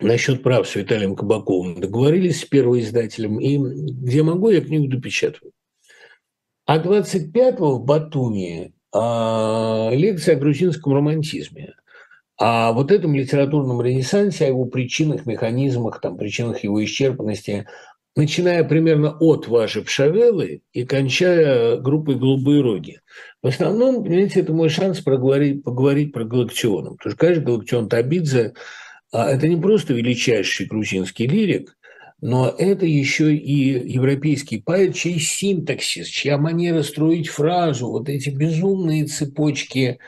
[0.00, 5.52] насчет прав с Виталием Кабаковым договорились с первоиздателем, и где могу, я книгу допечатываю.
[6.66, 11.74] А 25-го в Батуми а, лекция о грузинском романтизме.
[12.36, 17.66] О вот этом литературном ренессансе, о его причинах, механизмах, там, причинах его исчерпанности,
[18.16, 23.00] начиная примерно от вашей Пшавелы и кончая группой «Голубые роги».
[23.42, 26.92] В основном, понимаете, это мой шанс поговорить, поговорить про Галактиона.
[26.92, 28.54] Потому что, конечно, Галактион Табидзе
[29.12, 31.76] а это не просто величайший грузинский лирик,
[32.20, 39.06] но это еще и европейский поэт, чей синтаксис, чья манера строить фразу, вот эти безумные
[39.06, 39.98] цепочки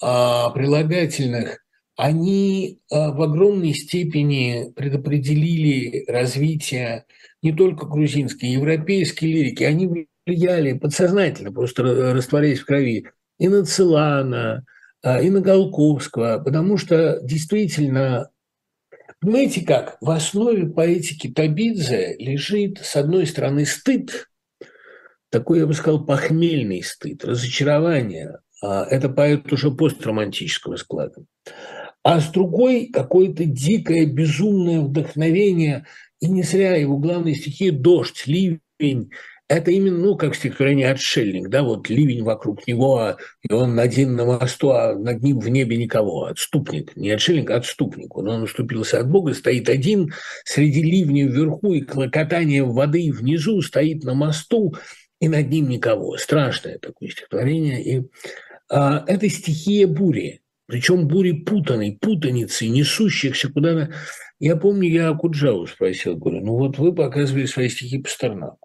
[0.00, 1.64] а, прилагательных,
[1.96, 7.06] они а, в огромной степени предопределили развитие
[7.42, 9.64] не только грузинской, европейской лирики.
[9.64, 11.82] Они влияли подсознательно, просто
[12.14, 13.06] растворяясь в крови,
[13.38, 14.64] и на Целана,
[15.02, 18.30] и на Голковского, потому что действительно,
[19.20, 24.28] понимаете как, в основе поэтики Табидзе лежит, с одной стороны, стыд,
[25.32, 28.38] такой, я бы сказал, похмельный стыд, разочарование.
[28.62, 31.24] А, это поэт уже постромантического склада.
[32.04, 35.86] А с другой какое-то дикое, безумное вдохновение,
[36.20, 39.10] и не зря его главные стихи «Дождь», «Ливень»,
[39.54, 44.24] это именно, ну, как стихотворение «Отшельник», да, вот ливень вокруг него, и он один на
[44.24, 46.26] мосту, а над ним в небе никого.
[46.26, 48.16] Отступник, не отшельник, а отступник.
[48.16, 50.12] Он, он уступился от Бога, стоит один
[50.44, 54.74] среди ливней вверху и клокотания воды внизу, стоит на мосту,
[55.20, 56.16] и над ним никого.
[56.16, 57.82] Страшное такое стихотворение.
[57.82, 58.02] И
[58.68, 63.92] а, это стихия бури, причем бури путанной, путаницы, несущихся куда-то.
[64.40, 68.56] Я помню, я Акуджаву спросил, говорю, ну вот вы показывали свои стихи по.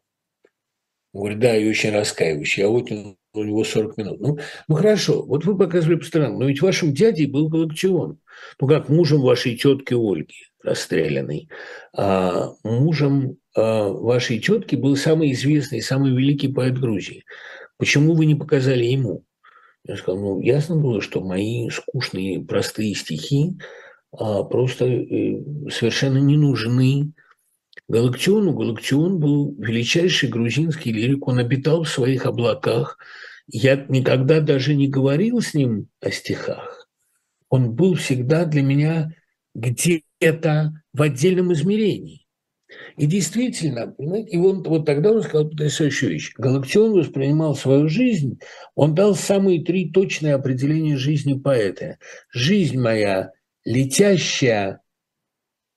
[1.17, 2.57] Говорит, да, и очень раскаиваюсь.
[2.59, 4.19] Я отнял у него 40 минут.
[4.19, 4.37] Ну,
[4.67, 8.19] ну хорошо, вот вы показывали по сторонам, но ведь вашим дядей был Галактион.
[8.61, 11.49] Ну как, мужем вашей тетки Ольги, расстрелянной.
[11.95, 17.25] А мужем а, вашей тетки был самый известный, самый великий поэт Грузии.
[17.77, 19.23] Почему вы не показали ему?
[19.85, 23.57] Я сказал, ну, ясно было, что мои скучные, простые стихи
[24.11, 25.41] а, просто э,
[25.71, 27.13] совершенно не нужны
[27.89, 32.97] Галактиону Галактион был величайший грузинский лирик, он обитал в своих облаках,
[33.47, 36.89] я никогда даже не говорил с ним о стихах.
[37.49, 39.13] Он был всегда для меня
[39.55, 42.27] где-то в отдельном измерении.
[42.97, 46.33] И действительно, и он, вот тогда он сказал потрясающую вещь.
[46.37, 48.39] Галактион воспринимал свою жизнь,
[48.75, 51.97] он дал самые три точные определения жизни поэта.
[52.29, 53.31] «Жизнь моя
[53.63, 54.81] летящая,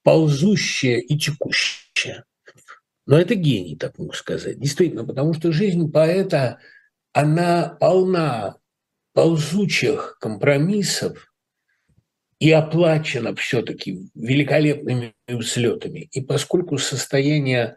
[0.03, 1.90] ползущая и текущая».
[3.07, 4.59] Но это гений, так могу сказать.
[4.59, 6.59] Действительно, потому что жизнь поэта,
[7.13, 8.57] она полна
[9.13, 11.31] ползучих компромиссов,
[12.41, 16.09] и оплачено все-таки великолепными взлетами.
[16.11, 17.77] И поскольку состояние,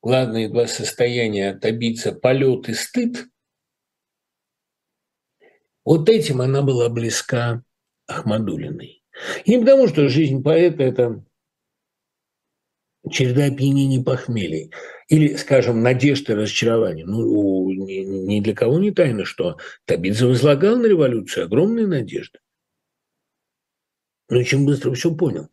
[0.00, 3.26] главные два состояния добиться полет и стыд,
[5.84, 7.62] вот этим она была близка
[8.06, 9.02] Ахмадулиной.
[9.44, 11.24] И не потому, что жизнь поэта– это
[13.10, 14.72] череда опьянений похмелий.
[15.08, 17.04] Или, скажем, надежды и разочарования.
[17.04, 22.38] Ну, ни, для кого не тайно, что Табидзе возлагал на революцию огромные надежды
[24.28, 25.48] но очень быстро все понял.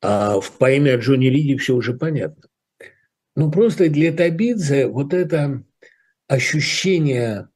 [0.00, 2.48] А в поэме о Джонни Риде все уже понятно.
[3.36, 5.62] Ну, просто для Табидзе вот это
[6.26, 7.48] ощущение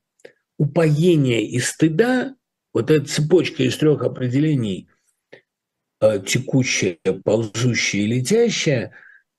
[0.59, 2.35] упоения и стыда,
[2.73, 4.89] вот эта цепочка из трех определений
[6.01, 8.95] э, текущая, ползущая и летящая,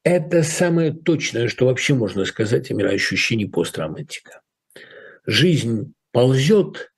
[0.08, 4.42] это самое точное, что вообще можно сказать о мироощущении постромантика.
[5.26, 6.92] Жизнь ползет,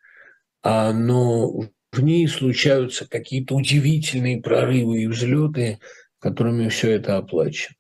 [0.62, 1.62] а, но
[1.92, 5.80] в ней случаются какие-то удивительные прорывы и взлеты,
[6.20, 7.76] которыми все это оплачено.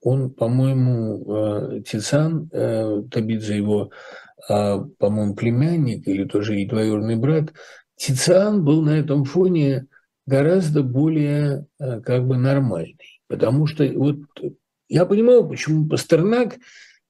[0.00, 1.24] Он, по-моему,
[1.78, 3.90] э, Тицан, э, Табидзе его,
[4.50, 7.54] э, по-моему, племянник или тоже и двоюродный брат,
[7.96, 9.86] Тициан был на этом фоне
[10.26, 13.20] гораздо более как бы нормальный.
[13.28, 14.18] Потому что вот
[14.94, 16.54] я понимаю, почему Пастернак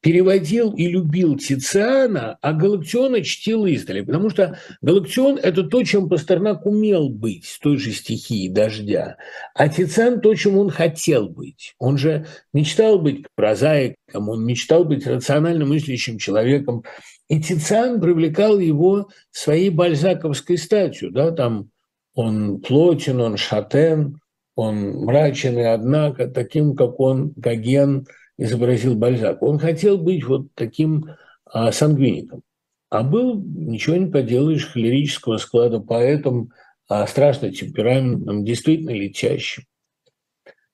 [0.01, 6.65] переводил и любил Тициана, а Галактиона чтил издали, потому что Галактион– это то, чем Пастернак
[6.65, 9.19] умел быть, с той же стихии дождя,
[9.55, 11.74] а Тициан– то, чем он хотел быть.
[11.78, 16.85] Он же мечтал быть прозаиком, он мечтал быть рационально мыслящим человеком,
[17.28, 21.69] и Тициан привлекал его своей бальзаковской статью, да, там
[22.15, 24.20] он плотен, он шатен,
[24.56, 28.06] он мрачен и, однако, таким, как он, Гоген–
[28.39, 29.43] изобразил Бальзак.
[29.43, 31.06] Он хотел быть вот таким
[31.44, 32.43] а, сангвиником,
[32.90, 36.51] а был, ничего не поделаешь, холерического склада поэтом,
[36.89, 39.64] а, страшно темпераментным, действительно летящим.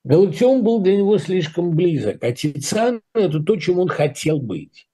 [0.03, 4.87] Галактион был для него слишком близок, а Тициан– это то, чем он хотел быть.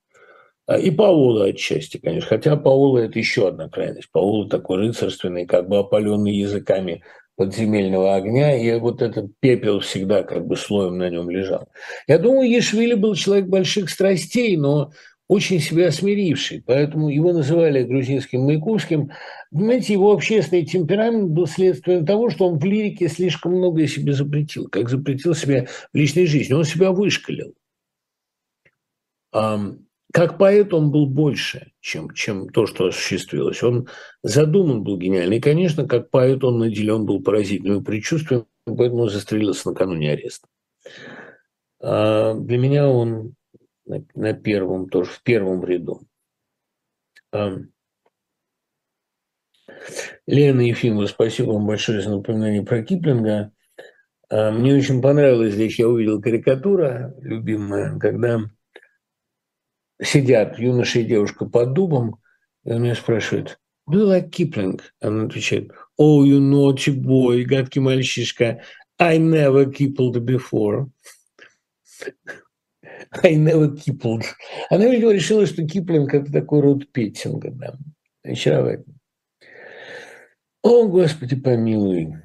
[0.65, 4.11] А, и Паула отчасти, конечно, хотя Паула– это еще одна крайность.
[4.11, 7.03] Паула такой рыцарственный, как бы опаленный языками
[7.38, 11.69] подземельного огня, и вот этот пепел всегда как бы слоем на нем лежал.
[12.07, 14.91] Я думаю, Ешвили был человек больших страстей, но
[15.27, 19.11] очень себя смиривший, поэтому его называли грузинским Маяковским.
[19.51, 24.68] Понимаете, его общественный темперамент был следствием того, что он в лирике слишком многое себе запретил,
[24.68, 26.53] как запретил себе в личной жизни.
[26.53, 27.53] Он себя вышкалил
[30.14, 33.64] как поэт он был больше, чем, чем то, что осуществилось.
[33.64, 33.88] Он
[34.22, 35.38] задуман был гениальный.
[35.38, 40.47] И, конечно, как поэт он наделен был поразительным предчувствием, поэтому застрелился накануне ареста.
[41.80, 43.35] А для меня он
[43.85, 46.01] на, на первом, тоже в первом ряду.
[47.31, 47.55] А,
[50.26, 53.53] Лена Ефимова, спасибо вам большое за напоминание про Киплинга.
[54.30, 58.41] А, мне очень понравилось, здесь я увидел карикатура любимая, когда
[60.02, 62.18] сидят юноша и девушка под дубом,
[62.64, 63.60] и он меня спрашивает,
[63.90, 64.82] do you like Kipling?
[65.02, 68.61] Она отвечает, oh, you naughty boy, гадкий мальчишка,
[68.99, 70.90] I never kippled before.
[73.24, 74.24] I never kippled.
[74.69, 77.78] Она, видимо, решила, что Киплинг– это такой род петинга, да,
[78.24, 78.95] очаровательно.
[80.64, 82.15] О, Господи, помилуй,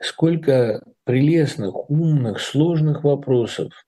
[0.00, 3.72] сколько прелестных, умных, сложных вопросов–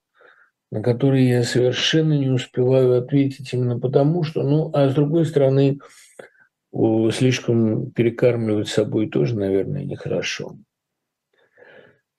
[0.71, 5.81] на которые я совершенно не успеваю ответить именно потому, что, ну, а с другой стороны,
[7.13, 10.57] слишком перекармливать собой тоже, наверное, нехорошо.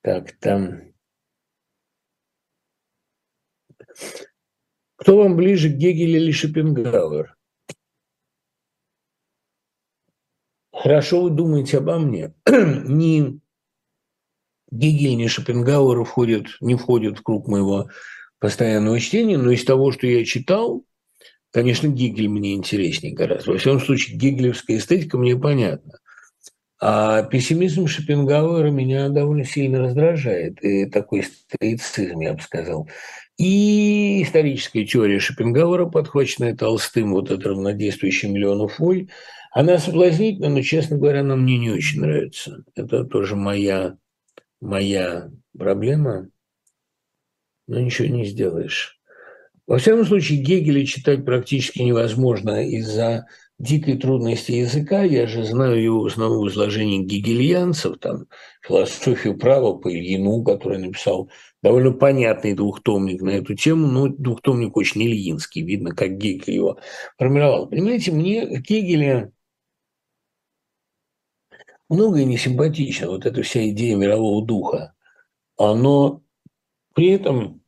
[0.02, 0.92] Так, там...
[4.98, 7.36] Кто вам ближе, Гегель или Шопенгауэр?
[10.74, 12.34] Хорошо вы думаете обо мне.
[12.48, 13.40] ни
[14.72, 17.90] Гегель, ни Шопенгауэр входят, не входят в круг моего
[18.42, 20.84] постоянного чтения, но из того, что я читал,
[21.52, 23.52] конечно, Гегель мне интереснее гораздо.
[23.52, 25.94] Во всяком случае, гегелевская эстетика мне понятна.
[26.84, 30.64] А пессимизм Шопенгауэра меня довольно сильно раздражает.
[30.64, 32.90] И такой стоицизм, я бы сказал.
[33.38, 39.10] И историческая теория Шопенгауэра, подхваченная Толстым, вот это равнодействующий миллионов воль,
[39.52, 42.64] она соблазнительна, но, честно говоря, она мне не очень нравится.
[42.74, 43.98] Это тоже моя,
[44.60, 46.30] моя проблема,
[47.72, 49.00] но ничего не сделаешь.
[49.66, 53.28] Во всяком случае, Гегеля читать практически невозможно из-за
[53.60, 55.04] дикой трудности языка.
[55.04, 58.26] Я же знаю его основное изложение гегельянцев, там,
[58.62, 61.30] философию права по Ильину, который написал
[61.64, 66.78] довольно понятный двухтомник на эту тему, но двухтомник очень ильинский, видно, как Гегель его
[67.18, 67.70] формировал.
[67.70, 69.32] Понимаете, мне Гегеля
[71.88, 74.94] многое не симпатично, вот эта вся идея мирового духа.
[75.58, 76.22] Но
[76.94, 77.61] при этом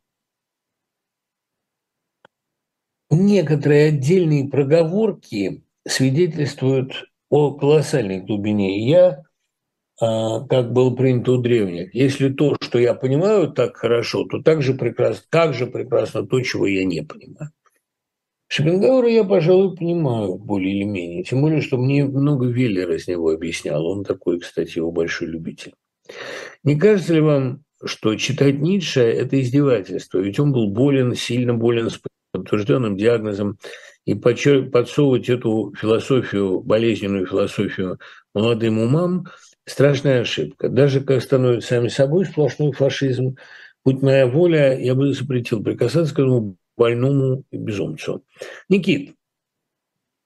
[3.10, 8.86] некоторые отдельные проговорки свидетельствуют о колоссальной глубине.
[8.88, 9.22] Я,
[10.00, 14.62] а, как было принято у древних, если то, что я понимаю так хорошо, то так
[14.62, 17.50] же прекрасно, так же прекрасно то, чего я не понимаю.
[18.48, 21.24] Шопенгауэра я, пожалуй, понимаю более или менее.
[21.24, 23.84] Тем более, что мне много Веллер из него объяснял.
[23.84, 25.74] Он такой, кстати, его большой любитель.
[26.62, 30.18] Не кажется ли вам, что читать Ницше– это издевательство?
[30.18, 31.98] Ведь он был болен, сильно болен с
[32.38, 33.58] подтвержденным диагнозом,
[34.04, 37.98] и подсовывать эту философию, болезненную философию
[38.34, 39.26] молодым умам–
[39.64, 40.68] страшная ошибка.
[40.68, 43.36] Даже как становится сами собой сплошной фашизм,
[43.84, 48.24] будь моя воля, я бы запретил прикасаться к этому больному безумцу.
[48.68, 49.14] Никит,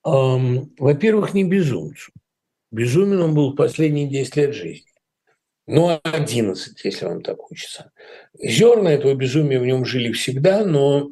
[0.04, 2.12] эм, во-первых, не безумцу.
[2.70, 4.84] Безумен он был в последние 10 лет жизни.
[5.66, 7.90] Ну, 11, если вам так хочется.
[8.42, 11.10] Зерна этого безумия в нем жили всегда, но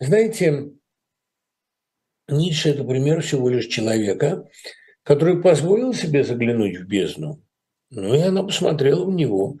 [0.00, 0.70] Знаете,
[2.26, 4.48] Ницше– это пример всего лишь человека,
[5.02, 7.42] который позволил себе заглянуть в бездну.
[7.90, 9.58] Ну, и она посмотрела в него.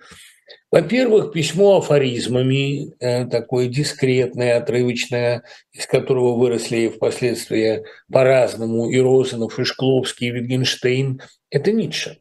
[0.70, 5.42] Во-первых, письмо афоризмами, э, такое дискретное, отрывочное,
[5.72, 12.20] из которого выросли впоследствии по-разному и Розанов, и Шкловский, и Витгенштейн– это Ницше.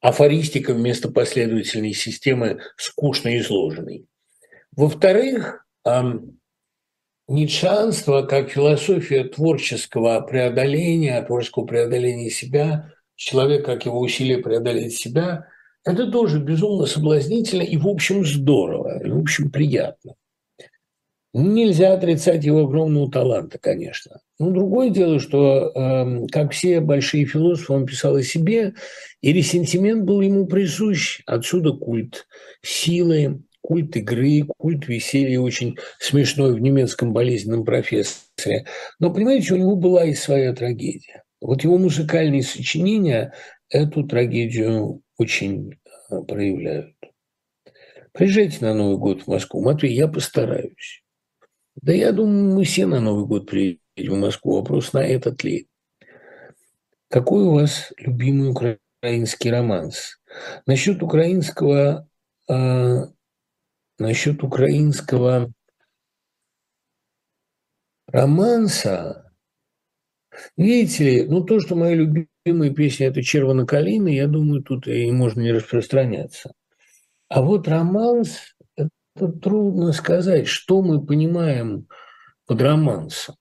[0.00, 4.06] Афористика вместо последовательной системы скучно изложенной.
[4.76, 5.66] Во-вторых,
[7.28, 15.48] ницшанство как философия творческого преодоления, творческого преодоления себя, человек как его усилие преодолеть себя,
[15.84, 20.14] это тоже безумно соблазнительно и, в общем, здорово, и, в общем, приятно.
[21.32, 24.20] Нельзя отрицать его огромного таланта, конечно.
[24.38, 28.74] Но другое дело, что, как все большие философы, он писал о себе,
[29.20, 31.22] и ресентимент был ему присущ.
[31.26, 32.26] Отсюда культ
[32.62, 38.64] силы, культ игры, культ веселья очень смешной в немецком болезненном профессоре.
[39.00, 41.24] Но, понимаете, у него была и своя трагедия.
[41.40, 43.34] Вот его музыкальные сочинения
[43.68, 45.80] эту трагедию очень
[46.10, 46.94] э, проявляют.
[48.12, 49.60] Приезжайте на Новый год в Москву.
[49.62, 51.02] Матвей, я постараюсь.
[51.74, 54.54] Да я думаю, мы все на Новый год приедем в Москву.
[54.54, 55.68] Вопрос на этот ли.
[57.08, 60.20] Какой у вас любимый украинский романс?
[60.66, 62.08] Насчет украинского
[62.48, 63.06] э,
[63.98, 65.52] насчет украинского
[68.06, 69.32] романса,
[70.56, 75.10] видите ли, ну то, что моя любимая песня– это «Червона калина», я думаю, тут и
[75.10, 76.52] можно не распространяться.
[77.28, 81.88] А вот романс– это трудно сказать, что мы понимаем
[82.46, 83.34] под романсом.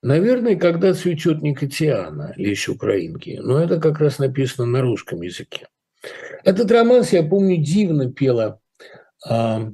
[0.00, 5.68] Наверное, когда цветет Никотиана, лещ украинки, но это как раз написано на русском языке.
[6.44, 8.60] Этот романс, я помню, дивно пела
[9.24, 9.70] а,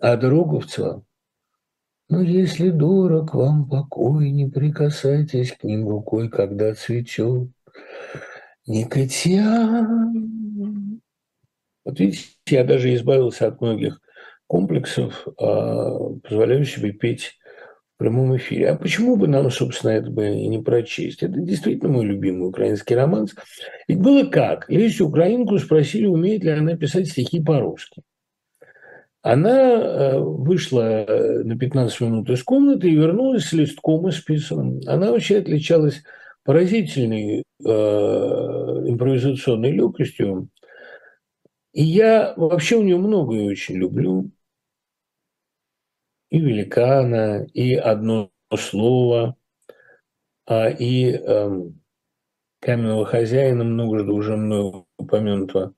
[0.00, 1.04] а Дроговцева,
[2.10, 7.48] ну, если дурак вам покой, не прикасайтесь к ним рукой, когда цветет
[8.66, 10.20] Никотиан.
[11.84, 14.00] Вот видите, я даже избавился от многих
[14.46, 17.38] комплексов, а, позволяющих себе петь
[17.94, 18.70] в прямом эфире.
[18.70, 21.22] А почему бы нам, собственно, это бы и не прочесть?
[21.22, 23.34] Это действительно мой любимый украинский романс.
[23.88, 24.68] Ведь было как?
[24.68, 28.02] Лесю Украинку спросили, умеет ли она писать стихи по-русски.
[29.24, 34.82] Она э, вышла э, на 15 минут из комнаты и вернулась с листком исписанным.
[34.86, 36.02] Она вообще отличалась
[36.44, 40.50] поразительной э, импровизационной легкостью.
[41.72, 44.30] И я вообще у нее многое очень люблю.
[46.28, 49.36] И великана, и одно слово,
[50.44, 51.60] а и э,
[52.60, 55.72] каменного хозяина, многожды уже мною упомянутого.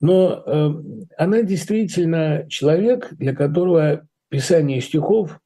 [0.00, 0.70] Но э,
[1.16, 5.40] она действительно человек, для которого писание стихов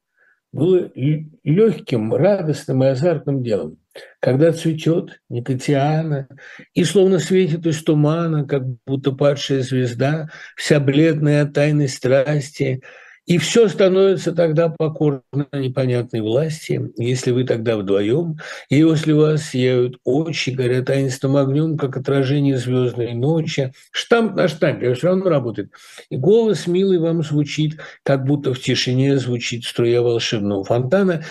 [0.51, 3.77] было легким, радостным и азартным делом.
[4.19, 6.27] Когда цветет Никотиана
[6.73, 12.81] и словно светит из тумана, как будто падшая звезда, вся бледная от тайной страсти–
[13.25, 15.23] и все становится тогда покорно
[15.53, 18.37] непонятной власти, если вы тогда вдвоем,
[18.69, 23.71] и если у вас сияют очи, горят таинственным огнем, как отражение звездной ночи.
[23.91, 25.71] Штамп на штампе, все равно работает.
[26.09, 31.23] И голос милый вам звучит, как будто в тишине звучит струя волшебного фонтана.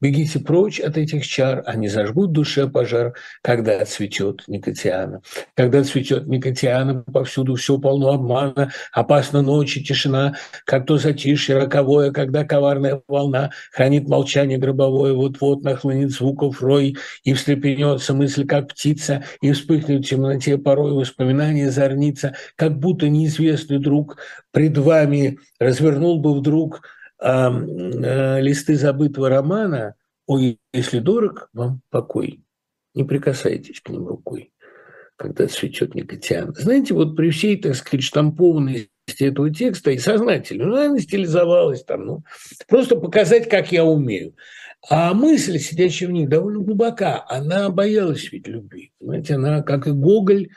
[0.00, 5.22] Бегите прочь от этих чар, они зажгут в душе пожар, когда цветет Никотиана.
[5.54, 10.98] Когда цветет Никотиана, повсюду все полно обмана, опасна ночь и тишина, как то
[11.38, 18.46] затишье роковое, когда коварная волна хранит молчание гробовое, вот-вот нахлынет звуков рой, и встрепенется мысль,
[18.46, 24.18] как птица, и вспыхнет в темноте порой воспоминания зорница, как будто неизвестный друг
[24.52, 26.82] пред вами развернул бы вдруг
[27.20, 29.94] э, листы забытого романа,
[30.26, 32.40] ой, если дорог вам покой,
[32.94, 34.52] не прикасайтесь к ним рукой,
[35.16, 36.54] когда цветет Никотиан.
[36.56, 42.06] Знаете, вот при всей, так сказать, штампованности этого текста и сознательно, ну, наверное, стилизовалась там,
[42.06, 42.24] ну,
[42.68, 44.34] просто показать, как я умею.
[44.88, 47.24] А мысль, сидящая в них, довольно глубока.
[47.28, 48.92] Она боялась ведь любви.
[49.00, 50.50] Понимаете, она, как и Гоголь,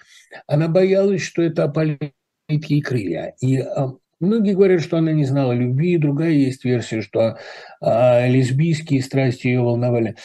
[0.45, 2.13] она боялась, что это опалит
[2.47, 3.33] ей крылья.
[3.41, 7.39] И а, Многие говорят, что она не знала любви, другая есть версия, что
[7.81, 10.15] а, лесбийские страсти ее волновали.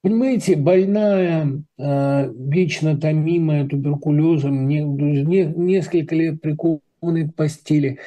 [0.00, 7.98] Понимаете, больная, а, вечно томимая туберкулезом, не, не, несколько лет прикованной к постели,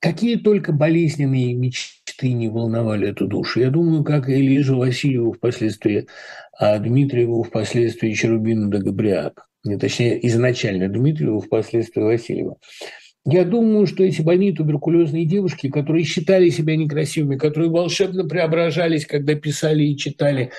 [0.00, 3.60] какие только болезненные мечты не волновали эту душу.
[3.60, 6.06] Я думаю, как и Элизу Васильеву впоследствии,
[6.58, 9.48] а Дмитриеву впоследствии Черубину да Габриак.
[9.80, 12.56] Точнее, изначально Дмитриеву, впоследствии Васильева.
[13.30, 19.34] Я думаю, что эти больные туберкулезные девушки, которые считали себя некрасивыми, которые волшебно преображались, когда
[19.34, 20.52] писали и читали,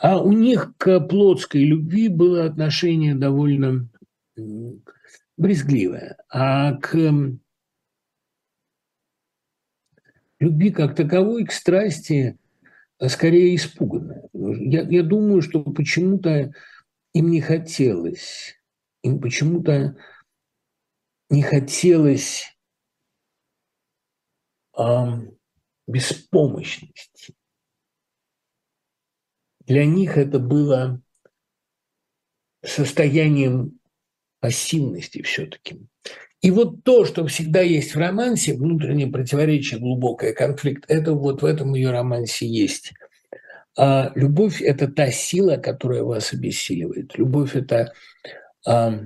[0.00, 3.88] а у них к плотской любви было отношение довольно
[5.36, 6.16] брезгливое.
[6.28, 6.96] А к
[10.38, 12.38] любви как таковой, к страсти,
[13.08, 14.28] скорее испуганное.
[14.32, 16.52] Я, я думаю, что почему-то
[17.12, 18.60] им не хотелось,
[19.02, 19.96] им почему-то
[21.28, 22.56] не хотелось
[24.76, 25.20] а,
[25.86, 27.34] беспомощности.
[29.60, 31.02] Для них это было
[32.62, 33.75] состоянием
[34.46, 35.80] пассивности все-таки.
[36.40, 41.44] И вот то, что всегда есть в романсе, внутреннее противоречие, глубокое конфликт, это вот в
[41.44, 42.92] этом ее романсе есть.
[43.76, 47.18] А любовь– это та сила, которая вас обессиливает.
[47.18, 47.92] Любовь– это
[48.64, 49.00] а,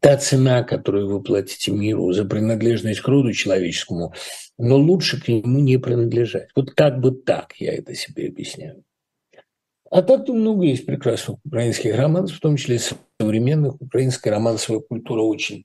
[0.00, 4.12] та цена, которую вы платите миру за принадлежность к роду человеческому,
[4.58, 6.48] но лучше к нему не принадлежать.
[6.56, 8.82] Вот как бы так я это себе объясняю.
[9.90, 12.78] А так-то много есть прекрасных украинских романов, в том числе
[13.20, 13.80] современных.
[13.80, 15.64] Украинская романсовая культура очень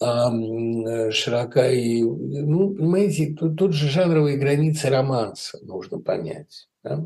[0.00, 1.70] э, широка.
[1.70, 6.68] И, ну, понимаете, тут, тут же жанровые границы романса нужно понять.
[6.84, 7.04] Да?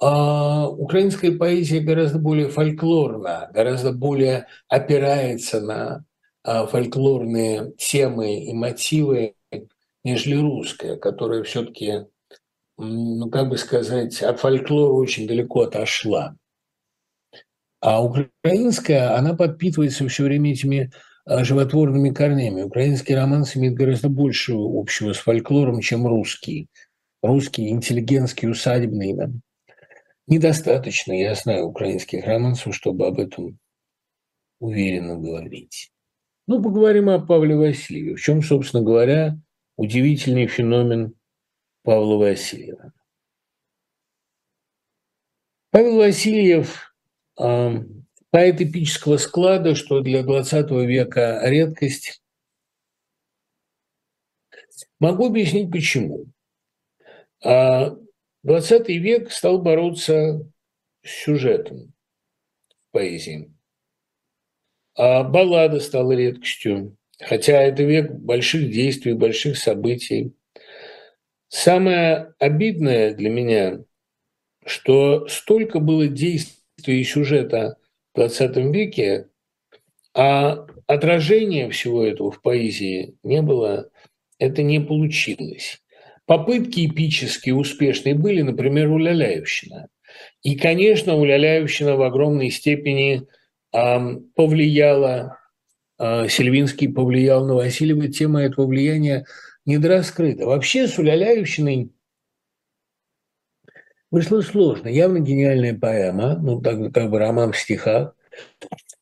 [0.00, 6.04] А украинская поэзия гораздо более фольклорна, гораздо более опирается на
[6.44, 9.34] а, фольклорные темы и мотивы,
[10.04, 12.06] нежели русская, которая все-таки,
[12.78, 16.36] ну как бы сказать, от фольклора очень далеко отошла.
[17.80, 20.90] А украинская, она подпитывается все время этими
[21.24, 22.62] а, животворными корнями.
[22.62, 26.68] Украинский романс имеет гораздо больше общего с фольклором, чем русский.
[27.22, 29.30] Русский интеллигентский, усадебный, да,
[30.28, 33.58] Недостаточно, я знаю, украинских романсов, чтобы об этом
[34.60, 35.90] уверенно говорить.
[36.46, 38.14] Ну, поговорим о Павле Васильеве.
[38.14, 39.38] В чем, собственно говоря,
[39.76, 41.14] удивительный феномен
[41.88, 42.92] Павла Васильева.
[45.70, 46.94] Павел Васильев
[47.40, 47.70] э,
[48.28, 52.22] поэт эпического склада, что для XX века редкость.
[55.00, 56.26] Могу объяснить, почему.
[57.42, 57.96] А,
[58.42, 60.46] 20 век стал бороться
[61.02, 61.94] с сюжетом
[62.68, 63.50] в поэзии.
[64.94, 70.34] А баллада стала редкостью, хотя это век больших действий, больших событий.
[71.48, 73.80] Самое обидное для меня,
[74.66, 77.76] что столько было действий и сюжета
[78.12, 79.28] в 20 веке,
[80.14, 83.90] а отражения всего этого в поэзии не было,
[84.38, 85.80] это не получилось.
[86.26, 89.88] Попытки эпические, успешные были, например, у Ляляевщина.
[90.42, 93.22] И, конечно, у Ляляевщина в огромной степени
[93.72, 93.98] э,
[94.34, 95.38] повлияла,
[95.98, 99.24] э, Сильвинский повлиял на Васильева, тема этого влияния
[99.68, 100.46] недораскрыта.
[100.46, 101.92] Вообще с Уляляевщиной
[104.10, 104.88] Вышло сложно.
[104.88, 108.14] Явно гениальная поэма, ну, так как бы роман в стихах,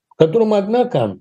[0.09, 1.21] в котором, однако,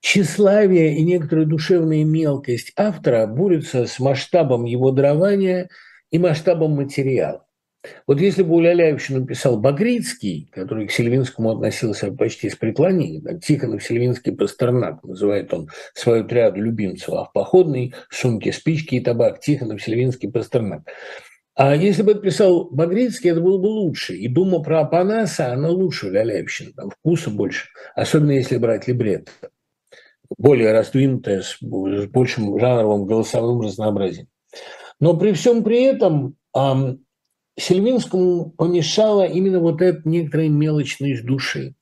[0.00, 5.70] тщеславие и некоторая душевная мелкость автора борются с масштабом его дарования
[6.10, 7.47] и масштабом материала.
[8.06, 14.32] Вот если бы Уляляевщину писал Багрицкий, который к Сильвинскому относился почти с преклонением, Тихонов Сильвинский
[14.32, 20.30] Пастернак, называет он свою триаду любимцев, а в походной сумке спички и табак Тихонов Сильвинский
[20.30, 20.82] Пастернак.
[21.54, 24.14] А если бы это писал Багрицкий, это было бы лучше.
[24.14, 29.32] И «Дума про Апанаса», она лучше Уляляевщины, там вкуса больше, особенно если брать либретто
[30.36, 34.28] более раздвинутая, с большим жанровым голосовым разнообразием.
[35.00, 36.36] Но при всем при этом
[37.58, 41.74] Сильвинскому помешала именно вот эта некоторая мелочность души.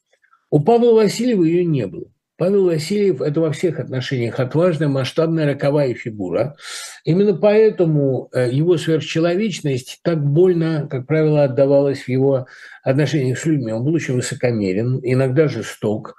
[0.50, 2.06] У Павла Васильева ее не было.
[2.38, 6.56] Павел Васильев– это во всех отношениях отважная, масштабная, роковая фигура.
[7.04, 12.46] Именно поэтому э, его сверхчеловечность так больно, как правило, отдавалась в его
[12.82, 13.72] отношениях с людьми.
[13.72, 16.16] Он был очень высокомерен, иногда жесток,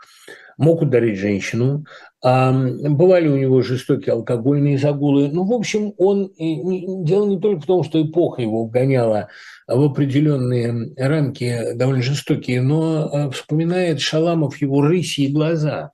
[0.57, 1.85] мог ударить женщину,
[2.23, 5.29] Бывали у него жестокие алкогольные загулы.
[5.31, 9.29] Ну, в общем, он дело не только в том, что эпоха его вгоняла
[9.67, 15.91] в определенные рамки довольно жестокие, но а, вспоминает Шаламов его рысьи глаза,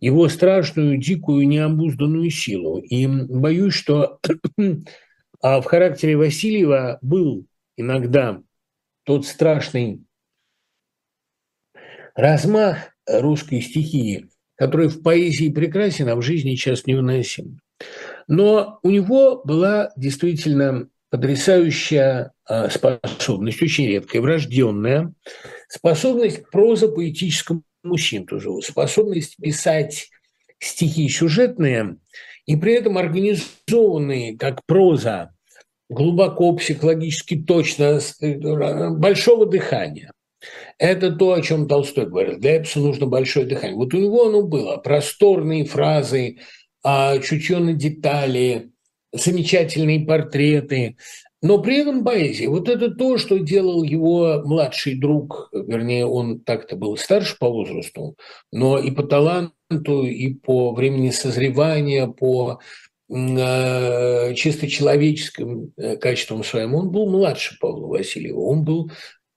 [0.00, 2.78] его страшную, дикую, необузданную силу.
[2.78, 4.18] И боюсь, что
[5.42, 7.46] а, в характере Васильева был
[7.76, 8.42] иногда
[9.04, 10.02] тот страшный
[12.16, 17.60] размах русской стихии, который в поэзии прекрасен, а в жизни сейчас невыносим.
[18.28, 25.12] Но у него была действительно потрясающая а, способность, очень редкая, врожденная,
[25.68, 27.62] способность к проза-поэтическому
[27.98, 30.08] синтезу, способность писать
[30.58, 31.96] стихи сюжетные
[32.46, 35.34] и при этом организованные как проза,
[35.90, 40.12] глубоко психологически точно, э, большого дыхания.
[40.78, 42.38] Это то, о чем Толстой говорил.
[42.38, 43.76] Для Эпса нужно большое дыхание.
[43.76, 44.76] Вот у него оно было.
[44.76, 46.38] Просторные фразы,
[46.82, 48.72] а, чутье на детали,
[49.12, 50.96] замечательные портреты,
[51.42, 52.48] но при этом поэзия.
[52.48, 58.16] Вот это то, что делал его младший друг, вернее, он так-то был старше по возрасту,
[58.52, 62.60] но и по таланту, и по времени созревания, по
[63.10, 68.92] э, чисто человеческим э, качествам своим, он был младше Павла Васильева, он был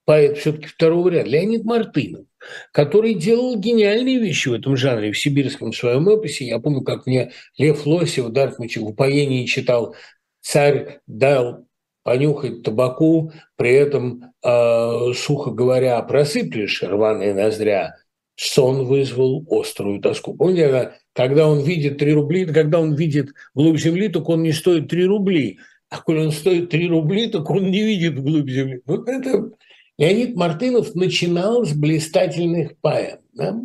[0.06, 2.26] поэт все-таки второго ряда, Леонид Мартынов,
[2.72, 6.46] который делал гениальные вещи в этом жанре, в сибирском своем эпосе.
[6.46, 9.96] Я помню, как мне Лев Лосев в Дарфмуче в упоении читал
[10.42, 11.66] «Царь дал
[12.04, 17.96] понюхать табаку, при этом, э, сухо говоря, просыплешь рваные ноздря,
[18.36, 20.36] сон вызвал острую тоску.
[20.36, 24.88] Помните, когда он видит 3 рубли, когда он видит глубь земли, так он не стоит
[24.88, 25.58] 3 рубли.
[25.90, 28.82] А когда он стоит 3 рубли, так он не видит глубь земли.
[28.86, 29.52] Вот это
[29.98, 33.62] Леонид Мартынов начинал с блистательных поэм, да?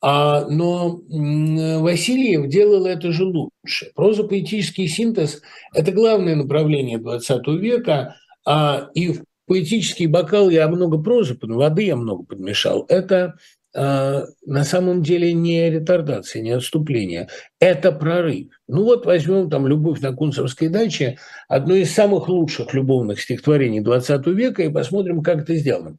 [0.00, 3.90] а, но Васильев делал это же лучше.
[3.94, 5.42] Проза-поэтический синтез–
[5.74, 8.16] это главное направление XX века,
[8.46, 12.84] а, и в поэтический бокал я много прозы, воды я много подмешал.
[12.88, 13.38] Это
[13.78, 17.28] на самом деле не ретардация, не отступление.
[17.60, 18.48] Это прорыв.
[18.66, 21.18] Ну вот возьмем там «Любовь на Кунцевской даче»,
[21.48, 25.96] одно из самых лучших любовных стихотворений XX века, и посмотрим, как это сделано.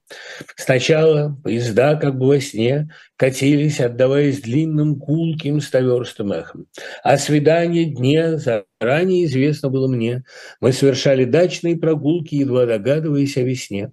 [0.55, 6.65] Сначала поезда, как бы во сне, катились, отдаваясь длинным, кулким, стоверстым эхом.
[7.03, 10.23] А свидание дне заранее известно было мне.
[10.59, 13.91] Мы совершали дачные прогулки, едва догадываясь о весне.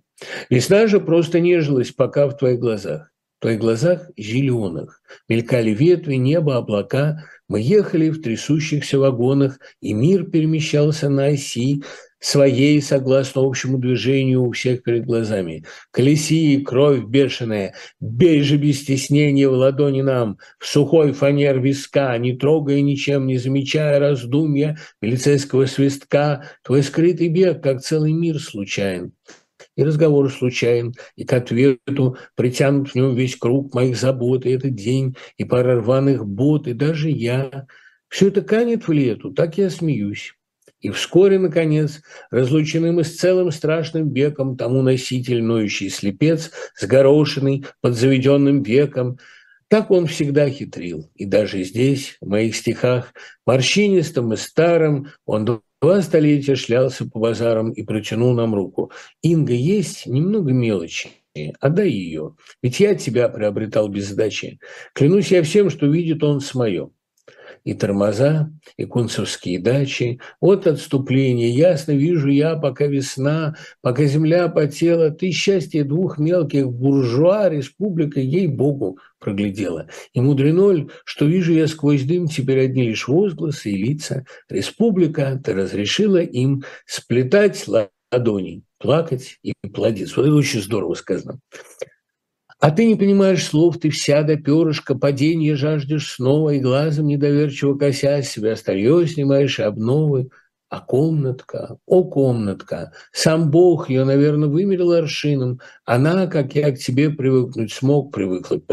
[0.51, 3.11] Весна же просто нежилась пока в твоих глазах.
[3.47, 7.27] Твоих глазах зеленых мелькали ветви, небо, облака.
[7.47, 11.85] Мы ехали в трясущихся вагонах, и мир перемещался на оси
[12.19, 15.65] своей, согласно общему движению у всех перед глазами.
[15.93, 22.37] Колеси, кровь бешеная, бей же без стеснения в ладони нам, в сухой фанер виска, не
[22.37, 29.13] трогая ничем, не замечая раздумья милицейского свистка, твой скрытый бег, как целый мир случайен
[29.77, 34.75] и разговор случайен, и к ответу притянут в нем весь круг моих забот, и этот
[34.75, 37.67] день, и пара рваных бот, и даже я.
[38.09, 40.35] Все это канет в лету, так я смеюсь.
[40.81, 46.87] И вскоре, наконец, разлучены мы с целым страшным веком, тому носитель, ноющий слепец, с
[47.81, 49.19] под заведенным веком,
[49.69, 53.13] так он всегда хитрил, и даже здесь, в моих стихах,
[53.47, 58.91] морщинистым и старым, он Два столетия шлялся по базарам и протянул нам руку.
[59.23, 61.11] «Инга, есть немного мелочи.
[61.61, 62.35] Отдай ее.
[62.63, 64.59] Ведь я тебя приобретал без сдачи.
[64.95, 66.91] Клянусь я всем, что видит он с моё.
[67.67, 70.21] И тормоза, и кунцевские дачи.
[70.41, 77.49] Вот отступление, ясно вижу я, пока весна, пока земля потела, ты счастье двух мелких буржуа,
[77.49, 79.89] республика, ей-богу, проглядела.
[80.13, 84.25] И мудрено что вижу я сквозь дым теперь одни лишь возгласы и лица.
[84.49, 90.21] Республика, ты разрешила им сплетать ладони, плакать и плодиться.
[90.21, 91.41] Вот это очень здорово сказано.
[92.59, 97.77] А ты не понимаешь слов, ты вся до перышка, падения жаждешь снова, и глазом недоверчиво
[97.77, 100.31] косясь, себя старье снимаешь и обновы.
[100.69, 105.61] А комнатка, о, комнатка, сам Бог ее, наверное, вымерил аршином.
[105.85, 108.67] Она, как я к тебе привыкнуть смог, привыкла к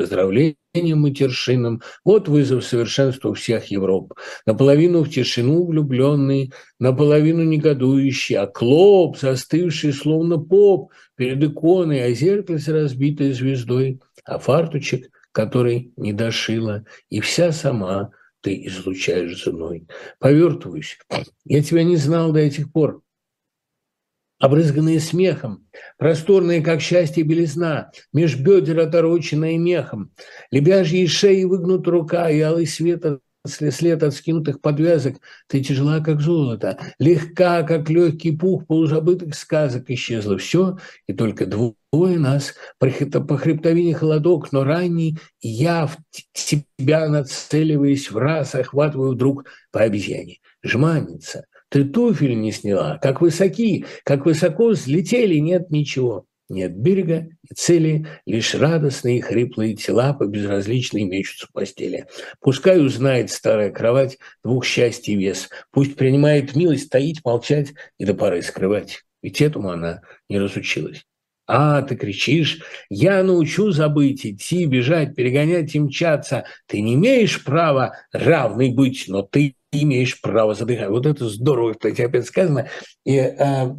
[0.74, 1.82] поздравлениям матершинам.
[2.04, 4.14] Вот вызов совершенству всех Европ.
[4.46, 12.74] Наполовину в тишину влюбленный, наполовину негодующий, а клоп, застывший, словно поп, перед иконой, а зеркальце
[12.74, 18.12] разбитое звездой, а фартучек, который не дошила, и вся сама–
[18.44, 19.88] ты излучаешь женой.
[20.20, 21.00] Повертываюсь.
[21.46, 23.02] Я тебя не знал до этих пор.
[24.40, 30.12] Обрызганные смехом, просторные, как счастье, белизна, меж бедер отороченная мехом,
[30.52, 36.22] лебяжьей шеи выгнут рука, и алый свет от след от скинутых подвязок, ты тяжела, как
[36.22, 40.78] золото, легка, как легкий пух полузабытых сказок, исчезло все,
[41.08, 45.98] и только двое нас, по хребтовине холодок, но ранний, я в
[46.34, 50.40] тебя нацеливаясь в раз, охватываю вдруг по обезьяне.
[50.64, 56.28] Жманница, ты туфель не сняла, как высоки, как высоко взлетели, нет ничего.
[56.48, 62.06] Нет берега и цели, лишь радостные хриплые тела по безразличной мечутся в постели.
[62.42, 68.44] Пускай узнает старая кровать двух счастий вес, пусть принимает милость таить, молчать и до поры
[68.44, 69.04] скрывать.
[69.24, 71.04] Ведь этому она не разучилась.
[71.48, 76.46] А, ты кричишь, я научу забыть, идти, бежать, перегонять и мчаться.
[76.68, 80.90] Ты не имеешь права равный быть, но ты имеешь право задыхать.
[80.90, 82.68] Вот это здорово, кстати, опять сказано.
[83.06, 83.76] И э,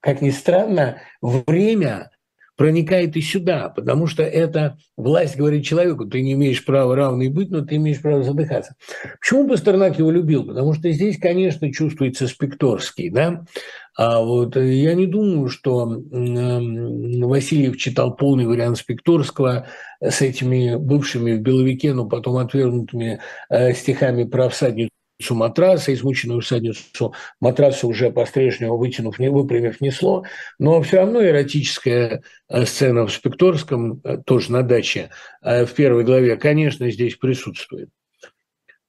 [0.00, 2.10] как ни странно, время
[2.56, 7.50] проникает и сюда, потому что это власть говорит человеку, ты не имеешь права равный быть,
[7.50, 8.74] но ты имеешь право задыхаться.
[9.20, 10.46] Почему Пастернак его любил?
[10.46, 13.44] Потому что здесь, конечно, чувствуется спекторский, да,
[13.96, 19.68] а вот я не думаю, что Васильев читал полный вариант Спекторского
[20.00, 24.90] с этими бывшими в Беловике, но потом отвергнутыми э, стихами про всадницу
[25.30, 30.24] матраса, измученную всадницу матраса уже по-стрешнему вытянув, не выпрямив, несло,
[30.58, 35.08] но все равно эротическая э, сцена в Спекторском, э, тоже на даче,
[35.40, 37.88] э, в первой главе, конечно, здесь присутствует.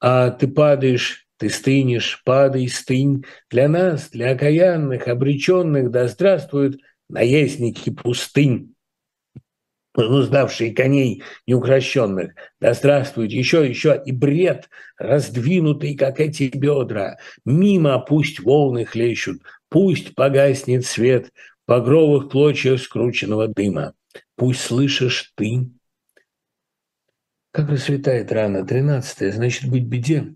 [0.01, 3.23] А ты падаешь, ты стынешь, падай, стынь.
[3.49, 8.73] Для нас, для окаянных, обреченных, да здравствуют наездники пустынь
[9.97, 12.35] разнуздавшие коней неукрощенных.
[12.61, 17.17] Да здравствует еще, еще и бред, раздвинутый, как эти бедра.
[17.43, 21.31] Мимо пусть волны хлещут, пусть погаснет свет
[21.65, 23.93] в багровых клочьях скрученного дыма.
[24.35, 25.69] Пусть слышишь ты.
[27.51, 30.35] Как расцветает рано, тринадцатое, значит быть беде.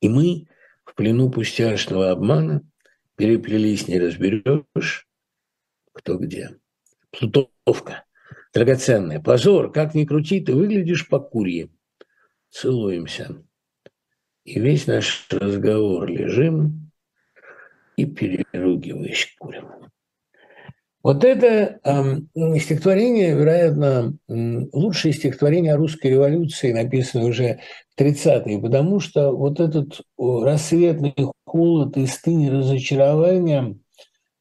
[0.00, 0.48] И мы
[0.84, 2.62] в плену пустяшного обмана
[3.16, 5.08] переплелись, не разберешь,
[5.92, 6.58] кто где.
[7.10, 8.04] Плутовка.
[8.52, 9.20] Драгоценная.
[9.20, 11.70] Позор, как ни крути, ты выглядишь по курье.
[12.50, 13.44] Целуемся.
[14.44, 16.90] И весь наш разговор лежим
[17.96, 19.90] и переругиваясь курим.
[21.02, 27.60] Вот это э, стихотворение, вероятно, лучшее стихотворение о русской революции, написанное уже
[27.96, 31.14] в 30-е, потому что вот этот рассветный
[31.44, 33.76] холод и стынь разочарования–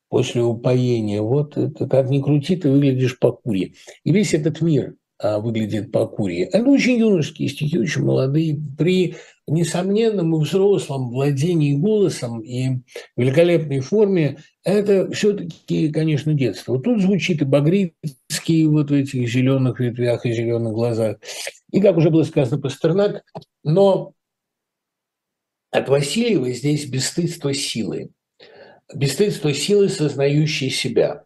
[0.10, 1.22] после упоения.
[1.22, 3.74] Вот это как ни крути, ты выглядишь по куре.
[4.04, 6.44] И весь этот мир выглядит по куре.
[6.44, 8.58] Это очень юношеские стихи, очень молодые.
[8.78, 9.16] При
[9.48, 12.82] несомненном и взрослом владении голосом и
[13.18, 16.74] великолепной форме это все-таки, конечно, детство.
[16.74, 21.18] Вот тут звучит и Багрицкий вот в этих зеленых ветвях и зеленых глазах.
[21.72, 23.24] И, как уже было сказано, Пастернак.
[23.64, 24.14] Но
[25.72, 28.12] от Васильева здесь бесстыдство силы
[28.94, 31.24] бесстыдство силы, сознающей себя.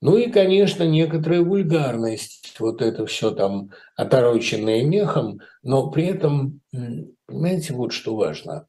[0.00, 6.60] Ну и, конечно, некоторая вульгарность, вот это все там отороченное мехом, но при этом,
[7.26, 8.68] понимаете, вот что важно,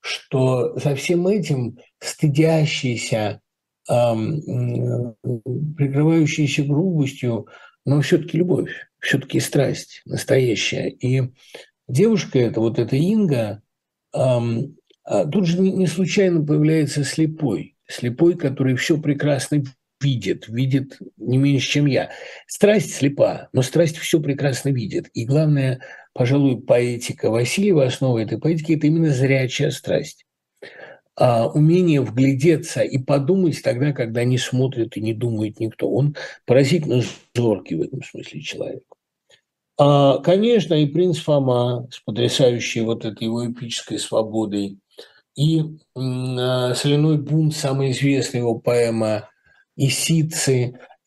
[0.00, 3.40] что за всем этим стыдящийся,
[3.90, 5.14] эм,
[5.76, 7.48] прикрывающийся грубостью,
[7.84, 10.88] но все-таки любовь, все-таки страсть настоящая.
[10.88, 11.32] И
[11.86, 13.60] девушка эта, вот эта Инга,
[14.14, 14.76] эм,
[15.30, 17.76] тут же не случайно появляется слепой.
[17.86, 19.62] Слепой, который все прекрасно
[20.02, 22.10] видит, видит не меньше, чем я.
[22.46, 25.08] Страсть слепа, но страсть все прекрасно видит.
[25.14, 25.80] И главное,
[26.12, 30.24] пожалуй, поэтика Васильева, основа этой поэтики– это именно зрячая страсть.
[31.14, 35.90] А умение вглядеться и подумать тогда, когда не смотрит и не думает никто.
[35.90, 36.16] Он
[36.46, 37.02] поразительно
[37.34, 38.82] зоркий в этом смысле человек.
[39.78, 44.78] А, конечно, и принц Фома с потрясающей вот этой его эпической свободой,
[45.34, 45.62] и
[45.94, 49.28] а, «Соляной бунт», самая известная его поэма,
[49.76, 49.88] и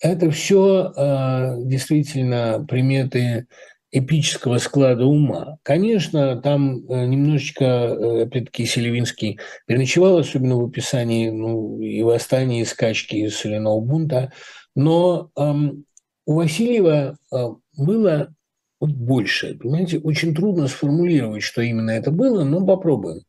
[0.01, 3.47] это все а, действительно приметы
[3.91, 5.57] эпического склада ума.
[5.63, 12.65] Конечно, там э, немножечко, э, опять-таки, Селивинский переночевал, особенно в описании ну, и восстания, и
[12.65, 14.33] скачки из соляного бунта,
[14.75, 15.85] но эм,
[16.25, 17.37] у Васильева э,
[17.77, 18.35] было
[18.81, 19.57] больше.
[19.57, 23.21] Понимаете, очень трудно сформулировать, что именно это было, но попробуем.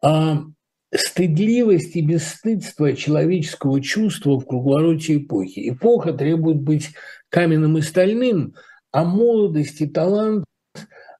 [0.00, 0.42] А
[0.94, 5.70] стыдливость и бесстыдство человеческого чувства в круговороте эпохи.
[5.70, 6.90] Эпоха требует быть
[7.28, 8.54] каменным и стальным,
[8.90, 10.44] а молодость и талант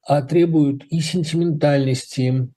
[0.04, 2.48] а требуют и сентиментальности,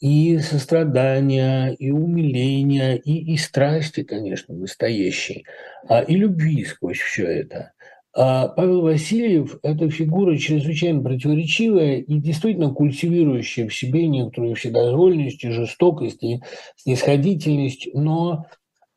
[0.00, 5.46] и сострадания, и умиления, и, и страсти, конечно, настоящей,
[5.86, 7.72] а, и любви сквозь все это.
[8.14, 15.50] А Павел Васильев– это фигура чрезвычайно противоречивая и действительно культивирующая в себе некоторую вседозволенность и
[15.50, 16.40] жестокость, и
[16.76, 17.88] снисходительность.
[17.94, 18.46] Но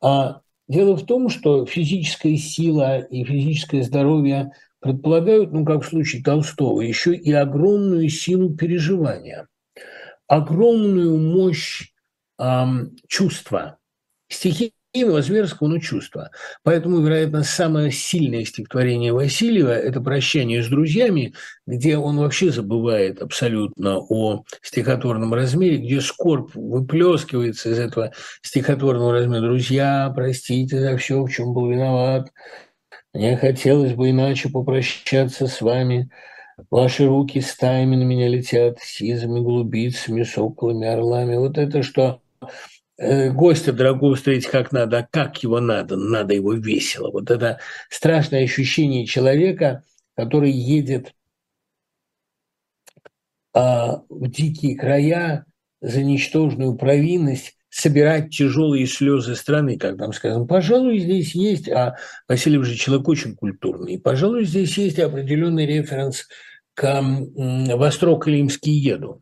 [0.01, 4.51] а, дело в том, что физическая сила и физическое здоровье
[4.81, 9.47] предполагают, ну, как в случае Толстого, еще и огромную силу переживания,
[10.27, 11.93] огромную мощь
[12.37, 13.77] эм, чувства.
[14.27, 16.31] Стихи Иного зверского, но чувства.
[16.63, 21.33] Поэтому, вероятно, самое сильное стихотворение Васильева– это «Прощание с друзьями»,
[21.67, 29.41] где он вообще забывает абсолютно о стихотворном размере, где скорбь выплескивается из этого стихотворного размера.
[29.41, 32.31] «Друзья, простите за все, в чем был виноват.
[33.13, 36.09] Мне хотелось бы иначе попрощаться с вами.
[36.71, 41.35] Ваши руки стаями на меня летят, сизыми голубицами, соколами, орлами».
[41.35, 42.21] Вот это что
[42.97, 47.11] гостя дорогого встретить как надо, а как его надо, надо его весело.
[47.11, 47.59] Вот это
[47.89, 49.83] страшное ощущение человека,
[50.15, 51.13] который едет
[53.53, 55.45] а, в дикие края
[55.81, 60.45] за ничтожную провинность, собирать тяжелые слезы страны, как там сказано.
[60.45, 61.97] Пожалуй, здесь есть, а
[62.27, 66.27] Васильев же человек очень культурный, пожалуй, здесь есть определенный референс
[66.73, 67.01] к
[67.35, 69.21] Восток-Климский еду.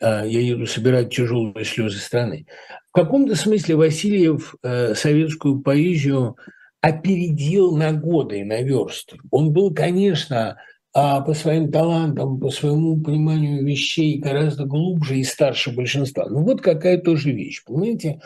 [0.00, 2.46] А, я еду собирать тяжелые слезы страны.
[2.88, 6.36] В каком-то смысле Васильев э, советскую поэзию
[6.80, 9.18] опередил на годы и на версты.
[9.30, 10.56] Он был, конечно,
[10.94, 16.28] а по своим талантам, по своему пониманию вещей гораздо глубже и старше большинства.
[16.28, 18.20] Ну вот какая тоже вещь, понимаете?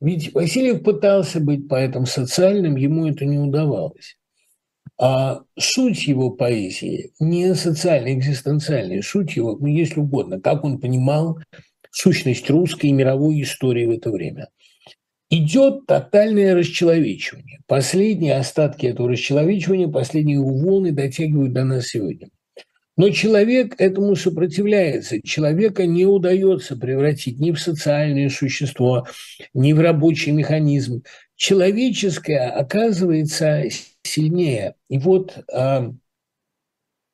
[0.00, 4.16] Ведь Васильев пытался быть поэтом социальным, ему это не удавалось.
[5.00, 11.38] А суть его поэзии не социальная, экзистенциальная, суть его, ну, если угодно, как он понимал
[11.90, 14.48] сущность русской и мировой истории в это время.
[15.30, 17.60] Идет тотальное расчеловечивание.
[17.66, 22.28] Последние остатки этого расчеловечивания, последние волны дотягивают до нас сегодня.
[22.96, 25.22] Но человек этому сопротивляется.
[25.22, 29.06] Человека не удается превратить ни в социальное существо,
[29.54, 31.04] ни в рабочий механизм.
[31.36, 33.62] Человеческое оказывается
[34.08, 34.74] сильнее.
[34.88, 35.90] И вот э,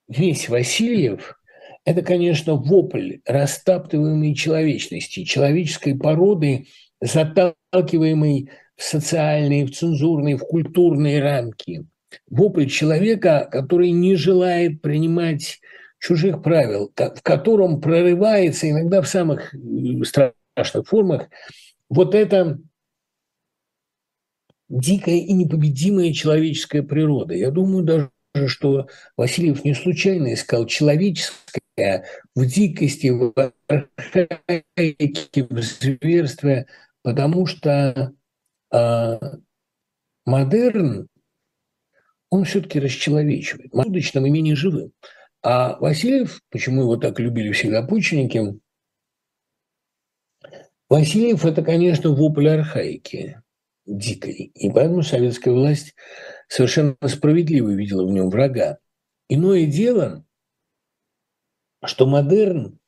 [0.09, 1.39] весь Васильев
[1.85, 6.67] это, конечно, вопль растаптываемой человечности, человеческой породы,
[7.01, 11.85] заталкиваемой в социальные, в цензурные, в культурные рамки.
[12.31, 15.61] Вопль человека, который не желает принимать
[15.99, 21.29] чужих правил, в котором прорывается иногда в самых э, страшных формах
[21.89, 22.59] вот это
[24.69, 27.35] дикая и непобедимая человеческая природа.
[27.35, 28.11] Я думаю даже,
[28.49, 33.33] что Васильев не случайно искал человеческое в дикости, в
[33.69, 36.67] архаике, в зверстве,
[37.03, 38.13] потому что
[38.73, 39.19] э,
[40.27, 41.09] модерн,
[42.31, 44.93] он все-таки расчеловечивает, судочным и менее живым.
[45.43, 48.59] А Васильев, почему его так любили всегда пученики,
[50.89, 53.43] Васильев– это, конечно, вопль архаики
[53.87, 54.53] дикой.
[54.55, 55.95] И поэтому советская власть
[56.49, 58.79] совершенно справедливо видела в нем врага.
[59.29, 60.25] Иное дело,
[61.85, 62.79] что модерн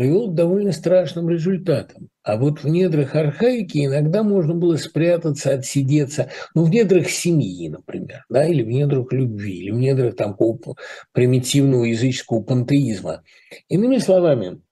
[0.00, 2.08] привел к довольно страшным результатам.
[2.22, 8.24] А вот в недрах архаики иногда можно было спрятаться, отсидеться, ну, в недрах семьи, например,
[8.30, 10.76] да, или в недрах любви, или в недрах там какого
[11.12, 13.24] примитивного языческого пантеизма.
[13.68, 14.62] Иными словами,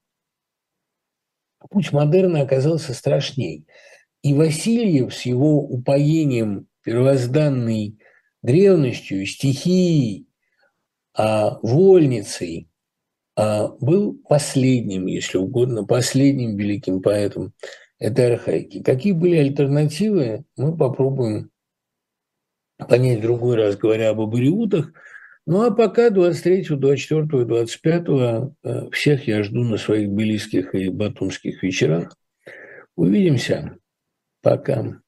[1.69, 3.67] путь модерна оказался страшней.
[4.23, 7.99] И Васильев с его упоением первозданной
[8.43, 10.27] древностью, стихией,
[11.15, 12.69] а вольницей,
[13.37, 17.53] а был последним, если угодно, последним великим поэтом
[17.99, 18.83] этой архаики.
[18.83, 21.51] Какие были альтернативы, мы попробуем
[22.89, 24.93] понять в другой раз, говоря об абориутах.
[25.47, 32.17] Ну а пока 23, 24, 25 всех я жду на своих белийских и батумских вечерах.
[32.97, 33.77] Увидимся.
[34.43, 35.01] Пока.